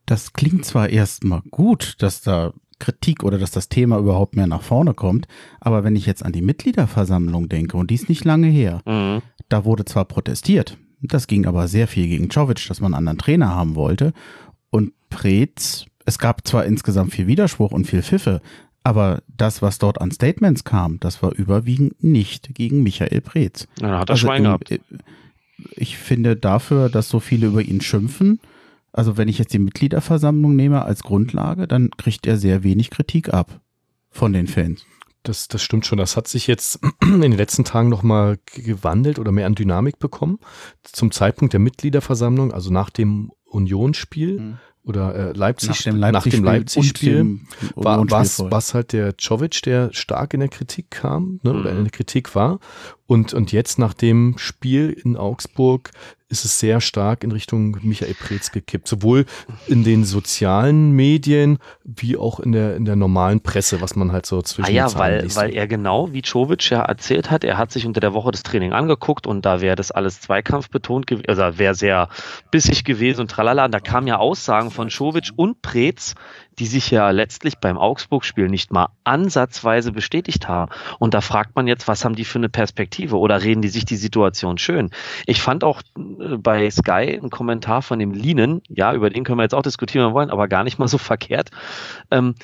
Das 0.07 0.33
klingt 0.33 0.65
zwar 0.65 0.89
erstmal 0.91 1.41
gut, 1.51 1.95
dass 1.99 2.21
da 2.21 2.53
Kritik 2.79 3.23
oder 3.23 3.39
dass 3.39 3.53
das 3.53 3.69
Thema 3.69 3.99
überhaupt 3.99 4.37
mehr 4.37 4.47
nach 4.47 4.63
vorne 4.63 4.95
kommt, 4.95 5.27
aber 5.61 5.85
wenn 5.85 5.97
ich 5.97 6.07
jetzt 6.07 6.25
an 6.25 6.33
die 6.33 6.43
Mitgliederversammlung 6.43 7.49
denke, 7.49 7.77
und 7.77 7.91
die 7.91 7.95
ist 7.95 8.09
nicht 8.09 8.25
lange 8.25 8.49
her, 8.49 8.83
Mhm. 8.87 9.23
da 9.49 9.65
wurde 9.65 9.85
zwar 9.85 10.05
protestiert, 10.05 10.77
das 11.01 11.27
ging 11.27 11.47
aber 11.47 11.69
sehr 11.69 11.87
viel 11.89 12.09
gegen 12.09 12.29
Czovic, 12.31 12.67
dass 12.69 12.81
man 12.81 12.93
einen 12.93 12.99
anderen 13.09 13.19
Trainer 13.19 13.55
haben 13.55 13.75
wollte. 13.77 14.13
Und 14.71 14.93
Preetz, 15.09 15.87
es 16.05 16.19
gab 16.19 16.47
zwar 16.47 16.65
insgesamt 16.67 17.13
viel 17.13 17.27
Widerspruch 17.27 17.71
und 17.73 17.87
viel 17.87 18.03
Pfiffe, 18.03 18.43
aber 18.83 19.23
das, 19.29 19.63
was 19.63 19.79
dort 19.79 20.01
an 20.01 20.11
Statements 20.11 20.65
kam, 20.65 20.99
das 21.01 21.23
war 21.23 21.33
überwiegend 21.35 22.03
nicht 22.03 22.55
gegen 22.55 22.83
Michael 22.83 23.21
Preetz. 23.21 23.67
Ja, 23.81 24.01
hat 24.01 24.11
er 24.11 24.15
Also 24.15 24.27
Schwein 24.27 24.43
gehabt. 24.43 24.71
äh, 24.73 24.81
Ich 25.77 25.97
finde 25.97 26.37
dafür, 26.37 26.89
dass 26.89 27.09
so 27.09 27.21
viele 27.21 27.47
über 27.47 27.63
ihn 27.63 27.81
schimpfen, 27.81 28.41
also 28.95 29.17
wenn 29.17 29.29
ich 29.29 29.39
jetzt 29.39 29.53
die 29.53 29.59
Mitgliederversammlung 29.59 30.55
nehme 30.57 30.85
als 30.85 31.03
Grundlage, 31.03 31.67
dann 31.69 31.91
kriegt 31.97 32.27
er 32.27 32.37
sehr 32.39 32.63
wenig 32.63 32.91
Kritik 32.91 33.35
ab 33.35 33.61
von 34.11 34.33
den 34.33 34.47
Fans. 34.47 34.87
Das, 35.25 35.49
das 35.49 35.63
stimmt 35.63 35.85
schon. 35.87 35.99
Das 35.99 36.17
hat 36.17 36.29
sich 36.29 36.47
jetzt 36.47 36.79
in 37.03 37.21
den 37.21 37.33
letzten 37.33 37.65
Tagen 37.65 37.89
nochmal 37.89 38.39
gewandelt 38.55 39.19
oder 39.19 39.33
mehr 39.33 39.47
an 39.47 39.55
Dynamik 39.55 39.99
bekommen. 39.99 40.39
Zum 40.83 41.11
Zeitpunkt 41.11 41.53
der 41.53 41.61
Mitgliederversammlung, 41.61 42.53
also 42.53 42.71
nach 42.71 42.91
dem 42.91 43.33
Unionsspiel, 43.47 44.39
Mhm. 44.41 44.59
oder 44.83 45.15
äh, 45.15 45.33
Leipzig 45.33 45.71
nach 45.71 45.83
dem 45.83 45.97
Leipzig-Spiel 45.97 46.43
Leipzig 46.45 47.73
war 47.75 48.05
was, 48.11 48.39
was 48.39 48.75
halt 48.75 48.93
der 48.93 49.17
Czovic, 49.17 49.63
der 49.63 49.93
stark 49.93 50.35
in 50.35 50.41
der 50.41 50.51
Kritik 50.51 50.91
kam 50.91 51.41
ne, 51.43 51.53
Mhm. 51.55 51.61
oder 51.61 51.71
in 51.73 51.85
der 51.85 51.91
Kritik 51.91 52.35
war. 52.35 52.61
Und, 53.07 53.35
und 53.35 53.53
jetzt 53.53 53.79
nach 53.79 53.93
dem 53.93 54.37
Spiel 54.39 54.91
in 54.91 55.17
Augsburg 55.17 55.91
ist 56.29 56.45
es 56.45 56.59
sehr 56.59 56.81
stark 56.81 57.23
in 57.23 57.33
Richtung 57.33 57.77
Michael 57.83 58.15
Preetz 58.15 58.51
gekippt. 58.51 58.89
Sowohl 58.89 59.27
in 59.67 59.85
den 59.85 60.05
sozialen 60.05 60.93
Medien 60.93 61.59
wie 61.85 62.17
auch 62.17 62.41
in 62.41 62.53
der, 62.53 62.77
in 62.77 62.85
der 62.87 62.97
normalen 62.97 63.41
Presse, 63.41 63.81
was 63.81 63.95
man 63.95 64.11
halt 64.11 64.27
so 64.27 64.41
zwischen 64.43 64.71
Ah 64.71 64.73
ja, 64.73 64.95
weil, 64.95 65.23
liest. 65.23 65.37
weil 65.37 65.55
er 65.55 65.67
genau, 65.69 66.13
wie 66.13 66.23
Czovic 66.23 66.71
ja 66.71 66.81
erzählt 66.81 67.31
hat, 67.31 67.45
er 67.45 67.59
hat 67.59 67.71
sich 67.71 67.87
unter 67.87 68.01
der 68.01 68.15
Woche 68.15 68.31
das 68.31 68.43
Training 68.43 68.73
angeguckt 68.73 69.27
und 69.27 69.45
da 69.45 69.61
wäre 69.61 69.77
das 69.77 69.91
alles 69.91 70.21
zweikampfbetont 70.23 71.07
gewesen, 71.07 71.29
also 71.29 71.59
wäre 71.59 71.75
sehr 71.75 72.09
bissig 72.51 72.85
gewesen 72.85 73.21
und 73.21 73.31
tralala. 73.31 73.67
Und 73.67 73.73
da 73.73 73.81
kamen 73.81 74.07
ja 74.07 74.17
Aussagen 74.17 74.71
von 74.71 74.89
Czovic 74.89 75.31
und 75.37 75.63
Preetz, 75.63 76.15
die 76.59 76.67
sich 76.67 76.91
ja 76.91 77.11
letztlich 77.11 77.59
beim 77.59 77.79
Augsburg-Spiel 77.79 78.49
nicht 78.49 78.73
mal 78.73 78.89
ansatzweise 79.05 79.93
bestätigt 79.93 80.49
haben. 80.49 80.73
Und 80.99 81.15
da 81.15 81.21
fragt 81.21 81.57
man 81.57 81.67
jetzt, 81.67 81.89
was 81.89 82.05
haben 82.05 82.15
die 82.15 82.25
für 82.25 82.39
eine 82.39 82.49
Perspektive 82.49 83.19
oder 83.19 83.43
reden 83.43 83.63
die 83.63 83.69
sich 83.69 83.85
die 83.85 83.97
Situation 83.97 84.59
schön? 84.59 84.91
Ich 85.27 85.43
fand 85.43 85.65
auch 85.65 85.83
äh, 85.97 86.37
bei 86.37 86.71
Sky 86.71 87.19
einen 87.19 87.31
Kommentar 87.31 87.83
von 87.83 87.99
dem 87.99 88.13
Linen, 88.13 88.63
ja, 88.69 88.93
über 88.95 89.11
den 89.11 89.25
können 89.25 89.39
wir 89.39 89.45
jetzt 89.45 89.55
auch 89.55 89.63
diskutieren, 89.63 90.05
wenn 90.05 90.11
wir 90.11 90.15
wollen, 90.15 90.31
aber 90.31 90.49
gar 90.49 90.65
nicht 90.65 90.79
mal 90.79 90.89
so 90.89 90.99
verkehrt. 90.99 91.51
Ähm, 92.11 92.35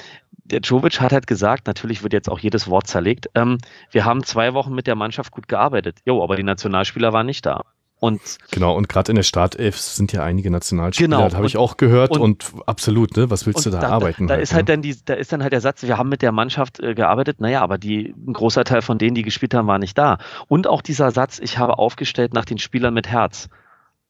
der 0.44 0.60
Jovic 0.60 1.00
hat 1.00 1.12
halt 1.12 1.26
gesagt, 1.26 1.66
natürlich 1.66 2.02
wird 2.02 2.12
jetzt 2.12 2.28
auch 2.28 2.40
jedes 2.40 2.68
Wort 2.68 2.86
zerlegt, 2.86 3.28
ähm, 3.34 3.58
wir 3.90 4.04
haben 4.04 4.24
zwei 4.24 4.54
Wochen 4.54 4.74
mit 4.74 4.86
der 4.86 4.96
Mannschaft 4.96 5.30
gut 5.30 5.48
gearbeitet. 5.48 5.98
Jo, 6.04 6.22
aber 6.22 6.36
die 6.36 6.42
Nationalspieler 6.42 7.12
waren 7.12 7.26
nicht 7.26 7.46
da. 7.46 7.64
Und 8.00 8.38
Genau, 8.50 8.74
und 8.74 8.88
gerade 8.88 9.12
in 9.12 9.16
der 9.16 9.22
Startelf 9.22 9.78
sind 9.78 10.12
ja 10.12 10.24
einige 10.24 10.50
Nationalspieler, 10.50 11.18
Genau, 11.18 11.36
habe 11.36 11.46
ich 11.46 11.58
auch 11.58 11.76
gehört 11.76 12.12
und, 12.12 12.20
und- 12.22 12.66
absolut, 12.66 13.14
ne? 13.16 13.30
Was 13.30 13.46
willst 13.46 13.66
du 13.66 13.70
und 13.70 13.80
da, 13.80 13.88
arbeiten? 13.90 14.26
Da, 14.26 14.34
halt, 14.34 14.42
ist 14.42 14.54
halt 14.54 14.68
ne? 14.68 14.74
dann 14.74 14.82
die, 14.82 14.96
da 15.04 15.14
ist 15.14 15.32
dann 15.32 15.42
halt 15.42 15.52
der 15.52 15.60
Satz, 15.60 15.82
wir 15.82 15.98
haben 15.98 16.08
mit 16.08 16.22
der 16.22 16.32
Mannschaft 16.32 16.80
äh, 16.80 16.94
gearbeitet, 16.94 17.40
naja, 17.40 17.60
aber 17.60 17.76
die, 17.76 18.14
ein 18.26 18.32
großer 18.32 18.64
Teil 18.64 18.80
von 18.80 18.96
denen, 18.96 19.14
die 19.14 19.22
gespielt 19.22 19.52
haben, 19.52 19.68
war 19.68 19.78
nicht 19.78 19.98
da. 19.98 20.16
Und 20.48 20.66
auch 20.66 20.80
dieser 20.80 21.10
Satz, 21.10 21.38
ich 21.38 21.58
habe 21.58 21.78
aufgestellt 21.78 22.32
nach 22.32 22.46
den 22.46 22.56
Spielern 22.58 22.94
mit 22.94 23.06
Herz. 23.06 23.50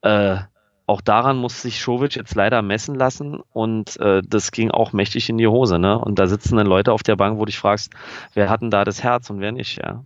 Äh, 0.01 0.37
auch 0.87 1.01
daran 1.01 1.37
muss 1.37 1.61
sich 1.61 1.79
Schovic 1.79 2.15
jetzt 2.15 2.35
leider 2.35 2.61
messen 2.61 2.95
lassen 2.95 3.39
und 3.51 3.99
äh, 3.99 4.21
das 4.27 4.51
ging 4.51 4.71
auch 4.71 4.93
mächtig 4.93 5.29
in 5.29 5.37
die 5.37 5.47
Hose, 5.47 5.79
ne? 5.79 5.99
Und 5.99 6.17
da 6.17 6.27
sitzen 6.27 6.57
dann 6.57 6.67
Leute 6.67 6.91
auf 6.91 7.03
der 7.03 7.15
Bank, 7.15 7.37
wo 7.37 7.41
du 7.41 7.45
dich 7.45 7.59
fragst, 7.59 7.93
wer 8.33 8.49
hat 8.49 8.61
denn 8.61 8.71
da 8.71 8.83
das 8.83 9.03
Herz 9.03 9.29
und 9.29 9.39
wer 9.41 9.51
nicht, 9.51 9.77
ja. 9.77 10.03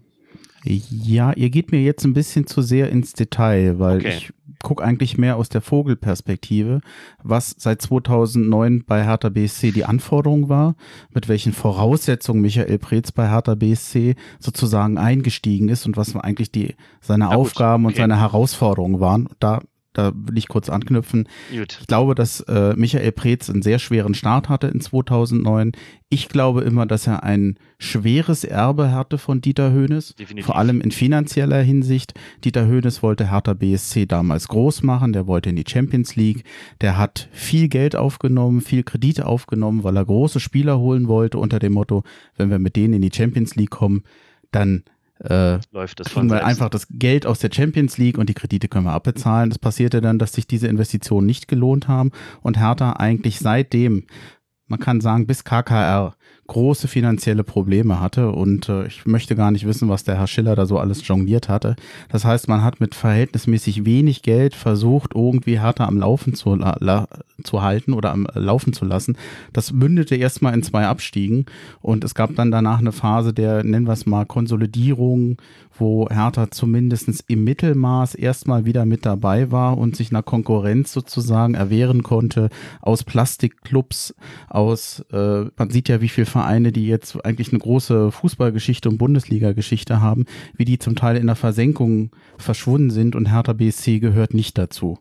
Ja, 0.66 1.34
ihr 1.34 1.50
geht 1.50 1.72
mir 1.72 1.82
jetzt 1.82 2.04
ein 2.06 2.14
bisschen 2.14 2.48
zu 2.48 2.62
sehr 2.62 2.90
ins 2.90 3.14
Detail, 3.14 3.80
weil 3.80 3.98
Okay. 3.98 4.14
ich 4.18 4.34
gucke 4.64 4.84
eigentlich 4.84 5.18
mehr 5.18 5.36
aus 5.38 5.50
der 5.50 5.62
Vogelperspektive, 5.62 6.82
was 7.24 7.56
seit 7.58 7.82
2009 7.84 8.84
bei 8.86 9.04
Hertha 9.04 9.30
BSC 9.30 9.72
die 9.72 9.86
Anforderung 9.86 10.50
war, 10.50 10.76
mit 11.14 11.28
welchen 11.28 11.54
Voraussetzungen 11.54 12.42
Michael 12.42 12.80
Preetz 12.80 13.12
bei 13.12 13.30
Hertha 13.30 13.54
BSC 13.56 14.16
sozusagen 14.40 14.98
eingestiegen 14.98 15.70
ist 15.70 15.86
und 15.86 15.98
was 15.98 16.16
eigentlich 16.16 16.52
die 16.52 16.76
seine 17.00 17.26
Na 17.26 17.36
gut, 17.36 17.46
Aufgaben 17.46 17.86
und 17.86 17.92
okay. 17.92 18.02
seine 18.02 18.20
Herausforderungen 18.20 19.00
waren. 19.00 19.30
Da 19.40 19.62
da 19.98 20.12
will 20.14 20.38
ich 20.38 20.48
kurz 20.48 20.70
anknüpfen. 20.70 21.28
Gut. 21.52 21.78
Ich 21.82 21.88
glaube, 21.88 22.16
dass 22.16 22.42
äh, 22.42 22.74
Michael 22.76 23.12
Preetz 23.12 23.50
einen 23.50 23.62
sehr 23.62 23.80
schweren 23.80 24.14
Start 24.14 24.50
hatte 24.50 24.68
in 24.68 24.82
2009. 24.82 25.72
Ich 26.10 26.30
glaube 26.30 26.62
immer, 26.62 26.86
dass 26.86 27.08
er 27.08 27.24
ein 27.24 27.58
schweres 27.80 28.44
Erbe 28.44 28.92
hatte 28.92 29.18
von 29.18 29.42
Dieter 29.42 29.72
Höhnes, 29.72 30.16
Definitiv. 30.16 30.46
vor 30.46 30.58
allem 30.58 30.82
in 30.82 30.92
finanzieller 30.92 31.62
Hinsicht. 31.62 32.14
Dieter 32.44 32.68
Höhnes 32.68 33.02
wollte 33.02 33.32
Hertha 33.32 33.54
BSC 33.54 34.06
damals 34.06 34.48
groß 34.48 34.84
machen, 34.84 35.14
der 35.14 35.28
wollte 35.28 35.50
in 35.50 35.56
die 35.56 35.66
Champions 35.68 36.16
League, 36.16 36.44
der 36.82 36.98
hat 36.98 37.28
viel 37.32 37.68
Geld 37.68 37.96
aufgenommen, 37.96 38.62
viel 38.62 38.84
Kredite 38.84 39.26
aufgenommen, 39.26 39.84
weil 39.84 39.98
er 39.98 40.06
große 40.06 40.40
Spieler 40.40 40.78
holen 40.80 41.08
wollte 41.08 41.38
unter 41.38 41.60
dem 41.60 41.74
Motto, 41.74 42.04
wenn 42.38 42.50
wir 42.50 42.60
mit 42.60 42.76
denen 42.76 42.94
in 42.94 43.02
die 43.02 43.12
Champions 43.14 43.56
League 43.56 43.72
kommen, 43.72 44.04
dann 44.52 44.84
äh, 45.20 45.60
Läuft 45.72 46.00
das 46.00 46.10
von 46.10 46.24
kriegen 46.24 46.30
wir 46.32 46.38
selbst. 46.38 46.48
einfach 46.48 46.70
das 46.70 46.88
Geld 46.90 47.26
aus 47.26 47.40
der 47.40 47.50
Champions 47.54 47.98
League 47.98 48.18
und 48.18 48.28
die 48.30 48.34
Kredite 48.34 48.68
können 48.68 48.86
wir 48.86 48.94
abbezahlen. 48.94 49.50
Das 49.50 49.60
passierte 49.60 50.02
dann, 50.02 50.20
dass 50.20 50.34
sich 50.34 50.48
diese 50.48 50.68
Investitionen 50.68 51.26
nicht 51.26 51.48
gelohnt 51.48 51.88
haben 51.88 52.12
und 52.42 52.60
Hertha 52.60 52.94
eigentlich 52.94 53.40
seitdem, 53.40 54.06
man 54.68 54.80
kann 54.80 55.00
sagen 55.02 55.28
bis 55.28 55.44
KKR, 55.44 56.16
große 56.48 56.88
finanzielle 56.88 57.44
Probleme 57.44 58.00
hatte 58.00 58.32
und 58.32 58.70
äh, 58.70 58.86
ich 58.86 59.06
möchte 59.06 59.36
gar 59.36 59.52
nicht 59.52 59.66
wissen, 59.66 59.90
was 59.90 60.04
der 60.04 60.18
Herr 60.18 60.28
Schiller 60.28 60.56
da 60.56 60.66
so 60.66 60.78
alles 60.78 61.08
jongliert 61.08 61.50
hatte. 61.50 61.76
Das 62.10 62.24
heißt, 62.24 62.48
man 62.48 62.64
hat 62.64 62.80
mit 62.80 62.94
verhältnismäßig 62.94 63.86
wenig 63.86 64.22
Geld 64.22 64.54
versucht, 64.54 65.14
irgendwie 65.16 65.60
Hertha 65.60 65.86
am 65.86 65.98
Laufen 65.98 66.36
zu, 66.36 66.56
la, 66.56 67.08
zu 67.44 67.62
halten 67.64 67.94
oder 67.94 68.12
am 68.12 68.28
äh, 68.28 68.40
Laufen 68.40 68.74
zu 68.74 68.86
lassen. 68.86 69.18
Das 69.54 69.72
mündete 69.72 70.16
erstmal 70.16 70.54
in 70.54 70.62
zwei 70.62 70.86
Abstiegen 70.86 71.46
und 71.82 72.04
es 72.04 72.14
gab 72.14 72.36
dann 72.36 72.52
danach 72.52 72.80
eine 72.80 72.92
Phase 72.92 73.34
der, 73.34 73.64
nennen 73.64 73.88
wir 73.88 73.94
es 73.94 74.06
mal, 74.06 74.26
Konsolidierung, 74.26 75.38
wo 75.78 76.08
Hertha 76.10 76.52
zumindest 76.52 77.24
im 77.28 77.44
Mittelmaß 77.44 78.16
erstmal 78.16 78.66
wieder 78.66 78.86
mit 78.86 79.06
dabei 79.06 79.52
war 79.52 79.78
und 79.78 79.96
sich 79.96 80.12
einer 80.12 80.24
Konkurrenz 80.24 80.92
sozusagen 80.92 81.54
erwehren 81.54 82.04
konnte 82.04 82.50
aus 82.82 83.04
Plastikclubs, 83.04 84.16
aus, 84.50 85.06
äh, 85.12 85.46
man 85.58 85.70
sieht 85.70 85.90
ja, 85.90 86.02
wie 86.02 86.10
viele 86.10 86.26
Vereine, 86.26 86.72
die 86.72 86.88
jetzt 86.88 87.24
eigentlich 87.26 87.50
eine 87.50 87.60
große 87.60 88.12
Fußballgeschichte 88.12 88.90
und 88.90 88.98
Bundesliga-Geschichte 88.98 90.02
haben, 90.02 90.26
wie 90.56 90.66
die 90.66 90.80
zum 90.80 90.96
Teil 90.96 91.18
in 91.18 91.28
der 91.28 91.36
Versenkung 91.36 92.12
verschwunden 92.38 92.90
sind 92.90 93.16
und 93.16 93.32
Hertha 93.32 93.54
BSC 93.54 94.00
gehört 94.00 94.34
nicht 94.34 94.58
dazu. 94.58 94.98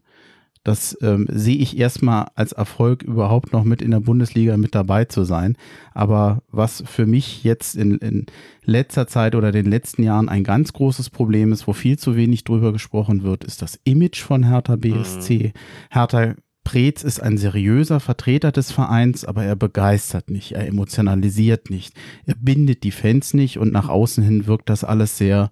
Das 0.65 0.97
ähm, 1.03 1.27
sehe 1.31 1.59
ich 1.59 1.79
erstmal 1.79 2.29
als 2.35 2.53
Erfolg, 2.53 3.03
überhaupt 3.03 3.53
noch 3.53 3.65
mit 3.65 3.83
in 3.83 3.91
der 3.91 4.01
Bundesliga 4.01 4.57
mit 4.57 4.75
dabei 4.75 5.05
zu 5.05 5.25
sein. 5.25 5.57
Aber 5.93 6.43
was 6.51 6.83
für 6.87 7.05
mich 7.05 7.45
jetzt 7.45 7.77
in, 7.77 7.99
in 7.99 8.27
letzter 8.65 9.07
Zeit 9.07 9.35
oder 9.35 9.53
den 9.53 9.67
letzten 9.67 10.03
Jahren 10.03 10.31
ein 10.31 10.43
ganz 10.43 10.73
großes 10.73 11.11
Problem 11.11 11.53
ist, 11.53 11.69
wo 11.69 11.75
viel 11.75 11.99
zu 11.99 12.17
wenig 12.17 12.45
drüber 12.45 12.73
gesprochen 12.73 13.23
wird, 13.23 13.45
ist 13.45 13.61
das 13.61 13.79
Image 13.85 14.23
von 14.23 14.49
Hertha 14.49 14.77
BSC. 14.77 15.53
Hertha 15.91 16.35
Preetz 16.65 17.05
ist 17.05 17.23
ein 17.23 17.37
seriöser 17.37 18.01
Vertreter 18.01 18.51
des 18.51 18.73
Vereins, 18.73 19.27
aber 19.27 19.45
er 19.45 19.55
begeistert 19.55 20.31
nicht, 20.31 20.53
er 20.53 20.67
emotionalisiert 20.67 21.69
nicht, 21.69 21.95
er 22.25 22.37
bindet 22.41 22.85
die 22.85 22.91
Fans 22.91 23.35
nicht 23.35 23.59
und 23.59 23.71
nach 23.71 23.91
außen 23.91 24.25
hin 24.25 24.47
wirkt 24.47 24.71
das 24.71 24.83
alles 24.83 25.19
sehr 25.19 25.37
ja, 25.37 25.51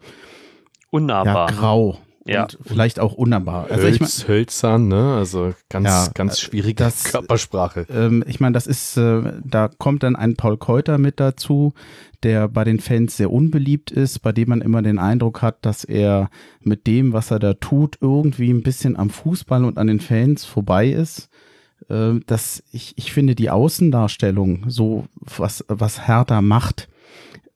Unnahbar. 0.90 1.48
grau 1.48 1.98
Ja. 2.24 2.42
und 2.44 2.58
vielleicht 2.64 3.00
auch 3.00 3.14
unnahbar. 3.14 3.66
Also 3.70 3.86
ich 3.88 4.00
mein, 4.00 4.08
Hölz, 4.08 4.28
hölzern, 4.28 4.88
ne? 4.88 5.14
Also 5.16 5.54
ganz, 5.68 5.86
Ja, 5.88 6.08
ganz 6.14 6.34
äh, 6.38 6.40
schwierige 6.42 6.84
das- 6.84 7.04
Körpersprache. 7.04 7.86
ähm, 7.90 8.22
ich 8.26 8.38
meine, 8.40 8.52
das 8.54 8.66
ist, 8.66 8.96
äh, 8.96 9.32
da 9.44 9.68
kommt 9.68 10.02
dann 10.04 10.14
ein 10.16 10.36
Paul 10.36 10.56
Keuter 10.56 10.98
mit 10.98 11.18
dazu, 11.20 11.72
der 12.22 12.46
bei 12.48 12.62
den 12.64 12.78
Fans 12.78 13.16
sehr 13.16 13.32
unbeliebt 13.32 13.90
ist, 13.90 14.20
bei 14.20 14.30
dem 14.30 14.48
man 14.50 14.60
immer 14.60 14.82
den 14.82 14.98
Eindruck 15.00 15.42
hat, 15.42 15.64
dass 15.66 15.82
er 15.84 16.30
mit 16.60 16.86
dem, 16.86 17.12
was 17.12 17.30
er 17.32 17.40
da 17.40 17.54
tut, 17.54 17.98
irgendwie 18.00 18.50
ein 18.50 18.62
bisschen 18.62 18.96
am 18.96 19.10
Fußball 19.10 19.64
und 19.64 19.76
an 19.78 19.88
den 19.88 19.98
Fans 20.00 20.44
vorbei 20.44 20.88
ist. 20.90 21.28
Äh, 21.88 22.20
dass 22.28 22.62
ich, 22.70 22.92
ich 22.96 23.12
finde 23.12 23.34
die 23.34 23.50
Außendarstellung, 23.50 24.66
so 24.68 25.06
was, 25.16 25.64
was 25.68 26.06
Hertha 26.06 26.40
macht, 26.40 26.88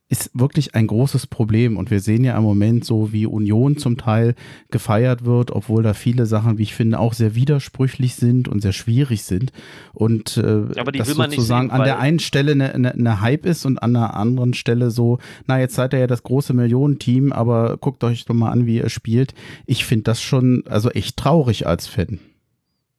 ist 0.08 0.30
wirklich 0.34 0.74
ein 0.74 0.86
großes 0.86 1.26
Problem. 1.26 1.76
Und 1.76 1.90
wir 1.90 2.00
sehen 2.00 2.22
ja 2.22 2.36
im 2.36 2.44
Moment 2.44 2.84
so, 2.84 3.12
wie 3.12 3.26
Union 3.26 3.76
zum 3.76 3.96
Teil 3.96 4.34
gefeiert 4.70 5.24
wird, 5.24 5.50
obwohl 5.50 5.82
da 5.82 5.94
viele 5.94 6.26
Sachen, 6.26 6.58
wie 6.58 6.62
ich 6.62 6.74
finde, 6.74 7.00
auch 7.00 7.12
sehr 7.12 7.34
widersprüchlich 7.34 8.14
sind 8.14 8.46
und 8.46 8.60
sehr 8.60 8.72
schwierig 8.72 9.24
sind. 9.24 9.52
Und 9.92 10.36
äh, 10.36 10.78
aber 10.78 10.92
die 10.92 10.98
das 10.98 11.08
will 11.08 11.16
man 11.16 11.30
nicht 11.30 11.38
sozusagen 11.38 11.68
sehen, 11.68 11.76
an 11.76 11.84
der 11.84 11.98
einen 11.98 12.20
Stelle 12.20 12.52
eine, 12.52 12.72
eine, 12.72 12.92
eine 12.92 13.20
Hype 13.20 13.46
ist 13.46 13.66
und 13.66 13.78
an 13.78 13.94
der 13.94 14.14
anderen 14.14 14.54
Stelle 14.54 14.90
so, 14.90 15.18
na, 15.46 15.58
jetzt 15.58 15.74
seid 15.74 15.92
ihr 15.92 15.98
ja 15.98 16.06
das 16.06 16.22
große 16.22 16.54
Millionenteam, 16.54 17.32
aber 17.32 17.76
guckt 17.76 18.04
euch 18.04 18.24
doch 18.24 18.34
mal 18.34 18.52
an, 18.52 18.66
wie 18.66 18.76
ihr 18.76 18.88
spielt. 18.88 19.34
Ich 19.66 19.84
finde 19.84 20.04
das 20.04 20.22
schon, 20.22 20.62
also 20.68 20.90
echt 20.90 21.16
traurig 21.16 21.66
als 21.66 21.88
Fan. 21.88 22.20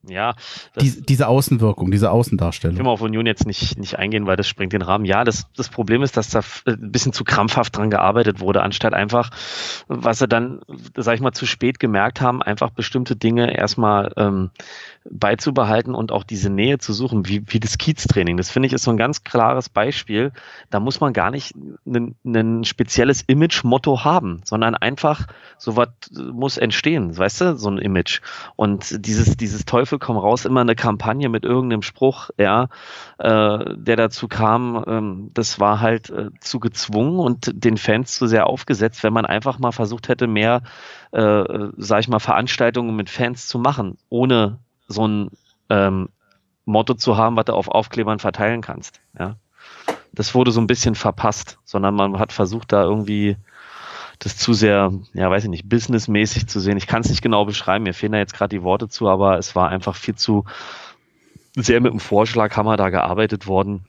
Ja, 0.10 0.36
Die, 0.80 1.02
diese 1.02 1.28
Außenwirkung, 1.28 1.92
diese 1.92 2.06
Ich 2.06 2.12
will 2.12 2.20
Außendarstellung. 2.20 2.82
mal 2.82 2.92
auf 2.92 3.02
Union 3.02 3.26
jetzt 3.26 3.46
nicht, 3.46 3.78
nicht 3.78 4.00
eingehen, 4.00 4.26
weil 4.26 4.38
das 4.38 4.48
sprengt 4.48 4.72
den 4.72 4.82
Rahmen. 4.82 5.04
Ja, 5.06 5.24
das, 5.26 5.48
das 5.56 5.68
Problem 5.70 6.02
ist, 6.02 6.16
dass 6.16 6.30
da 6.30 6.40
äh, 6.66 6.72
ein 6.72 6.92
bisschen 6.92 7.12
zu 7.14 7.24
krampfhaft 7.26 7.76
dran 7.76 7.90
gearbeitet 7.90 8.40
wurde, 8.40 8.62
anstatt 8.62 8.94
einfach, 8.94 9.32
was 9.88 10.20
sie 10.20 10.28
dann, 10.28 10.62
sag 10.96 11.16
ich 11.16 11.22
mal, 11.22 11.34
zu 11.34 11.46
spät 11.46 11.80
gemerkt 11.80 12.22
haben, 12.22 12.42
einfach 12.42 12.70
bestimmte 12.70 13.16
Dinge 13.18 13.58
erstmal 13.58 14.14
ähm, 14.16 14.52
beizubehalten 15.12 15.96
und 15.96 16.12
auch 16.12 16.24
diese 16.24 16.50
Nähe 16.50 16.78
zu 16.78 16.94
suchen, 16.94 17.28
wie, 17.28 17.44
wie 17.48 17.60
das 17.60 17.78
Kieztraining. 17.78 18.38
Das 18.38 18.50
finde 18.50 18.68
ich 18.68 18.74
ist 18.74 18.84
so 18.84 18.92
ein 18.92 18.98
ganz 18.98 19.24
klares 19.24 19.70
Beispiel. 19.70 20.32
Da 20.70 20.80
muss 20.80 21.00
man 21.00 21.14
gar 21.14 21.32
nicht 21.32 21.56
ein, 21.86 22.64
spezielles 22.64 23.24
Image-Motto 23.28 24.04
haben, 24.04 24.42
sondern 24.44 24.76
einfach 24.76 25.28
so 25.58 25.76
was 25.76 25.90
muss 26.34 26.58
entstehen, 26.58 27.18
weißt 27.18 27.42
du, 27.42 27.58
so 27.58 27.70
ein 27.70 27.78
Image. 27.78 28.22
Und 28.56 29.06
dieses, 29.06 29.38
dieses 29.38 29.66
Teufel 29.66 30.00
komm 30.00 30.18
raus, 30.18 30.46
immer 30.46 30.62
eine 30.62 30.76
Kampagne 30.76 31.30
mit 31.30 31.44
irgendeinem 31.44 31.82
Spruch, 31.82 32.30
ja, 32.38 32.68
äh, 33.18 33.76
der 33.76 33.96
dazu 33.96 34.28
kam, 34.28 34.84
ähm, 34.88 35.32
das 35.34 35.60
war 35.60 35.82
halt 35.82 36.10
äh, 36.10 36.30
zu 36.40 36.60
gezwungen 36.60 37.20
und 37.20 37.52
den 37.54 37.78
Fans 37.78 38.16
zu 38.16 38.28
sehr 38.28 38.48
aufgesetzt, 38.48 39.04
wenn 39.04 39.14
man 39.14 39.26
einfach 39.26 39.60
mal 39.60 39.72
versucht 39.72 40.10
hätte, 40.10 40.28
mehr, 40.28 40.62
äh, 41.14 41.22
äh, 41.22 41.72
sag 41.78 42.00
ich 42.02 42.08
mal, 42.08 42.20
Veranstaltungen 42.20 42.96
mit 42.96 43.10
Fans 43.10 43.48
zu 43.48 43.60
machen, 43.60 43.98
ohne 44.10 44.60
so 44.88 45.08
ein 45.08 45.30
ähm, 45.70 46.10
Motto 46.66 46.94
zu 46.94 47.18
haben, 47.18 47.36
was 47.36 47.46
du 47.46 47.54
auf 47.54 47.68
Aufklebern 47.68 48.20
verteilen 48.20 48.62
kannst. 48.62 49.02
Ja. 49.18 49.38
Das 50.12 50.34
wurde 50.36 50.52
so 50.52 50.60
ein 50.60 50.68
bisschen 50.68 50.96
verpasst, 50.96 51.60
sondern 51.64 51.96
man 51.96 52.20
hat 52.20 52.34
versucht, 52.34 52.72
da 52.72 52.84
irgendwie 52.84 53.38
das 54.20 54.38
zu 54.38 54.54
sehr, 54.54 54.92
ja, 55.14 55.30
weiß 55.30 55.44
ich 55.44 55.50
nicht, 55.50 55.70
businessmäßig 55.70 56.48
zu 56.48 56.60
sehen. 56.60 56.78
Ich 56.78 56.88
kann 56.88 57.02
es 57.02 57.10
nicht 57.10 57.22
genau 57.22 57.46
beschreiben, 57.46 57.84
mir 57.84 57.94
fehlen 57.94 58.14
da 58.14 58.18
jetzt 58.18 58.34
gerade 58.34 58.56
die 58.56 58.64
Worte 58.64 58.90
zu, 58.90 59.08
aber 59.08 59.38
es 59.38 59.56
war 59.56 59.70
einfach 59.70 59.96
viel 59.96 60.16
zu 60.16 60.46
sehr 61.56 61.82
mit 61.82 61.92
dem 61.92 62.00
Vorschlaghammer 62.00 62.78
da 62.78 62.90
gearbeitet 62.90 63.48
worden, 63.48 63.86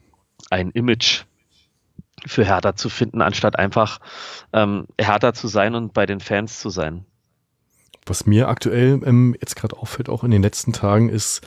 ein 0.50 0.70
Image 0.70 1.24
für 2.26 2.44
Hertha 2.44 2.74
zu 2.74 2.88
finden, 2.88 3.22
anstatt 3.22 3.58
einfach 3.58 4.00
ähm, 4.52 4.86
Hertha 4.98 5.32
zu 5.34 5.48
sein 5.48 5.74
und 5.74 5.92
bei 5.92 6.06
den 6.06 6.20
Fans 6.20 6.60
zu 6.60 6.70
sein. 6.70 7.04
Was 8.08 8.26
mir 8.26 8.48
aktuell 8.48 9.00
ähm, 9.04 9.36
jetzt 9.40 9.56
gerade 9.56 9.76
auffällt, 9.76 10.08
auch 10.08 10.24
in 10.24 10.30
den 10.30 10.42
letzten 10.42 10.72
Tagen, 10.72 11.08
ist, 11.08 11.40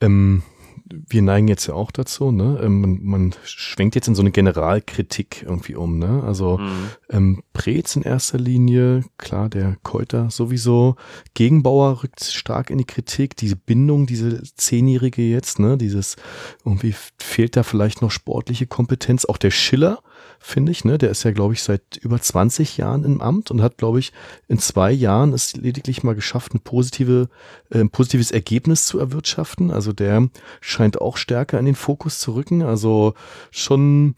ähm, 0.00 0.42
wir 0.86 1.22
neigen 1.22 1.48
jetzt 1.48 1.66
ja 1.66 1.74
auch 1.74 1.90
dazu, 1.90 2.30
ne? 2.30 2.60
Ähm, 2.62 2.80
man, 2.80 2.98
man 3.02 3.34
schwenkt 3.44 3.94
jetzt 3.94 4.06
in 4.06 4.14
so 4.14 4.22
eine 4.22 4.32
Generalkritik 4.32 5.42
irgendwie 5.42 5.76
um, 5.76 5.98
ne? 5.98 6.22
Also 6.24 6.58
mhm. 6.58 6.90
ähm, 7.10 7.42
Preetz 7.52 7.96
in 7.96 8.02
erster 8.02 8.38
Linie, 8.38 9.04
klar, 9.16 9.48
der 9.48 9.76
Keuter 9.82 10.30
sowieso. 10.30 10.96
Gegenbauer 11.32 12.02
rückt 12.02 12.24
stark 12.24 12.70
in 12.70 12.78
die 12.78 12.84
Kritik. 12.84 13.36
Diese 13.36 13.56
Bindung, 13.56 14.06
diese 14.06 14.42
Zehnjährige 14.42 15.22
jetzt, 15.22 15.58
ne? 15.58 15.78
Dieses, 15.78 16.16
irgendwie 16.64 16.94
fehlt 17.18 17.56
da 17.56 17.62
vielleicht 17.62 18.02
noch 18.02 18.10
sportliche 18.10 18.66
Kompetenz. 18.66 19.24
Auch 19.24 19.38
der 19.38 19.50
Schiller, 19.50 20.02
finde 20.44 20.72
ich. 20.72 20.84
Ne? 20.84 20.98
Der 20.98 21.10
ist 21.10 21.22
ja, 21.22 21.32
glaube 21.32 21.54
ich, 21.54 21.62
seit 21.62 21.96
über 21.96 22.20
20 22.20 22.76
Jahren 22.76 23.04
im 23.04 23.22
Amt 23.22 23.50
und 23.50 23.62
hat, 23.62 23.78
glaube 23.78 23.98
ich, 23.98 24.12
in 24.46 24.58
zwei 24.58 24.92
Jahren 24.92 25.32
es 25.32 25.56
lediglich 25.56 26.02
mal 26.02 26.14
geschafft, 26.14 26.52
ein, 26.54 26.60
positive, 26.60 27.30
äh, 27.70 27.80
ein 27.80 27.88
positives 27.88 28.30
Ergebnis 28.30 28.84
zu 28.84 28.98
erwirtschaften. 28.98 29.70
Also 29.70 29.94
der 29.94 30.28
scheint 30.60 31.00
auch 31.00 31.16
stärker 31.16 31.58
in 31.58 31.64
den 31.64 31.74
Fokus 31.74 32.18
zu 32.18 32.34
rücken. 32.34 32.62
Also 32.62 33.14
schon 33.50 34.16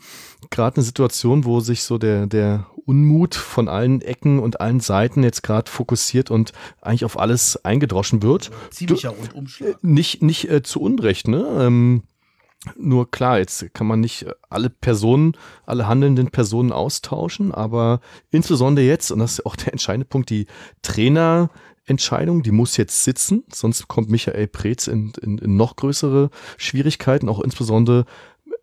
gerade 0.50 0.78
eine 0.78 0.84
Situation, 0.84 1.44
wo 1.44 1.60
sich 1.60 1.84
so 1.84 1.96
der, 1.96 2.26
der 2.26 2.66
Unmut 2.84 3.36
von 3.36 3.68
allen 3.68 4.00
Ecken 4.00 4.40
und 4.40 4.60
allen 4.60 4.80
Seiten 4.80 5.22
jetzt 5.22 5.44
gerade 5.44 5.70
fokussiert 5.70 6.32
und 6.32 6.52
eigentlich 6.80 7.04
auf 7.04 7.18
alles 7.18 7.64
eingedroschen 7.64 8.22
wird. 8.22 8.50
Ziemlicher 8.70 9.10
Rundumschlag. 9.10 9.82
Nicht, 9.82 10.22
nicht 10.22 10.50
äh, 10.50 10.62
zu 10.62 10.80
Unrecht, 10.80 11.28
ne? 11.28 11.46
Ähm, 11.60 12.02
nur 12.76 13.10
klar, 13.10 13.38
jetzt 13.38 13.72
kann 13.74 13.86
man 13.86 14.00
nicht 14.00 14.26
alle 14.48 14.70
Personen, 14.70 15.36
alle 15.64 15.86
handelnden 15.86 16.30
Personen 16.30 16.72
austauschen, 16.72 17.52
aber 17.52 18.00
insbesondere 18.30 18.84
jetzt, 18.84 19.10
und 19.10 19.18
das 19.20 19.32
ist 19.32 19.46
auch 19.46 19.56
der 19.56 19.72
entscheidende 19.72 20.06
Punkt, 20.06 20.30
die 20.30 20.46
Trainerentscheidung, 20.82 22.42
die 22.42 22.50
muss 22.50 22.76
jetzt 22.76 23.04
sitzen, 23.04 23.44
sonst 23.52 23.88
kommt 23.88 24.10
Michael 24.10 24.48
Preetz 24.48 24.86
in, 24.86 25.12
in, 25.22 25.38
in 25.38 25.56
noch 25.56 25.76
größere 25.76 26.30
Schwierigkeiten, 26.56 27.28
auch 27.28 27.40
insbesondere 27.40 28.04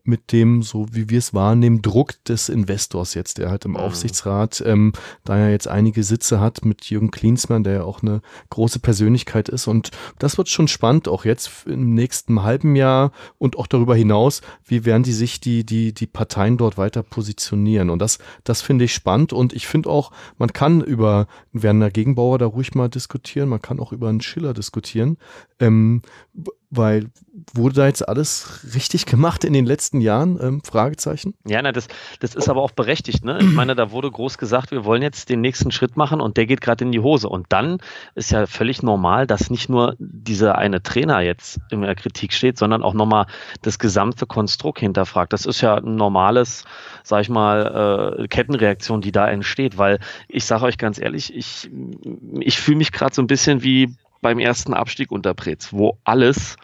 mit 0.04 0.34
dem, 0.34 0.64
so 0.64 0.86
wie 0.92 1.10
wir 1.10 1.20
es 1.20 1.34
wahrnehmen, 1.34 1.82
Druck 1.82 2.22
des 2.26 2.50
Investors 2.50 3.14
jetzt, 3.14 3.38
der 3.38 3.50
halt 3.50 3.64
im 3.64 3.72
mhm. 3.72 3.78
Aufsichtsrat, 3.78 4.62
ähm, 4.66 4.92
da 5.24 5.38
er 5.38 5.52
jetzt 5.52 5.68
einige 5.68 6.04
Sitze 6.04 6.42
hat 6.42 6.66
mit 6.66 6.90
Jürgen 6.90 7.10
Klinsmann, 7.10 7.64
der 7.64 7.74
ja 7.74 7.84
auch 7.84 8.02
eine 8.02 8.22
große 8.50 8.80
Persönlichkeit 8.80 9.48
ist. 9.48 9.68
Und 9.68 9.92
das 10.20 10.38
wird 10.38 10.50
schon 10.50 10.68
spannend, 10.68 11.08
auch 11.08 11.24
jetzt 11.24 11.68
im 11.68 11.94
nächsten 11.94 12.44
halben 12.44 12.76
Jahr 12.76 13.12
und 13.38 13.58
auch 13.58 13.68
darüber 13.68 13.96
hinaus, 13.96 14.42
wie 14.66 14.84
werden 14.84 15.04
die 15.04 15.14
sich 15.14 15.40
die, 15.40 15.66
die, 15.66 15.94
die 15.94 16.08
Parteien 16.08 16.58
dort 16.58 16.78
weiter 16.78 17.02
positionieren. 17.02 17.90
Und 17.90 18.00
das, 18.00 18.20
das 18.44 18.62
finde 18.62 18.86
ich 18.86 18.94
spannend. 18.94 19.32
Und 19.32 19.54
ich 19.54 19.68
finde 19.68 19.90
auch, 19.90 20.12
man 20.38 20.52
kann 20.52 20.82
über 20.82 21.28
Werner 21.54 21.92
Gegenbauer 21.92 22.40
da 22.40 22.46
ruhig 22.46 22.76
mal 22.76 22.90
diskutieren, 22.90 23.48
man 23.48 23.62
kann 23.62 23.80
auch 23.80 23.94
über 23.94 24.10
einen 24.10 24.22
Schiller 24.22 24.54
diskutieren. 24.54 25.18
Ähm, 25.60 26.02
weil 26.76 27.10
wurde 27.54 27.76
da 27.76 27.88
jetzt 27.88 28.08
alles 28.08 28.62
richtig 28.76 29.06
gemacht 29.06 29.44
in 29.44 29.54
den 29.54 29.66
letzten 29.66 30.02
Jahren? 30.02 30.40
Ähm, 30.42 30.62
Fragezeichen. 30.64 31.34
Ja, 31.46 31.62
na, 31.62 31.72
das, 31.72 31.88
das 32.20 32.36
ist 32.36 32.48
aber 32.50 32.62
auch 32.62 32.72
berechtigt. 32.72 33.26
Ne? 33.26 33.40
Ich 33.42 33.52
meine, 33.52 33.76
da 33.76 33.92
wurde 33.92 34.10
groß 34.12 34.38
gesagt, 34.38 34.72
wir 34.72 34.86
wollen 34.86 35.02
jetzt 35.02 35.30
den 35.30 35.42
nächsten 35.42 35.72
Schritt 35.72 35.98
machen 35.98 36.22
und 36.22 36.38
der 36.38 36.46
geht 36.46 36.62
gerade 36.62 36.86
in 36.86 36.92
die 36.92 37.00
Hose. 37.00 37.28
Und 37.30 37.48
dann 37.50 37.80
ist 38.16 38.32
ja 38.32 38.46
völlig 38.46 38.84
normal, 38.84 39.28
dass 39.28 39.50
nicht 39.50 39.70
nur 39.70 39.96
dieser 40.00 40.58
eine 40.58 40.84
Trainer 40.84 41.22
jetzt 41.22 41.60
in 41.72 41.82
der 41.82 41.96
Kritik 41.96 42.34
steht, 42.34 42.58
sondern 42.58 42.84
auch 42.84 42.94
nochmal 42.94 43.26
das 43.62 43.80
gesamte 43.80 44.26
Konstrukt 44.26 44.80
hinterfragt. 44.80 45.34
Das 45.34 45.46
ist 45.46 45.62
ja 45.62 45.76
ein 45.76 45.96
normales, 45.96 46.66
sag 47.04 47.22
ich 47.22 47.30
mal, 47.30 48.18
äh, 48.20 48.28
Kettenreaktion, 48.28 49.02
die 49.02 49.12
da 49.12 49.28
entsteht, 49.28 49.78
weil 49.78 50.00
ich 50.28 50.46
sage 50.46 50.66
euch 50.66 50.78
ganz 50.78 51.00
ehrlich, 51.00 51.34
ich, 51.36 51.70
ich 52.40 52.60
fühle 52.60 52.78
mich 52.78 52.92
gerade 52.92 53.14
so 53.14 53.22
ein 53.22 53.28
bisschen 53.28 53.64
wie 53.64 53.96
beim 54.24 54.40
ersten 54.40 54.74
Abstieg 54.74 55.12
unter 55.12 55.36
Pretz, 55.36 55.72
wo 55.72 56.00
alles 56.04 56.58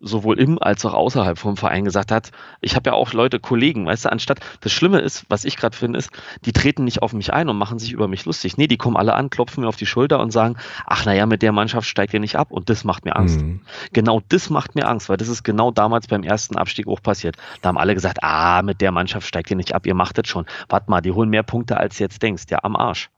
sowohl 0.00 0.38
im 0.38 0.60
als 0.60 0.84
auch 0.84 0.94
außerhalb 0.94 1.38
vom 1.38 1.56
Verein 1.56 1.84
gesagt 1.84 2.10
hat, 2.10 2.30
ich 2.60 2.76
habe 2.76 2.90
ja 2.90 2.94
auch 2.94 3.12
Leute, 3.12 3.40
Kollegen, 3.40 3.86
weißt 3.86 4.06
du, 4.06 4.12
anstatt, 4.12 4.40
das 4.60 4.72
Schlimme 4.72 4.98
ist, 4.98 5.24
was 5.28 5.44
ich 5.44 5.56
gerade 5.56 5.76
finde, 5.76 5.98
ist, 5.98 6.10
die 6.44 6.52
treten 6.52 6.84
nicht 6.84 7.02
auf 7.02 7.12
mich 7.12 7.32
ein 7.32 7.48
und 7.48 7.56
machen 7.56 7.78
sich 7.78 7.92
über 7.92 8.08
mich 8.08 8.24
lustig. 8.24 8.56
Nee, 8.56 8.66
die 8.66 8.76
kommen 8.76 8.96
alle 8.96 9.14
an, 9.14 9.30
klopfen 9.30 9.62
mir 9.62 9.68
auf 9.68 9.76
die 9.76 9.86
Schulter 9.86 10.20
und 10.20 10.30
sagen, 10.30 10.56
ach 10.86 11.04
naja, 11.04 11.26
mit 11.26 11.42
der 11.42 11.52
Mannschaft 11.52 11.88
steigt 11.88 12.14
ihr 12.14 12.20
nicht 12.20 12.36
ab 12.36 12.50
und 12.50 12.70
das 12.70 12.84
macht 12.84 13.04
mir 13.04 13.16
Angst. 13.16 13.40
Mhm. 13.40 13.60
Genau 13.92 14.20
das 14.28 14.50
macht 14.50 14.74
mir 14.74 14.88
Angst, 14.88 15.08
weil 15.08 15.16
das 15.16 15.28
ist 15.28 15.42
genau 15.42 15.70
damals 15.70 16.06
beim 16.06 16.22
ersten 16.22 16.56
Abstieg 16.56 16.86
auch 16.86 17.02
passiert. 17.02 17.36
Da 17.62 17.68
haben 17.68 17.78
alle 17.78 17.94
gesagt, 17.94 18.18
ah, 18.22 18.62
mit 18.62 18.80
der 18.80 18.92
Mannschaft 18.92 19.26
steigt 19.26 19.50
ihr 19.50 19.56
nicht 19.56 19.74
ab, 19.74 19.86
ihr 19.86 19.94
macht 19.94 20.18
das 20.18 20.28
schon. 20.28 20.46
Warte 20.68 20.90
mal, 20.90 21.00
die 21.00 21.12
holen 21.12 21.30
mehr 21.30 21.42
Punkte, 21.42 21.78
als 21.78 21.96
du 21.96 22.04
jetzt 22.04 22.22
denkst, 22.22 22.44
ja, 22.50 22.58
am 22.62 22.76
Arsch. 22.76 23.10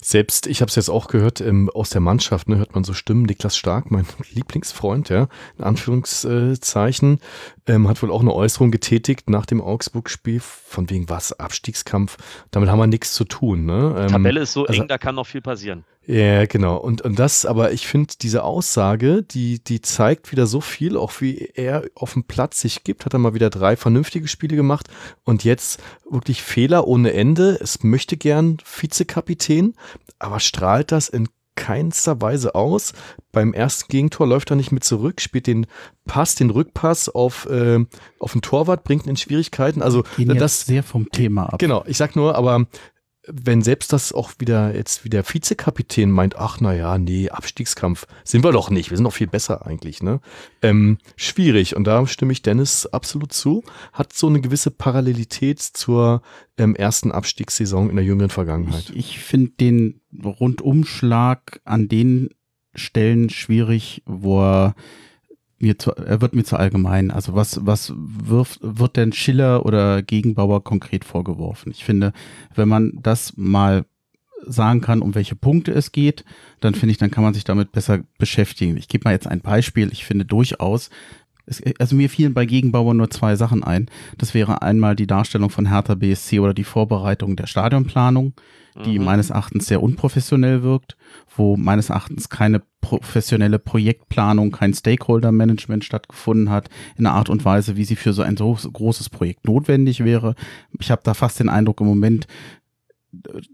Selbst, 0.00 0.46
ich 0.46 0.60
habe 0.60 0.68
es 0.68 0.76
jetzt 0.76 0.88
auch 0.88 1.08
gehört, 1.08 1.40
ähm, 1.40 1.70
aus 1.70 1.90
der 1.90 2.00
Mannschaft, 2.00 2.48
ne, 2.48 2.56
hört 2.58 2.74
man 2.74 2.84
so 2.84 2.92
Stimmen, 2.92 3.22
Niklas 3.22 3.56
Stark, 3.56 3.90
mein 3.90 4.06
Lieblingsfreund, 4.32 5.08
ja, 5.08 5.28
in 5.58 5.64
Anführungszeichen, 5.64 7.20
ähm, 7.66 7.88
hat 7.88 8.02
wohl 8.02 8.10
auch 8.10 8.20
eine 8.20 8.32
Äußerung 8.34 8.70
getätigt 8.70 9.30
nach 9.30 9.46
dem 9.46 9.60
Augsburg-Spiel, 9.60 10.40
von 10.40 10.90
wegen 10.90 11.08
was, 11.08 11.38
Abstiegskampf, 11.38 12.16
damit 12.50 12.68
haben 12.68 12.78
wir 12.78 12.86
nichts 12.86 13.12
zu 13.14 13.24
tun. 13.24 13.64
Ne? 13.64 13.94
Ähm, 13.98 14.08
Tabelle 14.08 14.40
ist 14.40 14.52
so 14.52 14.66
also, 14.66 14.82
eng, 14.82 14.88
da 14.88 14.98
kann 14.98 15.14
noch 15.14 15.26
viel 15.26 15.40
passieren. 15.40 15.84
Ja, 16.04 16.46
genau. 16.46 16.76
Und, 16.78 17.02
und 17.02 17.18
das, 17.18 17.46
aber 17.46 17.72
ich 17.72 17.86
finde, 17.86 18.14
diese 18.20 18.42
Aussage, 18.42 19.22
die, 19.22 19.62
die 19.62 19.80
zeigt 19.80 20.32
wieder 20.32 20.46
so 20.46 20.60
viel, 20.60 20.96
auch 20.96 21.20
wie 21.20 21.50
er 21.54 21.84
auf 21.94 22.14
dem 22.14 22.24
Platz 22.24 22.60
sich 22.60 22.82
gibt, 22.82 23.06
hat 23.06 23.12
er 23.12 23.20
mal 23.20 23.34
wieder 23.34 23.50
drei 23.50 23.76
vernünftige 23.76 24.26
Spiele 24.26 24.56
gemacht 24.56 24.88
und 25.22 25.44
jetzt 25.44 25.80
wirklich 26.10 26.42
Fehler 26.42 26.88
ohne 26.88 27.12
Ende. 27.12 27.56
Es 27.60 27.84
möchte 27.84 28.16
gern 28.16 28.56
Vizekapitän, 28.64 29.74
aber 30.18 30.40
strahlt 30.40 30.90
das 30.90 31.08
in 31.08 31.28
keinster 31.54 32.20
Weise 32.20 32.54
aus. 32.54 32.92
Beim 33.30 33.52
ersten 33.52 33.88
Gegentor 33.88 34.26
läuft 34.26 34.50
er 34.50 34.56
nicht 34.56 34.72
mit 34.72 34.84
zurück, 34.84 35.20
spielt 35.20 35.46
den 35.46 35.66
Pass, 36.04 36.34
den 36.34 36.50
Rückpass 36.50 37.08
auf, 37.08 37.46
äh, 37.46 37.84
auf 38.18 38.32
den 38.32 38.42
Torwart, 38.42 38.84
bringt 38.84 39.06
ihn 39.06 39.10
in 39.10 39.16
Schwierigkeiten. 39.16 39.82
Also 39.82 40.02
Gehen 40.16 40.36
das 40.36 40.66
sehr 40.66 40.82
vom 40.82 41.08
Thema 41.10 41.52
ab. 41.52 41.58
Genau, 41.58 41.84
ich 41.86 41.96
sag 41.96 42.16
nur, 42.16 42.34
aber 42.34 42.66
wenn 43.26 43.62
selbst 43.62 43.92
das 43.92 44.12
auch 44.12 44.32
wieder 44.38 44.74
jetzt 44.74 45.04
wie 45.04 45.08
der 45.08 45.24
Vizekapitän 45.24 46.10
meint, 46.10 46.36
ach 46.36 46.58
na 46.60 46.74
ja, 46.74 46.98
nee, 46.98 47.30
Abstiegskampf 47.30 48.06
sind 48.24 48.42
wir 48.42 48.50
doch 48.50 48.68
nicht, 48.68 48.90
wir 48.90 48.96
sind 48.96 49.04
doch 49.04 49.12
viel 49.12 49.28
besser 49.28 49.64
eigentlich, 49.64 50.02
ne? 50.02 50.20
Ähm, 50.60 50.98
schwierig 51.16 51.76
und 51.76 51.84
da 51.84 52.06
stimme 52.06 52.32
ich 52.32 52.42
Dennis 52.42 52.86
absolut 52.86 53.32
zu. 53.32 53.62
Hat 53.92 54.12
so 54.12 54.26
eine 54.26 54.40
gewisse 54.40 54.72
Parallelität 54.72 55.60
zur 55.60 56.22
ähm, 56.58 56.74
ersten 56.74 57.12
Abstiegssaison 57.12 57.90
in 57.90 57.96
der 57.96 58.04
jüngeren 58.04 58.30
Vergangenheit. 58.30 58.90
Ich, 58.90 58.96
ich 58.96 59.18
finde 59.20 59.52
den 59.52 60.00
Rundumschlag 60.24 61.60
an 61.64 61.88
den 61.88 62.30
Stellen 62.74 63.30
schwierig, 63.30 64.02
wo 64.04 64.42
er 64.42 64.74
mir 65.62 65.78
zu, 65.78 65.92
er 65.92 66.20
wird 66.20 66.34
mir 66.34 66.44
zu 66.44 66.56
allgemein. 66.56 67.10
Also 67.10 67.34
was, 67.34 67.64
was 67.64 67.92
wirft, 67.96 68.60
wird 68.62 68.96
denn 68.96 69.12
Schiller 69.12 69.64
oder 69.64 70.02
Gegenbauer 70.02 70.64
konkret 70.64 71.04
vorgeworfen? 71.04 71.72
Ich 71.72 71.84
finde, 71.84 72.12
wenn 72.54 72.68
man 72.68 72.92
das 73.00 73.36
mal 73.36 73.84
sagen 74.44 74.80
kann, 74.80 75.02
um 75.02 75.14
welche 75.14 75.36
Punkte 75.36 75.72
es 75.72 75.92
geht, 75.92 76.24
dann 76.60 76.74
finde 76.74 76.92
ich, 76.92 76.98
dann 76.98 77.10
kann 77.10 77.24
man 77.24 77.34
sich 77.34 77.44
damit 77.44 77.72
besser 77.72 78.00
beschäftigen. 78.18 78.76
Ich 78.76 78.88
gebe 78.88 79.04
mal 79.04 79.12
jetzt 79.12 79.28
ein 79.28 79.40
Beispiel. 79.40 79.90
Ich 79.92 80.04
finde 80.04 80.24
durchaus, 80.24 80.90
es, 81.46 81.62
also 81.78 81.96
mir 81.96 82.10
fielen 82.10 82.34
bei 82.34 82.46
Gegenbauer 82.46 82.94
nur 82.94 83.10
zwei 83.10 83.36
Sachen 83.36 83.62
ein. 83.62 83.88
Das 84.18 84.34
wäre 84.34 84.62
einmal 84.62 84.96
die 84.96 85.06
Darstellung 85.06 85.50
von 85.50 85.68
Hertha 85.68 85.94
BSC 85.94 86.40
oder 86.40 86.54
die 86.54 86.64
Vorbereitung 86.64 87.36
der 87.36 87.46
Stadionplanung, 87.46 88.34
die 88.84 88.98
mhm. 88.98 89.04
meines 89.04 89.30
Erachtens 89.30 89.66
sehr 89.66 89.82
unprofessionell 89.82 90.62
wirkt, 90.62 90.96
wo 91.36 91.56
meines 91.56 91.90
Erachtens 91.90 92.28
keine 92.28 92.62
professionelle 92.80 93.58
Projektplanung, 93.58 94.50
kein 94.50 94.74
Stakeholder-Management 94.74 95.84
stattgefunden 95.84 96.50
hat, 96.50 96.68
in 96.96 97.06
einer 97.06 97.14
Art 97.14 97.28
und 97.28 97.44
Weise, 97.44 97.76
wie 97.76 97.84
sie 97.84 97.96
für 97.96 98.12
so 98.12 98.22
ein 98.22 98.36
so 98.36 98.54
großes 98.54 99.10
Projekt 99.10 99.46
notwendig 99.46 100.04
wäre. 100.04 100.34
Ich 100.78 100.90
habe 100.90 101.02
da 101.04 101.14
fast 101.14 101.40
den 101.40 101.48
Eindruck, 101.48 101.80
im 101.80 101.86
Moment 101.86 102.26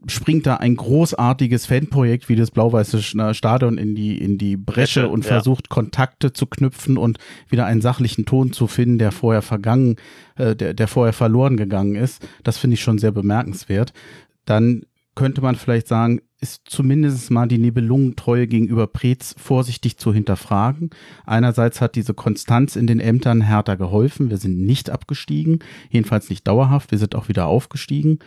springt 0.07 0.47
da 0.47 0.57
ein 0.57 0.77
großartiges 0.77 1.67
Fanprojekt 1.67 2.29
wie 2.29 2.37
das 2.37 2.53
blau-weiße 2.53 3.03
Stadion 3.35 3.77
in 3.77 3.97
die, 3.97 4.17
in 4.17 4.39
die 4.39 4.57
Bresche 4.57 5.09
und 5.09 5.25
ja. 5.25 5.33
versucht 5.33 5.69
Kontakte 5.69 6.33
zu 6.33 6.47
knüpfen 6.47 6.97
und 6.97 7.19
wieder 7.49 7.67
einen 7.67 7.81
sachlichen 7.81 8.25
Ton 8.25 8.53
zu 8.53 8.69
finden, 8.69 8.99
der 8.99 9.11
vorher 9.11 9.43
vergangen, 9.43 9.97
äh, 10.37 10.55
der, 10.55 10.75
der 10.75 10.87
vorher 10.87 11.13
verloren 11.13 11.57
gegangen 11.57 11.97
ist. 11.97 12.25
Das 12.45 12.57
finde 12.57 12.75
ich 12.75 12.83
schon 12.83 12.99
sehr 12.99 13.11
bemerkenswert. 13.11 13.93
Dann 14.45 14.83
könnte 15.19 15.41
man 15.41 15.57
vielleicht 15.57 15.89
sagen, 15.89 16.21
ist 16.41 16.63
zumindest 16.71 17.33
mal 17.33 17.49
die 17.49 17.59
Nibelungentreue 17.59 18.47
gegenüber 18.47 18.87
Preetz 18.87 19.35
vorsichtig 19.37 19.99
zu 19.99 20.15
hinterfragen. 20.15 20.91
Einerseits 21.27 21.81
hat 21.81 21.97
diese 21.97 22.15
Konstanz 22.15 22.77
in 22.77 22.87
den 22.87 23.01
Ämtern 23.01 23.41
Hertha 23.41 23.75
geholfen. 23.75 24.31
Wir 24.31 24.37
sind 24.37 24.65
nicht 24.65 24.91
abgestiegen, 24.91 25.59
jedenfalls 25.91 26.31
nicht 26.31 26.47
dauerhaft. 26.47 26.93
Wir 26.93 26.99
sind 26.99 27.17
auch 27.17 27.27
wieder 27.27 27.47
aufgestiegen. 27.47 28.21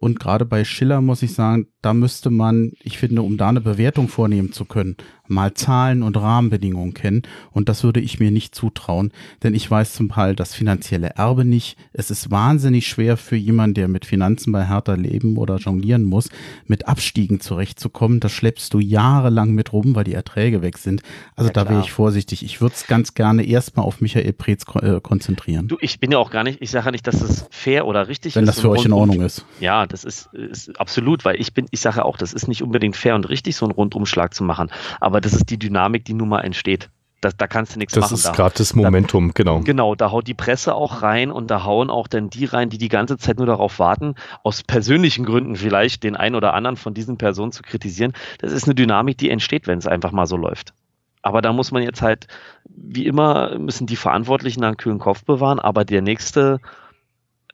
Und 0.00 0.20
gerade 0.20 0.44
bei 0.44 0.64
Schiller 0.64 1.00
muss 1.00 1.22
ich 1.22 1.34
sagen, 1.34 1.66
da 1.82 1.94
müsste 1.94 2.30
man, 2.30 2.72
ich 2.82 2.98
finde, 2.98 3.22
um 3.22 3.36
da 3.36 3.48
eine 3.48 3.60
Bewertung 3.60 4.08
vornehmen 4.08 4.52
zu 4.52 4.64
können, 4.64 4.96
mal 5.28 5.54
Zahlen 5.54 6.02
und 6.02 6.16
Rahmenbedingungen 6.16 6.94
kennen. 6.94 7.22
Und 7.52 7.68
das 7.68 7.84
würde 7.84 8.00
ich 8.00 8.18
mir 8.18 8.30
nicht 8.30 8.54
zutrauen, 8.54 9.12
denn 9.42 9.54
ich 9.54 9.70
weiß 9.70 9.92
zum 9.94 10.08
Teil 10.08 10.34
das 10.34 10.54
finanzielle 10.54 11.10
Erbe 11.10 11.44
nicht. 11.44 11.76
Es 11.92 12.10
ist 12.10 12.30
wahnsinnig 12.30 12.86
schwer 12.86 13.16
für 13.16 13.36
jemanden, 13.36 13.74
der 13.74 13.88
mit 13.88 14.06
Finanzen 14.06 14.52
bei 14.52 14.66
Hertha 14.66 14.94
leben 14.94 15.36
oder 15.36 15.56
jonglieren 15.56 16.04
muss, 16.04 16.30
mit 16.66 16.88
Abstiegen 16.88 17.40
zurechtzukommen. 17.40 18.20
Das 18.20 18.32
schleppst 18.32 18.72
du 18.74 18.80
jahrelang 18.80 19.52
mit 19.52 19.72
rum, 19.72 19.94
weil 19.94 20.04
die 20.04 20.14
Erträge 20.14 20.62
weg 20.62 20.78
sind. 20.78 21.02
Also 21.36 21.48
ja, 21.48 21.52
da 21.52 21.68
wäre 21.68 21.80
ich 21.80 21.92
vorsichtig. 21.92 22.44
Ich 22.44 22.60
würde 22.60 22.74
es 22.74 22.86
ganz 22.86 23.14
gerne 23.14 23.44
erstmal 23.44 23.86
auf 23.86 24.00
Michael 24.00 24.32
Preetz 24.32 24.64
äh, 24.80 25.00
konzentrieren. 25.00 25.68
Du, 25.68 25.76
ich 25.80 26.00
bin 26.00 26.10
ja 26.10 26.18
auch 26.18 26.30
gar 26.30 26.44
nicht, 26.44 26.60
ich 26.60 26.70
sage 26.70 26.86
ja 26.86 26.92
nicht, 26.92 27.06
dass 27.06 27.20
das 27.20 27.46
fair 27.50 27.86
oder 27.86 28.08
richtig 28.08 28.34
Wenn 28.34 28.44
ist. 28.44 28.48
Wenn 28.48 28.54
das 28.54 28.60
für 28.60 28.70
euch 28.70 28.84
in 28.84 28.92
Ordnung 28.92 29.20
ist. 29.20 29.44
Ja, 29.60 29.86
das 29.88 30.04
ist, 30.04 30.32
ist 30.34 30.78
absolut, 30.80 31.24
weil 31.24 31.40
ich 31.40 31.54
bin, 31.54 31.66
ich 31.70 31.80
sage 31.80 32.04
auch, 32.04 32.16
das 32.16 32.32
ist 32.32 32.48
nicht 32.48 32.62
unbedingt 32.62 32.96
fair 32.96 33.14
und 33.14 33.28
richtig, 33.28 33.56
so 33.56 33.66
einen 33.66 33.72
Rundumschlag 33.72 34.34
zu 34.34 34.44
machen. 34.44 34.70
Aber 35.00 35.20
das 35.20 35.32
ist 35.32 35.50
die 35.50 35.58
Dynamik, 35.58 36.04
die 36.04 36.14
nun 36.14 36.28
mal 36.28 36.40
entsteht. 36.40 36.90
Da, 37.20 37.30
da 37.36 37.48
kannst 37.48 37.74
du 37.74 37.78
nichts 37.80 37.94
das 37.94 38.02
machen. 38.02 38.12
Das 38.12 38.24
ist 38.26 38.32
gerade 38.32 38.54
das 38.56 38.74
Momentum, 38.74 39.28
da, 39.28 39.32
genau. 39.34 39.60
Genau, 39.60 39.94
da 39.96 40.12
haut 40.12 40.28
die 40.28 40.34
Presse 40.34 40.74
auch 40.74 41.02
rein 41.02 41.32
und 41.32 41.50
da 41.50 41.64
hauen 41.64 41.90
auch 41.90 42.06
dann 42.06 42.30
die 42.30 42.44
rein, 42.44 42.70
die 42.70 42.78
die 42.78 42.88
ganze 42.88 43.18
Zeit 43.18 43.38
nur 43.38 43.46
darauf 43.46 43.80
warten, 43.80 44.14
aus 44.44 44.62
persönlichen 44.62 45.24
Gründen 45.24 45.56
vielleicht 45.56 46.04
den 46.04 46.14
einen 46.14 46.36
oder 46.36 46.54
anderen 46.54 46.76
von 46.76 46.94
diesen 46.94 47.18
Personen 47.18 47.50
zu 47.50 47.62
kritisieren. 47.62 48.12
Das 48.38 48.52
ist 48.52 48.66
eine 48.66 48.76
Dynamik, 48.76 49.18
die 49.18 49.30
entsteht, 49.30 49.66
wenn 49.66 49.78
es 49.78 49.88
einfach 49.88 50.12
mal 50.12 50.26
so 50.26 50.36
läuft. 50.36 50.74
Aber 51.22 51.42
da 51.42 51.52
muss 51.52 51.72
man 51.72 51.82
jetzt 51.82 52.02
halt, 52.02 52.28
wie 52.64 53.06
immer, 53.06 53.58
müssen 53.58 53.88
die 53.88 53.96
Verantwortlichen 53.96 54.62
einen 54.62 54.76
kühlen 54.76 55.00
Kopf 55.00 55.24
bewahren, 55.24 55.58
aber 55.58 55.84
der 55.84 56.02
nächste 56.02 56.60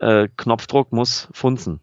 äh, 0.00 0.28
Knopfdruck 0.36 0.92
muss 0.92 1.28
funzen. 1.32 1.80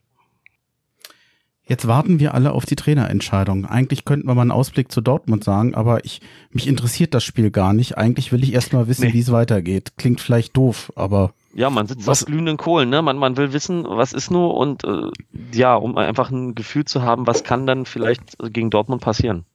Jetzt 1.72 1.88
warten 1.88 2.20
wir 2.20 2.34
alle 2.34 2.52
auf 2.52 2.66
die 2.66 2.76
Trainerentscheidung. 2.76 3.66
Eigentlich 3.66 4.04
könnten 4.04 4.28
wir 4.28 4.36
mal 4.36 4.42
einen 4.42 4.52
Ausblick 4.52 4.92
zu 4.92 5.00
Dortmund 5.00 5.46
sagen, 5.46 5.74
aber 5.74 6.04
ich, 6.04 6.20
mich 6.52 6.68
interessiert 6.68 7.14
das 7.14 7.24
Spiel 7.24 7.50
gar 7.50 7.72
nicht. 7.72 7.98
Eigentlich 7.98 8.34
will 8.34 8.44
ich 8.44 8.52
erst 8.52 8.74
mal 8.74 8.90
wissen, 8.90 9.06
nee. 9.06 9.14
wie 9.14 9.22
es 9.22 9.32
weitergeht. 9.32 9.94
Klingt 9.98 10.20
vielleicht 10.20 10.58
doof, 10.58 10.92
aber. 10.98 11.34
Ja, 11.54 11.70
man 11.70 11.88
sitzt 11.88 12.06
was? 12.08 12.24
auf 12.24 12.28
glühenden 12.28 12.58
Kohlen, 12.58 12.90
ne? 12.90 13.02
Man, 13.02 13.16
man 13.16 13.38
will 13.38 13.54
wissen, 13.54 13.86
was 13.88 14.12
ist 14.12 14.30
nur 14.30 14.58
und 14.58 14.84
äh, 14.84 15.12
ja, 15.54 15.74
um 15.76 15.96
einfach 15.98 16.30
ein 16.30 16.56
Gefühl 16.56 16.84
zu 16.84 17.04
haben, 17.04 17.26
was 17.26 17.46
kann 17.46 17.66
dann 17.66 17.86
vielleicht 17.86 18.38
gegen 18.52 18.70
Dortmund 18.70 19.02
passieren. 19.02 19.46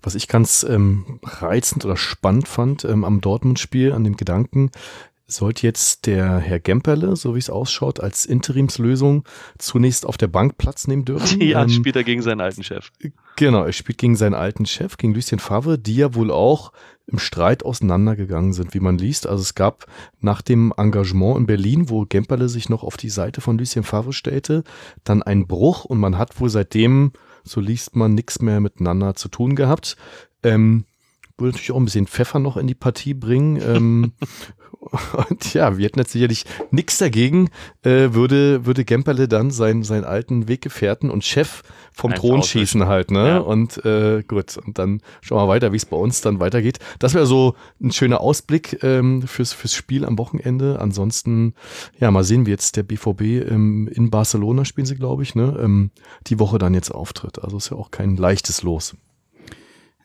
Was 0.00 0.14
ich 0.14 0.28
ganz 0.28 0.64
ähm, 0.66 1.20
reizend 1.22 1.84
oder 1.84 1.98
spannend 1.98 2.48
fand 2.48 2.86
ähm, 2.86 3.04
am 3.04 3.20
Dortmund-Spiel, 3.20 3.92
an 3.92 4.02
dem 4.02 4.16
Gedanken, 4.16 4.70
sollte 5.26 5.66
jetzt 5.66 6.06
der 6.06 6.38
Herr 6.38 6.60
Gemperle, 6.60 7.16
so 7.16 7.34
wie 7.34 7.38
es 7.38 7.48
ausschaut, 7.48 8.00
als 8.00 8.26
Interimslösung 8.26 9.24
zunächst 9.58 10.06
auf 10.06 10.16
der 10.16 10.26
Bank 10.28 10.58
Platz 10.58 10.86
nehmen 10.86 11.04
dürfen. 11.04 11.40
Ja, 11.44 11.62
ähm, 11.62 11.68
spielt 11.68 11.96
er 11.96 12.04
gegen 12.04 12.22
seinen 12.22 12.40
alten 12.40 12.62
Chef. 12.62 12.90
Genau, 13.36 13.64
er 13.64 13.72
spielt 13.72 13.98
gegen 13.98 14.16
seinen 14.16 14.34
alten 14.34 14.66
Chef, 14.66 14.96
gegen 14.96 15.14
Lucien 15.14 15.38
Favre, 15.38 15.78
die 15.78 15.96
ja 15.96 16.14
wohl 16.14 16.30
auch 16.30 16.72
im 17.06 17.18
Streit 17.18 17.64
auseinandergegangen 17.64 18.52
sind, 18.52 18.72
wie 18.72 18.80
man 18.80 18.96
liest. 18.96 19.26
Also 19.26 19.42
es 19.42 19.54
gab 19.54 19.86
nach 20.20 20.42
dem 20.42 20.72
Engagement 20.76 21.38
in 21.38 21.46
Berlin, 21.46 21.90
wo 21.90 22.06
Gemperle 22.06 22.48
sich 22.48 22.68
noch 22.68 22.82
auf 22.82 22.96
die 22.96 23.10
Seite 23.10 23.40
von 23.40 23.58
Lucien 23.58 23.84
Favre 23.84 24.12
stellte, 24.12 24.64
dann 25.04 25.22
einen 25.22 25.46
Bruch 25.46 25.84
und 25.84 25.98
man 25.98 26.16
hat 26.16 26.40
wohl 26.40 26.48
seitdem, 26.48 27.12
so 27.42 27.60
liest 27.60 27.96
man, 27.96 28.14
nichts 28.14 28.40
mehr 28.40 28.60
miteinander 28.60 29.14
zu 29.14 29.28
tun 29.28 29.54
gehabt. 29.54 29.96
Ähm, 30.42 30.84
würde 31.38 31.52
natürlich 31.52 31.72
auch 31.72 31.78
ein 31.78 31.84
bisschen 31.84 32.06
Pfeffer 32.06 32.38
noch 32.38 32.56
in 32.56 32.66
die 32.66 32.74
Partie 32.74 33.14
bringen. 33.14 33.60
ähm, 33.60 34.12
Und 35.28 35.54
ja, 35.54 35.76
wir 35.76 35.86
hätten 35.86 35.98
jetzt 35.98 36.12
sicherlich 36.12 36.44
nichts 36.70 36.98
dagegen, 36.98 37.50
äh, 37.82 38.12
würde, 38.12 38.66
würde 38.66 38.84
Gemperle 38.84 39.28
dann 39.28 39.50
seinen, 39.50 39.82
seinen 39.82 40.04
alten 40.04 40.48
Weggefährten 40.48 41.10
und 41.10 41.24
Chef 41.24 41.62
vom 41.92 42.12
Eins 42.12 42.20
Thron 42.20 42.42
schießen 42.42 42.86
halt, 42.86 43.10
ne? 43.10 43.28
Ja. 43.28 43.38
Und 43.38 43.84
äh, 43.84 44.22
gut, 44.26 44.56
und 44.58 44.78
dann 44.78 45.00
schauen 45.20 45.38
wir 45.38 45.48
weiter, 45.48 45.72
wie 45.72 45.76
es 45.76 45.86
bei 45.86 45.96
uns 45.96 46.20
dann 46.20 46.40
weitergeht. 46.40 46.78
Das 46.98 47.14
wäre 47.14 47.26
so 47.26 47.54
ein 47.82 47.92
schöner 47.92 48.20
Ausblick 48.20 48.82
ähm, 48.82 49.22
fürs, 49.22 49.52
fürs 49.52 49.74
Spiel 49.74 50.04
am 50.04 50.18
Wochenende. 50.18 50.80
Ansonsten, 50.80 51.54
ja, 51.98 52.10
mal 52.10 52.24
sehen, 52.24 52.46
wie 52.46 52.50
jetzt 52.50 52.76
der 52.76 52.82
BVB 52.82 53.22
ähm, 53.50 53.88
in 53.92 54.10
Barcelona 54.10 54.64
spielen 54.64 54.86
sie, 54.86 54.96
glaube 54.96 55.22
ich, 55.22 55.34
ne? 55.34 55.58
Ähm, 55.62 55.90
die 56.26 56.38
Woche 56.38 56.58
dann 56.58 56.74
jetzt 56.74 56.90
auftritt. 56.90 57.42
Also 57.42 57.56
ist 57.56 57.70
ja 57.70 57.76
auch 57.76 57.90
kein 57.90 58.16
leichtes 58.16 58.62
Los. 58.62 58.96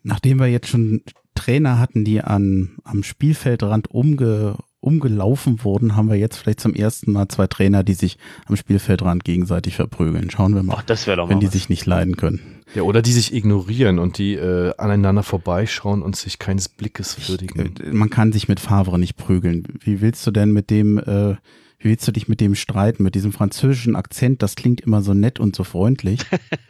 Nachdem 0.09 0.39
wir 0.39 0.47
jetzt 0.47 0.67
schon 0.67 1.01
Trainer 1.35 1.77
hatten, 1.77 2.03
die 2.03 2.21
an, 2.21 2.71
am 2.83 3.03
Spielfeldrand 3.03 3.91
umge, 3.91 4.55
umgelaufen 4.79 5.63
wurden, 5.63 5.95
haben 5.95 6.09
wir 6.09 6.17
jetzt 6.17 6.37
vielleicht 6.37 6.59
zum 6.59 6.73
ersten 6.73 7.11
Mal 7.11 7.27
zwei 7.27 7.45
Trainer, 7.45 7.83
die 7.83 7.93
sich 7.93 8.17
am 8.47 8.55
Spielfeldrand 8.55 9.23
gegenseitig 9.23 9.75
verprügeln. 9.75 10.31
Schauen 10.31 10.55
wir 10.55 10.63
mal, 10.63 10.77
Ach, 10.79 10.83
das 10.83 11.05
doch 11.05 11.29
wenn 11.29 11.35
mal 11.35 11.39
die 11.39 11.45
was. 11.45 11.53
sich 11.53 11.69
nicht 11.69 11.85
leiden 11.85 12.17
können. 12.17 12.63
Ja, 12.73 12.81
oder 12.81 13.03
die 13.03 13.11
sich 13.11 13.33
ignorieren 13.33 13.99
und 13.99 14.17
die 14.17 14.33
äh, 14.33 14.73
aneinander 14.77 15.21
vorbeischauen 15.21 16.01
und 16.01 16.15
sich 16.15 16.39
keines 16.39 16.69
Blickes 16.69 17.29
würdigen. 17.29 17.73
Ich, 17.79 17.85
äh, 17.85 17.93
man 17.93 18.09
kann 18.09 18.31
sich 18.31 18.47
mit 18.47 18.59
Favre 18.59 18.97
nicht 18.97 19.15
prügeln. 19.15 19.63
Wie 19.79 20.01
willst 20.01 20.25
du 20.25 20.31
denn 20.31 20.51
mit 20.51 20.71
dem, 20.71 20.97
äh, 20.97 21.35
wie 21.79 21.89
willst 21.89 22.05
du 22.07 22.11
dich 22.11 22.27
mit 22.27 22.41
dem 22.41 22.55
streiten, 22.55 23.03
mit 23.03 23.15
diesem 23.15 23.31
französischen 23.31 23.95
Akzent? 23.95 24.43
Das 24.43 24.55
klingt 24.55 24.81
immer 24.81 25.01
so 25.01 25.13
nett 25.13 25.39
und 25.39 25.55
so 25.55 25.63
freundlich. 25.63 26.19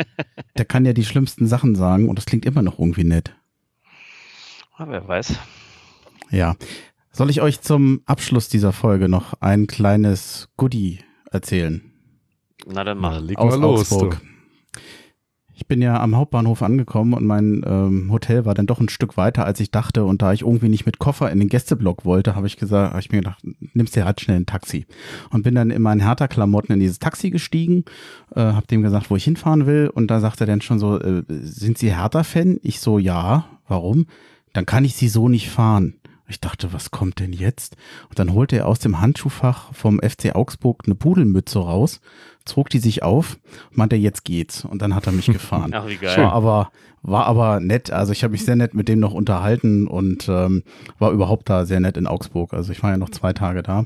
Der 0.57 0.65
kann 0.65 0.85
ja 0.85 0.93
die 0.93 1.05
schlimmsten 1.05 1.47
Sachen 1.47 1.75
sagen 1.75 2.09
und 2.09 2.17
das 2.17 2.25
klingt 2.25 2.45
immer 2.45 2.61
noch 2.61 2.77
irgendwie 2.77 3.03
nett. 3.03 3.35
Ja, 4.77 4.87
wer 4.87 5.07
weiß. 5.07 5.39
Ja, 6.29 6.55
soll 7.11 7.29
ich 7.29 7.41
euch 7.41 7.61
zum 7.61 8.01
Abschluss 8.05 8.49
dieser 8.49 8.71
Folge 8.71 9.09
noch 9.09 9.33
ein 9.41 9.65
kleines 9.65 10.49
Goodie 10.57 10.99
erzählen? 11.31 11.81
Na 12.67 12.83
dann 12.83 12.99
mach. 12.99 13.19
Na, 13.19 13.35
Aus 13.35 13.57
mal 13.57 13.61
los, 13.61 13.91
Augsburg. 13.91 14.21
Ich 15.59 15.67
bin 15.67 15.81
ja 15.81 15.99
am 15.99 16.15
Hauptbahnhof 16.15 16.61
angekommen 16.61 17.13
und 17.13 17.25
mein 17.25 17.63
ähm, 17.67 18.09
Hotel 18.13 18.45
war 18.45 18.53
dann 18.53 18.65
doch 18.65 18.79
ein 18.79 18.87
Stück 18.87 19.17
weiter, 19.17 19.43
als 19.43 19.59
ich 19.59 19.71
dachte. 19.71 20.05
Und 20.05 20.21
da 20.21 20.31
ich 20.31 20.43
irgendwie 20.43 20.69
nicht 20.69 20.85
mit 20.85 20.99
Koffer 20.99 21.29
in 21.29 21.39
den 21.39 21.49
Gästeblock 21.49 22.05
wollte, 22.05 22.33
habe 22.33 22.47
ich 22.47 22.55
gesagt, 22.55 22.91
habe 22.91 23.01
ich 23.01 23.11
mir 23.11 23.17
gedacht, 23.17 23.43
nimmst 23.73 23.93
dir 23.93 24.05
halt 24.05 24.21
schnell 24.21 24.37
ein 24.37 24.45
Taxi. 24.45 24.85
Und 25.31 25.43
bin 25.43 25.55
dann 25.55 25.69
in 25.69 25.81
meinen 25.81 25.99
Hertha-Klamotten 25.99 26.71
in 26.71 26.79
dieses 26.79 26.99
Taxi 26.99 27.29
gestiegen, 27.29 27.83
äh, 28.33 28.39
habe 28.39 28.67
dem 28.67 28.83
gesagt, 28.83 29.09
wo 29.11 29.17
ich 29.17 29.25
hinfahren 29.25 29.65
will. 29.65 29.91
Und 29.93 30.09
da 30.09 30.21
sagt 30.21 30.39
er 30.39 30.47
dann 30.47 30.61
schon 30.61 30.79
so, 30.79 30.97
äh, 30.97 31.23
sind 31.27 31.77
Sie 31.77 31.93
Hertha-Fan? 31.93 32.61
Ich 32.63 32.79
so, 32.79 32.97
ja. 32.97 33.43
Warum? 33.67 34.05
Dann 34.53 34.65
kann 34.65 34.85
ich 34.85 34.95
sie 34.95 35.09
so 35.09 35.27
nicht 35.27 35.49
fahren. 35.49 35.98
Ich 36.29 36.39
dachte, 36.39 36.71
was 36.73 36.91
kommt 36.91 37.19
denn 37.19 37.33
jetzt? 37.33 37.75
Und 38.09 38.19
dann 38.19 38.33
holte 38.33 38.57
er 38.57 38.67
aus 38.67 38.79
dem 38.79 39.01
Handschuhfach 39.01 39.73
vom 39.73 39.99
FC 39.99 40.35
Augsburg 40.35 40.83
eine 40.85 40.95
Pudelmütze 40.95 41.59
raus, 41.59 42.01
zog 42.45 42.69
die 42.69 42.79
sich 42.79 43.01
auf 43.03 43.37
und 43.71 43.77
meinte, 43.77 43.95
jetzt 43.95 44.23
geht's. 44.25 44.63
Und 44.63 44.81
dann 44.81 44.93
hat 44.95 45.07
er 45.07 45.11
mich 45.11 45.25
gefahren. 45.31 45.73
Ach, 45.73 45.87
wie 45.87 45.97
geil. 45.97 46.17
War 46.17 46.33
aber, 46.33 46.71
war 47.01 47.25
aber 47.25 47.59
nett. 47.59 47.91
Also 47.91 48.11
ich 48.11 48.23
habe 48.23 48.31
mich 48.31 48.45
sehr 48.45 48.55
nett 48.55 48.73
mit 48.73 48.87
dem 48.87 48.99
noch 48.99 49.13
unterhalten 49.13 49.87
und 49.87 50.29
ähm, 50.29 50.63
war 50.99 51.11
überhaupt 51.11 51.49
da 51.49 51.65
sehr 51.65 51.79
nett 51.79 51.97
in 51.97 52.07
Augsburg. 52.07 52.53
Also 52.53 52.71
ich 52.71 52.83
war 52.83 52.91
ja 52.91 52.97
noch 52.97 53.09
zwei 53.09 53.33
Tage 53.33 53.63
da. 53.63 53.85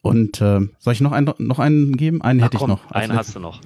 Und 0.00 0.40
äh, 0.40 0.60
soll 0.78 0.92
ich 0.92 1.00
noch 1.00 1.12
einen, 1.12 1.32
noch 1.38 1.58
einen 1.58 1.96
geben? 1.96 2.22
Einen 2.22 2.40
Ach, 2.40 2.46
hätte 2.46 2.58
komm, 2.58 2.70
ich 2.70 2.76
noch. 2.76 2.90
Einen 2.92 3.16
hast 3.16 3.34
du 3.34 3.40
noch 3.40 3.60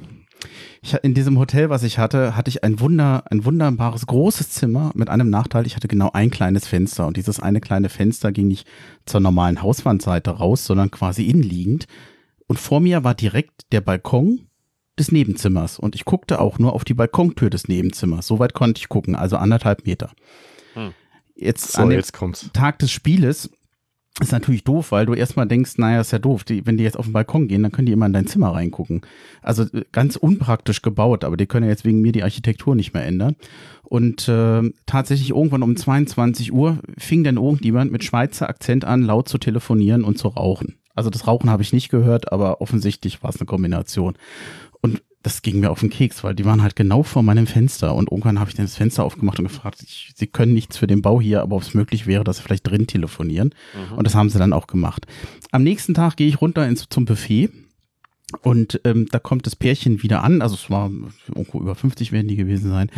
ich, 0.82 0.94
in 0.94 1.14
diesem 1.14 1.38
Hotel, 1.38 1.70
was 1.70 1.82
ich 1.82 1.98
hatte, 1.98 2.36
hatte 2.36 2.48
ich 2.48 2.64
ein 2.64 2.80
Wunder, 2.80 3.24
ein 3.30 3.44
wunderbares 3.44 4.06
großes 4.06 4.50
Zimmer 4.50 4.92
mit 4.94 5.08
einem 5.08 5.30
Nachteil. 5.30 5.66
Ich 5.66 5.76
hatte 5.76 5.88
genau 5.88 6.10
ein 6.12 6.30
kleines 6.30 6.66
Fenster 6.66 7.06
und 7.06 7.16
dieses 7.16 7.40
eine 7.40 7.60
kleine 7.60 7.88
Fenster 7.88 8.32
ging 8.32 8.48
nicht 8.48 8.66
zur 9.06 9.20
normalen 9.20 9.62
Hauswandseite 9.62 10.30
raus, 10.30 10.64
sondern 10.64 10.90
quasi 10.90 11.24
innenliegend. 11.24 11.86
Und 12.46 12.58
vor 12.58 12.80
mir 12.80 13.04
war 13.04 13.14
direkt 13.14 13.72
der 13.72 13.80
Balkon 13.80 14.48
des 14.98 15.12
Nebenzimmers 15.12 15.78
und 15.78 15.94
ich 15.94 16.04
guckte 16.04 16.40
auch 16.40 16.58
nur 16.58 16.72
auf 16.72 16.84
die 16.84 16.94
Balkontür 16.94 17.50
des 17.50 17.68
Nebenzimmers. 17.68 18.26
Soweit 18.26 18.52
konnte 18.52 18.80
ich 18.80 18.88
gucken, 18.88 19.14
also 19.14 19.36
anderthalb 19.36 19.86
Meter. 19.86 20.12
Hm. 20.74 20.92
Jetzt 21.36 21.72
so, 21.72 21.82
an 21.82 21.90
dem 21.90 22.02
Tag 22.52 22.80
des 22.80 22.90
Spieles 22.90 23.50
ist 24.20 24.32
natürlich 24.32 24.64
doof, 24.64 24.92
weil 24.92 25.06
du 25.06 25.14
erstmal 25.14 25.46
denkst, 25.46 25.78
naja, 25.78 26.00
ist 26.00 26.12
ja 26.12 26.18
doof. 26.18 26.44
Die, 26.44 26.66
wenn 26.66 26.76
die 26.76 26.84
jetzt 26.84 26.98
auf 26.98 27.06
den 27.06 27.12
Balkon 27.12 27.48
gehen, 27.48 27.62
dann 27.62 27.72
können 27.72 27.86
die 27.86 27.92
immer 27.92 28.06
in 28.06 28.12
dein 28.12 28.26
Zimmer 28.26 28.54
reingucken. 28.54 29.02
Also 29.42 29.62
äh, 29.64 29.84
ganz 29.92 30.16
unpraktisch 30.16 30.82
gebaut, 30.82 31.24
aber 31.24 31.36
die 31.36 31.46
können 31.46 31.64
ja 31.64 31.70
jetzt 31.70 31.84
wegen 31.84 32.00
mir 32.00 32.12
die 32.12 32.22
Architektur 32.22 32.74
nicht 32.74 32.94
mehr 32.94 33.06
ändern. 33.06 33.36
Und 33.84 34.28
äh, 34.28 34.62
tatsächlich 34.86 35.30
irgendwann 35.30 35.62
um 35.62 35.76
22 35.76 36.52
Uhr 36.52 36.78
fing 36.98 37.24
dann 37.24 37.36
irgendjemand 37.36 37.92
mit 37.92 38.04
Schweizer 38.04 38.48
Akzent 38.48 38.84
an, 38.84 39.02
laut 39.02 39.28
zu 39.28 39.38
telefonieren 39.38 40.04
und 40.04 40.18
zu 40.18 40.28
rauchen. 40.28 40.76
Also 40.94 41.10
das 41.10 41.26
Rauchen 41.26 41.48
habe 41.48 41.62
ich 41.62 41.72
nicht 41.72 41.90
gehört, 41.90 42.32
aber 42.32 42.60
offensichtlich 42.60 43.22
war 43.22 43.30
es 43.30 43.36
eine 43.36 43.46
Kombination. 43.46 44.14
Und 44.80 45.02
das 45.22 45.42
ging 45.42 45.60
mir 45.60 45.70
auf 45.70 45.80
den 45.80 45.90
Keks, 45.90 46.22
weil 46.22 46.34
die 46.34 46.44
waren 46.44 46.62
halt 46.62 46.76
genau 46.76 47.02
vor 47.02 47.22
meinem 47.22 47.46
Fenster 47.46 47.94
und 47.94 48.10
irgendwann 48.10 48.38
habe 48.38 48.50
ich 48.50 48.56
dann 48.56 48.66
das 48.66 48.76
Fenster 48.76 49.04
aufgemacht 49.04 49.38
und 49.38 49.46
gefragt, 49.48 49.82
ich, 49.82 50.12
sie 50.16 50.28
können 50.28 50.54
nichts 50.54 50.76
für 50.76 50.86
den 50.86 51.02
Bau 51.02 51.20
hier, 51.20 51.42
aber 51.42 51.56
ob 51.56 51.62
es 51.62 51.74
möglich 51.74 52.06
wäre, 52.06 52.22
dass 52.24 52.36
sie 52.36 52.42
vielleicht 52.44 52.66
drin 52.68 52.86
telefonieren. 52.86 53.54
Mhm. 53.74 53.98
Und 53.98 54.06
das 54.06 54.14
haben 54.14 54.30
sie 54.30 54.38
dann 54.38 54.52
auch 54.52 54.68
gemacht. 54.68 55.06
Am 55.50 55.62
nächsten 55.64 55.94
Tag 55.94 56.16
gehe 56.16 56.28
ich 56.28 56.40
runter 56.40 56.66
ins, 56.68 56.86
zum 56.88 57.04
Buffet 57.04 57.50
Und 58.42 58.80
ähm, 58.84 59.06
da 59.10 59.18
kommt 59.18 59.46
das 59.46 59.56
Pärchen 59.56 60.02
wieder 60.02 60.22
an, 60.22 60.42
also 60.42 60.54
es 60.54 60.70
war 60.70 60.90
irgendwo 61.28 61.60
über 61.60 61.74
50 61.74 62.12
werden 62.12 62.28
die 62.28 62.36
gewesen 62.36 62.70
sein, 62.70 62.90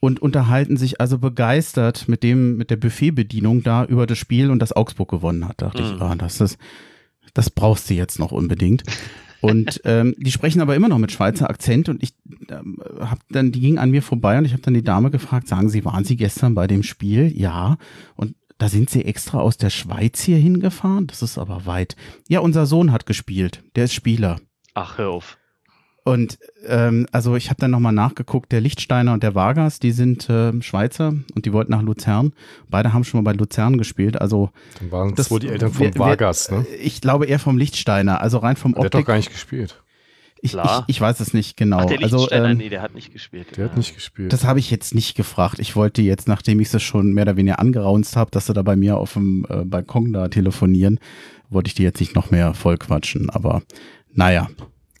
und 0.00 0.22
unterhalten 0.22 0.76
sich 0.76 1.00
also 1.00 1.18
begeistert 1.18 2.08
mit 2.08 2.22
dem, 2.22 2.56
mit 2.56 2.70
der 2.70 2.76
Buffetbedienung 2.76 3.64
da 3.64 3.84
über 3.84 4.06
das 4.06 4.16
Spiel 4.18 4.50
und 4.50 4.60
das 4.60 4.72
Augsburg 4.72 5.10
gewonnen 5.10 5.46
hat. 5.48 5.60
Dachte 5.60 5.82
Mhm. 5.82 5.88
ich, 5.96 6.00
ah, 6.00 6.14
das 6.14 6.40
ist, 6.40 6.56
das 7.34 7.50
brauchst 7.50 7.90
du 7.90 7.94
jetzt 7.94 8.18
noch 8.20 8.30
unbedingt. 8.32 8.84
Und 9.40 9.80
ähm, 9.84 10.14
die 10.18 10.32
sprechen 10.32 10.60
aber 10.60 10.74
immer 10.74 10.88
noch 10.88 10.98
mit 10.98 11.12
Schweizer 11.12 11.48
Akzent 11.48 11.88
und 11.88 12.02
ich 12.02 12.14
ähm, 12.50 12.78
habe 13.00 13.20
dann, 13.30 13.52
die 13.52 13.60
ging 13.60 13.78
an 13.78 13.90
mir 13.90 14.02
vorbei 14.02 14.38
und 14.38 14.44
ich 14.44 14.52
habe 14.52 14.62
dann 14.62 14.74
die 14.74 14.82
Dame 14.82 15.10
gefragt, 15.10 15.48
sagen 15.48 15.68
Sie, 15.68 15.84
waren 15.84 16.04
Sie 16.04 16.16
gestern 16.16 16.54
bei 16.54 16.66
dem 16.66 16.82
Spiel? 16.82 17.32
Ja. 17.36 17.78
Und 18.16 18.34
da 18.58 18.68
sind 18.68 18.90
Sie 18.90 19.04
extra 19.04 19.38
aus 19.38 19.56
der 19.56 19.70
Schweiz 19.70 20.20
hier 20.20 20.38
hingefahren? 20.38 21.06
Das 21.06 21.22
ist 21.22 21.38
aber 21.38 21.66
weit. 21.66 21.94
Ja, 22.28 22.40
unser 22.40 22.66
Sohn 22.66 22.90
hat 22.90 23.06
gespielt. 23.06 23.62
Der 23.76 23.84
ist 23.84 23.94
Spieler. 23.94 24.40
Ach, 24.74 24.98
hör 24.98 25.10
auf. 25.10 25.37
Und 26.08 26.38
ähm, 26.66 27.06
also 27.12 27.36
ich 27.36 27.50
habe 27.50 27.60
dann 27.60 27.70
nochmal 27.70 27.92
nachgeguckt, 27.92 28.50
der 28.50 28.60
Lichtsteiner 28.62 29.12
und 29.12 29.22
der 29.22 29.34
Vargas, 29.34 29.78
die 29.78 29.92
sind 29.92 30.26
ähm, 30.30 30.62
Schweizer 30.62 31.08
und 31.34 31.44
die 31.44 31.52
wollten 31.52 31.72
nach 31.72 31.82
Luzern. 31.82 32.32
Beide 32.70 32.92
haben 32.92 33.04
schon 33.04 33.22
mal 33.22 33.30
bei 33.32 33.36
Luzern 33.36 33.76
gespielt. 33.76 34.20
Also 34.20 34.50
Dann 34.80 34.90
waren 34.90 35.14
das 35.14 35.30
wohl 35.30 35.40
die 35.40 35.48
Eltern 35.48 35.72
wer- 35.76 35.94
wer- 35.94 36.00
Vargas, 36.00 36.50
ne? 36.50 36.64
Ich 36.82 37.00
glaube 37.00 37.26
eher 37.26 37.38
vom 37.38 37.58
Lichtsteiner, 37.58 38.20
also 38.22 38.38
rein 38.38 38.56
vom 38.56 38.72
Der 38.74 38.84
hat 38.84 38.94
doch 38.94 38.98
Optik. 39.00 39.06
gar 39.06 39.16
nicht 39.16 39.30
gespielt. 39.32 39.82
Ich, 40.40 40.44
ich, 40.44 40.52
Klar. 40.52 40.84
ich 40.86 41.00
weiß 41.00 41.18
es 41.20 41.34
nicht 41.34 41.56
genau. 41.56 41.78
Ach, 41.80 41.84
der 41.86 42.00
also 42.00 42.16
Lichtsteiner, 42.18 42.50
ähm, 42.50 42.58
nee, 42.58 42.68
der 42.68 42.80
hat 42.80 42.94
nicht 42.94 43.12
gespielt. 43.12 43.56
Der 43.56 43.66
hat 43.66 43.76
nicht 43.76 43.94
gespielt. 43.94 44.32
das 44.32 44.44
habe 44.44 44.60
ich 44.60 44.70
jetzt 44.70 44.94
nicht 44.94 45.16
gefragt. 45.16 45.58
Ich 45.58 45.74
wollte 45.76 46.00
jetzt, 46.00 46.28
nachdem 46.28 46.60
ich 46.60 46.70
sie 46.70 46.78
schon 46.80 47.12
mehr 47.12 47.22
oder 47.24 47.36
weniger 47.36 47.58
angeraunzt 47.58 48.16
habe, 48.16 48.30
dass 48.30 48.46
sie 48.46 48.54
da 48.54 48.62
bei 48.62 48.76
mir 48.76 48.96
auf 48.96 49.14
dem 49.14 49.44
äh, 49.50 49.64
Balkon 49.64 50.12
da 50.12 50.28
telefonieren, 50.28 51.00
wollte 51.50 51.68
ich 51.68 51.74
die 51.74 51.82
jetzt 51.82 51.98
nicht 52.00 52.14
noch 52.14 52.30
mehr 52.30 52.54
voll 52.54 52.78
quatschen. 52.78 53.28
Aber 53.30 53.62
naja, 54.14 54.48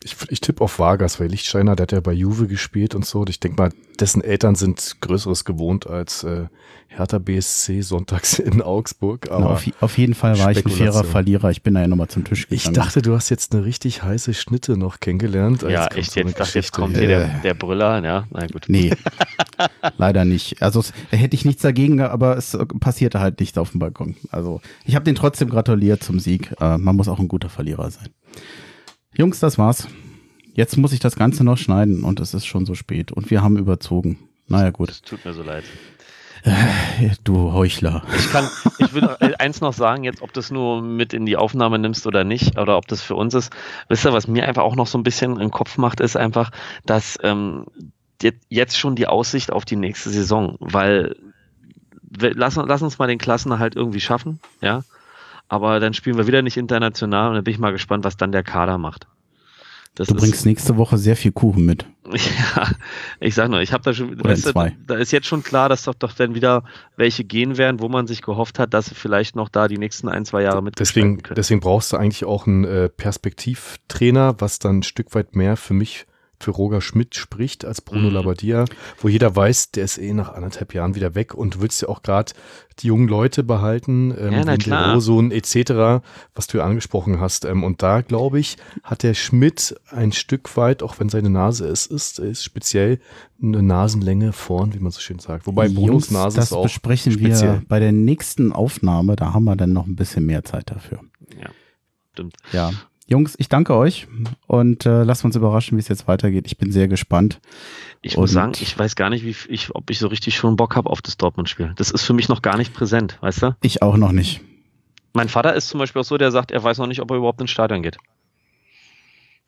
Ich, 0.04 0.16
ich 0.28 0.40
tippe 0.40 0.62
auf 0.62 0.78
Vargas, 0.78 1.18
weil 1.18 1.28
Lichtsteiner, 1.28 1.74
der 1.74 1.84
hat 1.84 1.92
ja 1.92 2.00
bei 2.00 2.12
Juve 2.12 2.46
gespielt 2.46 2.94
und 2.94 3.04
so. 3.04 3.20
Und 3.20 3.30
ich 3.30 3.40
denke 3.40 3.60
mal, 3.60 3.70
dessen 3.98 4.22
Eltern 4.22 4.54
sind 4.54 4.96
Größeres 5.00 5.44
gewohnt 5.44 5.88
als 5.88 6.22
äh, 6.22 6.46
Hertha 6.86 7.18
BSC 7.18 7.82
sonntags 7.82 8.38
in 8.38 8.62
Augsburg. 8.62 9.26
na, 9.28 9.36
Aber 9.36 9.50
auf, 9.50 9.64
auf 9.80 9.98
jeden 9.98 10.14
Fall 10.14 10.38
war 10.38 10.50
ich 10.50 10.64
ein 10.64 10.70
fairer. 10.70 11.04
Verlierer. 11.04 11.50
Ich 11.50 11.62
bin 11.62 11.74
da 11.74 11.80
ja 11.80 11.88
nochmal 11.88 12.08
zum 12.08 12.24
Tisch 12.24 12.46
ich 12.50 12.64
gegangen. 12.64 12.74
dachte, 12.74 13.02
du 13.02 13.14
hast 13.14 13.28
jetzt 13.28 13.54
eine 13.54 13.64
richtig 13.64 14.02
heiße 14.02 14.34
Schnitte 14.34 14.76
noch 14.76 15.00
kennengelernt. 15.00 15.62
Ja, 15.62 15.86
echt, 15.88 16.12
so 16.12 16.20
jetzt, 16.20 16.38
dachte, 16.38 16.58
jetzt 16.58 16.72
kommt 16.72 16.96
hier. 16.96 17.06
hier 17.06 17.18
der, 17.18 17.40
der 17.40 17.54
Brüller, 17.54 18.02
ja, 18.02 18.26
na 18.30 18.46
gut. 18.46 18.64
Nee, 18.68 18.92
leider 19.98 20.24
nicht. 20.24 20.62
Also 20.62 20.80
es, 20.80 20.92
da 21.10 21.16
hätte 21.16 21.34
ich 21.34 21.44
nichts 21.44 21.62
dagegen, 21.62 22.00
aber 22.00 22.36
es 22.36 22.54
äh, 22.54 22.64
passierte 22.66 23.20
halt 23.20 23.40
nichts 23.40 23.58
auf 23.58 23.72
dem 23.72 23.80
Balkon. 23.80 24.16
Also 24.30 24.60
ich 24.84 24.94
habe 24.94 25.04
den 25.04 25.14
trotzdem 25.14 25.50
gratuliert 25.50 26.02
zum 26.02 26.20
Sieg. 26.20 26.54
Äh, 26.60 26.78
man 26.78 26.96
muss 26.96 27.08
auch 27.08 27.18
ein 27.18 27.28
guter 27.28 27.48
Verlierer 27.48 27.90
sein. 27.90 28.08
Jungs, 29.18 29.40
das 29.40 29.58
war's. 29.58 29.88
Jetzt 30.54 30.76
muss 30.76 30.92
ich 30.92 31.00
das 31.00 31.16
Ganze 31.16 31.42
noch 31.44 31.58
schneiden 31.58 32.04
und 32.04 32.20
es 32.20 32.34
ist 32.34 32.46
schon 32.46 32.64
so 32.66 32.74
spät 32.74 33.12
und 33.12 33.30
wir 33.30 33.42
haben 33.42 33.56
überzogen. 33.58 34.16
Naja 34.46 34.70
gut, 34.70 34.90
Es 34.90 35.02
tut 35.02 35.24
mir 35.24 35.34
so 35.34 35.42
leid. 35.42 35.64
du 37.24 37.52
Heuchler. 37.52 38.04
Ich 38.16 38.30
kann, 38.30 38.48
ich 38.78 38.94
will 38.94 39.08
äh, 39.20 39.34
eins 39.38 39.60
noch 39.60 39.72
sagen, 39.72 40.04
jetzt, 40.04 40.22
ob 40.22 40.32
das 40.32 40.50
nur 40.52 40.80
mit 40.82 41.12
in 41.12 41.26
die 41.26 41.36
Aufnahme 41.36 41.78
nimmst 41.80 42.06
oder 42.06 42.22
nicht, 42.22 42.56
oder 42.58 42.76
ob 42.76 42.86
das 42.86 43.02
für 43.02 43.16
uns 43.16 43.34
ist. 43.34 43.52
Wisst 43.88 44.06
ihr, 44.06 44.12
was 44.12 44.28
mir 44.28 44.46
einfach 44.46 44.62
auch 44.62 44.76
noch 44.76 44.86
so 44.86 44.96
ein 44.98 45.02
bisschen 45.02 45.38
im 45.40 45.50
Kopf 45.50 45.78
macht, 45.78 46.00
ist 46.00 46.16
einfach, 46.16 46.50
dass 46.86 47.18
ähm, 47.24 47.66
je- 48.22 48.32
jetzt 48.48 48.78
schon 48.78 48.94
die 48.94 49.08
Aussicht 49.08 49.52
auf 49.52 49.64
die 49.64 49.76
nächste 49.76 50.10
Saison, 50.10 50.56
weil 50.60 51.16
wir, 52.02 52.34
lass, 52.34 52.54
lass 52.54 52.82
uns 52.82 52.98
mal 52.98 53.08
den 53.08 53.18
Klassenerhalt 53.18 53.74
irgendwie 53.76 54.00
schaffen, 54.00 54.38
ja. 54.62 54.82
Aber 55.48 55.80
dann 55.80 55.94
spielen 55.94 56.18
wir 56.18 56.26
wieder 56.26 56.42
nicht 56.42 56.56
international 56.56 57.30
und 57.30 57.34
dann 57.36 57.44
bin 57.44 57.54
ich 57.54 57.60
mal 57.60 57.72
gespannt, 57.72 58.04
was 58.04 58.16
dann 58.16 58.32
der 58.32 58.42
Kader 58.42 58.78
macht. 58.78 59.06
Das 59.98 60.06
Du 60.06 60.14
bringst 60.14 60.46
nächste 60.46 60.76
Woche 60.76 60.96
sehr 60.96 61.16
viel 61.16 61.32
Kuchen 61.32 61.66
mit. 61.66 61.84
Ja, 62.54 62.70
ich 63.20 63.34
sag 63.34 63.50
nur, 63.50 63.60
ich 63.60 63.72
habe 63.72 63.82
da 63.82 63.92
schon, 63.92 64.24
weißt 64.24 64.46
du, 64.46 64.52
zwei. 64.52 64.76
da 64.86 64.94
ist 64.94 65.10
jetzt 65.10 65.26
schon 65.26 65.42
klar, 65.42 65.68
dass 65.68 65.82
doch, 65.82 65.94
doch 65.94 66.14
dann 66.14 66.34
wieder 66.34 66.64
welche 66.96 67.22
gehen 67.22 67.58
werden, 67.58 67.80
wo 67.80 67.88
man 67.88 68.06
sich 68.06 68.22
gehofft 68.22 68.58
hat, 68.58 68.72
dass 68.72 68.86
sie 68.86 68.94
vielleicht 68.94 69.36
noch 69.36 69.50
da 69.50 69.68
die 69.68 69.76
nächsten 69.76 70.08
ein, 70.08 70.24
zwei 70.24 70.42
Jahre 70.42 70.62
mit 70.62 70.78
Deswegen, 70.78 71.20
deswegen 71.36 71.60
brauchst 71.60 71.92
du 71.92 71.98
eigentlich 71.98 72.24
auch 72.24 72.46
einen 72.46 72.64
äh, 72.64 72.88
Perspektivtrainer, 72.88 74.36
was 74.38 74.58
dann 74.58 74.78
ein 74.78 74.82
Stück 74.84 75.14
weit 75.14 75.36
mehr 75.36 75.56
für 75.56 75.74
mich, 75.74 76.06
für 76.40 76.50
Roger 76.52 76.80
Schmidt 76.80 77.14
spricht 77.16 77.64
als 77.64 77.80
Bruno 77.80 78.08
Mhm. 78.08 78.14
Labbadia, 78.14 78.64
wo 79.00 79.08
jeder 79.08 79.34
weiß, 79.34 79.72
der 79.72 79.84
ist 79.84 79.98
eh 79.98 80.12
nach 80.12 80.32
anderthalb 80.32 80.74
Jahren 80.74 80.94
wieder 80.94 81.14
weg 81.14 81.34
und 81.34 81.56
du 81.56 81.60
willst 81.60 81.82
ja 81.82 81.88
auch 81.88 82.02
gerade 82.02 82.32
die 82.80 82.86
jungen 82.86 83.08
Leute 83.08 83.42
behalten, 83.42 84.14
ähm, 84.16 84.32
Ja, 84.32 84.56
na. 84.66 84.92
Rosun 84.94 85.32
etc., 85.32 86.00
was 86.34 86.46
du 86.46 86.58
ja 86.58 86.64
angesprochen 86.64 87.18
hast. 87.20 87.44
Ähm, 87.44 87.64
und 87.64 87.82
da, 87.82 88.02
glaube 88.02 88.38
ich, 88.38 88.56
hat 88.84 89.02
der 89.02 89.14
Schmidt 89.14 89.74
ein 89.90 90.12
Stück 90.12 90.56
weit, 90.56 90.82
auch 90.84 91.00
wenn 91.00 91.08
seine 91.08 91.28
Nase 91.30 91.66
es 91.66 91.86
ist, 91.86 92.20
ist 92.20 92.44
speziell 92.44 93.00
eine 93.42 93.62
Nasenlänge 93.62 94.32
vorn, 94.32 94.74
wie 94.74 94.78
man 94.78 94.92
so 94.92 95.00
schön 95.00 95.18
sagt. 95.18 95.46
Wobei 95.48 95.68
Brunos 95.68 96.10
Nase 96.12 96.36
das 96.36 96.46
ist 96.46 96.52
auch 96.52 96.62
besprechen 96.64 97.12
speziell. 97.12 97.54
wir 97.54 97.62
bei 97.68 97.80
der 97.80 97.92
nächsten 97.92 98.52
Aufnahme. 98.52 99.16
Da 99.16 99.32
haben 99.32 99.44
wir 99.44 99.56
dann 99.56 99.72
noch 99.72 99.86
ein 99.86 99.96
bisschen 99.96 100.24
mehr 100.24 100.44
Zeit 100.44 100.70
dafür. 100.70 101.00
Ja, 101.40 101.50
stimmt. 102.12 102.36
Ja. 102.52 102.70
Jungs, 103.10 103.34
ich 103.38 103.48
danke 103.48 103.74
euch 103.74 104.06
und 104.46 104.84
äh, 104.84 105.02
lasst 105.02 105.24
uns 105.24 105.34
überraschen, 105.34 105.76
wie 105.76 105.80
es 105.80 105.88
jetzt 105.88 106.06
weitergeht. 106.08 106.44
Ich 106.46 106.58
bin 106.58 106.70
sehr 106.70 106.88
gespannt. 106.88 107.40
Ich 108.02 108.16
muss 108.16 108.30
Und- 108.30 108.34
sagen, 108.34 108.52
ich 108.60 108.78
weiß 108.78 108.96
gar 108.96 109.08
nicht, 109.10 109.24
wie 109.24 109.34
ich, 109.52 109.74
ob 109.74 109.88
ich 109.90 109.98
so 109.98 110.08
richtig 110.08 110.36
schon 110.36 110.56
Bock 110.56 110.76
habe 110.76 110.90
auf 110.90 111.00
das 111.00 111.16
Dortmund-Spiel. 111.16 111.72
Das 111.76 111.90
ist 111.90 112.02
für 112.04 112.12
mich 112.12 112.28
noch 112.28 112.42
gar 112.42 112.58
nicht 112.58 112.74
präsent, 112.74 113.16
weißt 113.22 113.42
du? 113.42 113.56
Ich 113.62 113.80
auch 113.82 113.96
noch 113.96 114.12
nicht. 114.12 114.42
Mein 115.14 115.28
Vater 115.30 115.54
ist 115.54 115.68
zum 115.68 115.78
Beispiel 115.80 116.00
auch 116.00 116.04
so, 116.04 116.18
der 116.18 116.30
sagt, 116.30 116.50
er 116.50 116.62
weiß 116.62 116.76
noch 116.78 116.86
nicht, 116.86 117.00
ob 117.00 117.10
er 117.10 117.16
überhaupt 117.16 117.40
ins 117.40 117.50
Stadion 117.50 117.82
geht. 117.82 117.96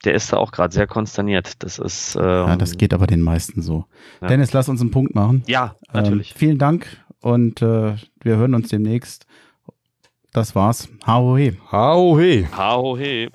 Der 0.06 0.14
ist 0.14 0.32
da 0.32 0.38
auch 0.38 0.50
gerade 0.52 0.72
sehr 0.72 0.86
konsterniert. 0.86 1.62
Das 1.62 1.78
ist. 1.78 2.16
Ähm, 2.16 2.22
Ja, 2.22 2.56
das 2.56 2.78
geht 2.78 2.94
aber 2.94 3.06
den 3.06 3.20
meisten 3.20 3.60
so. 3.60 3.84
Ja. 4.22 4.28
Dennis, 4.28 4.54
lass 4.54 4.70
uns 4.70 4.80
einen 4.80 4.90
Punkt 4.90 5.14
machen. 5.14 5.42
Ja, 5.46 5.76
natürlich. 5.92 6.30
Ähm, 6.32 6.36
vielen 6.38 6.58
Dank 6.58 6.86
und 7.20 7.60
äh, 7.60 7.96
wir 8.22 8.36
hören 8.36 8.54
uns 8.54 8.68
demnächst. 8.70 9.26
Das 10.32 10.54
war's. 10.54 10.88
Hau 11.06 11.36
he. 11.36 11.58
Hau 11.70 12.18
he. 12.18 12.46
Hau 12.56 12.96
he. 12.96 13.28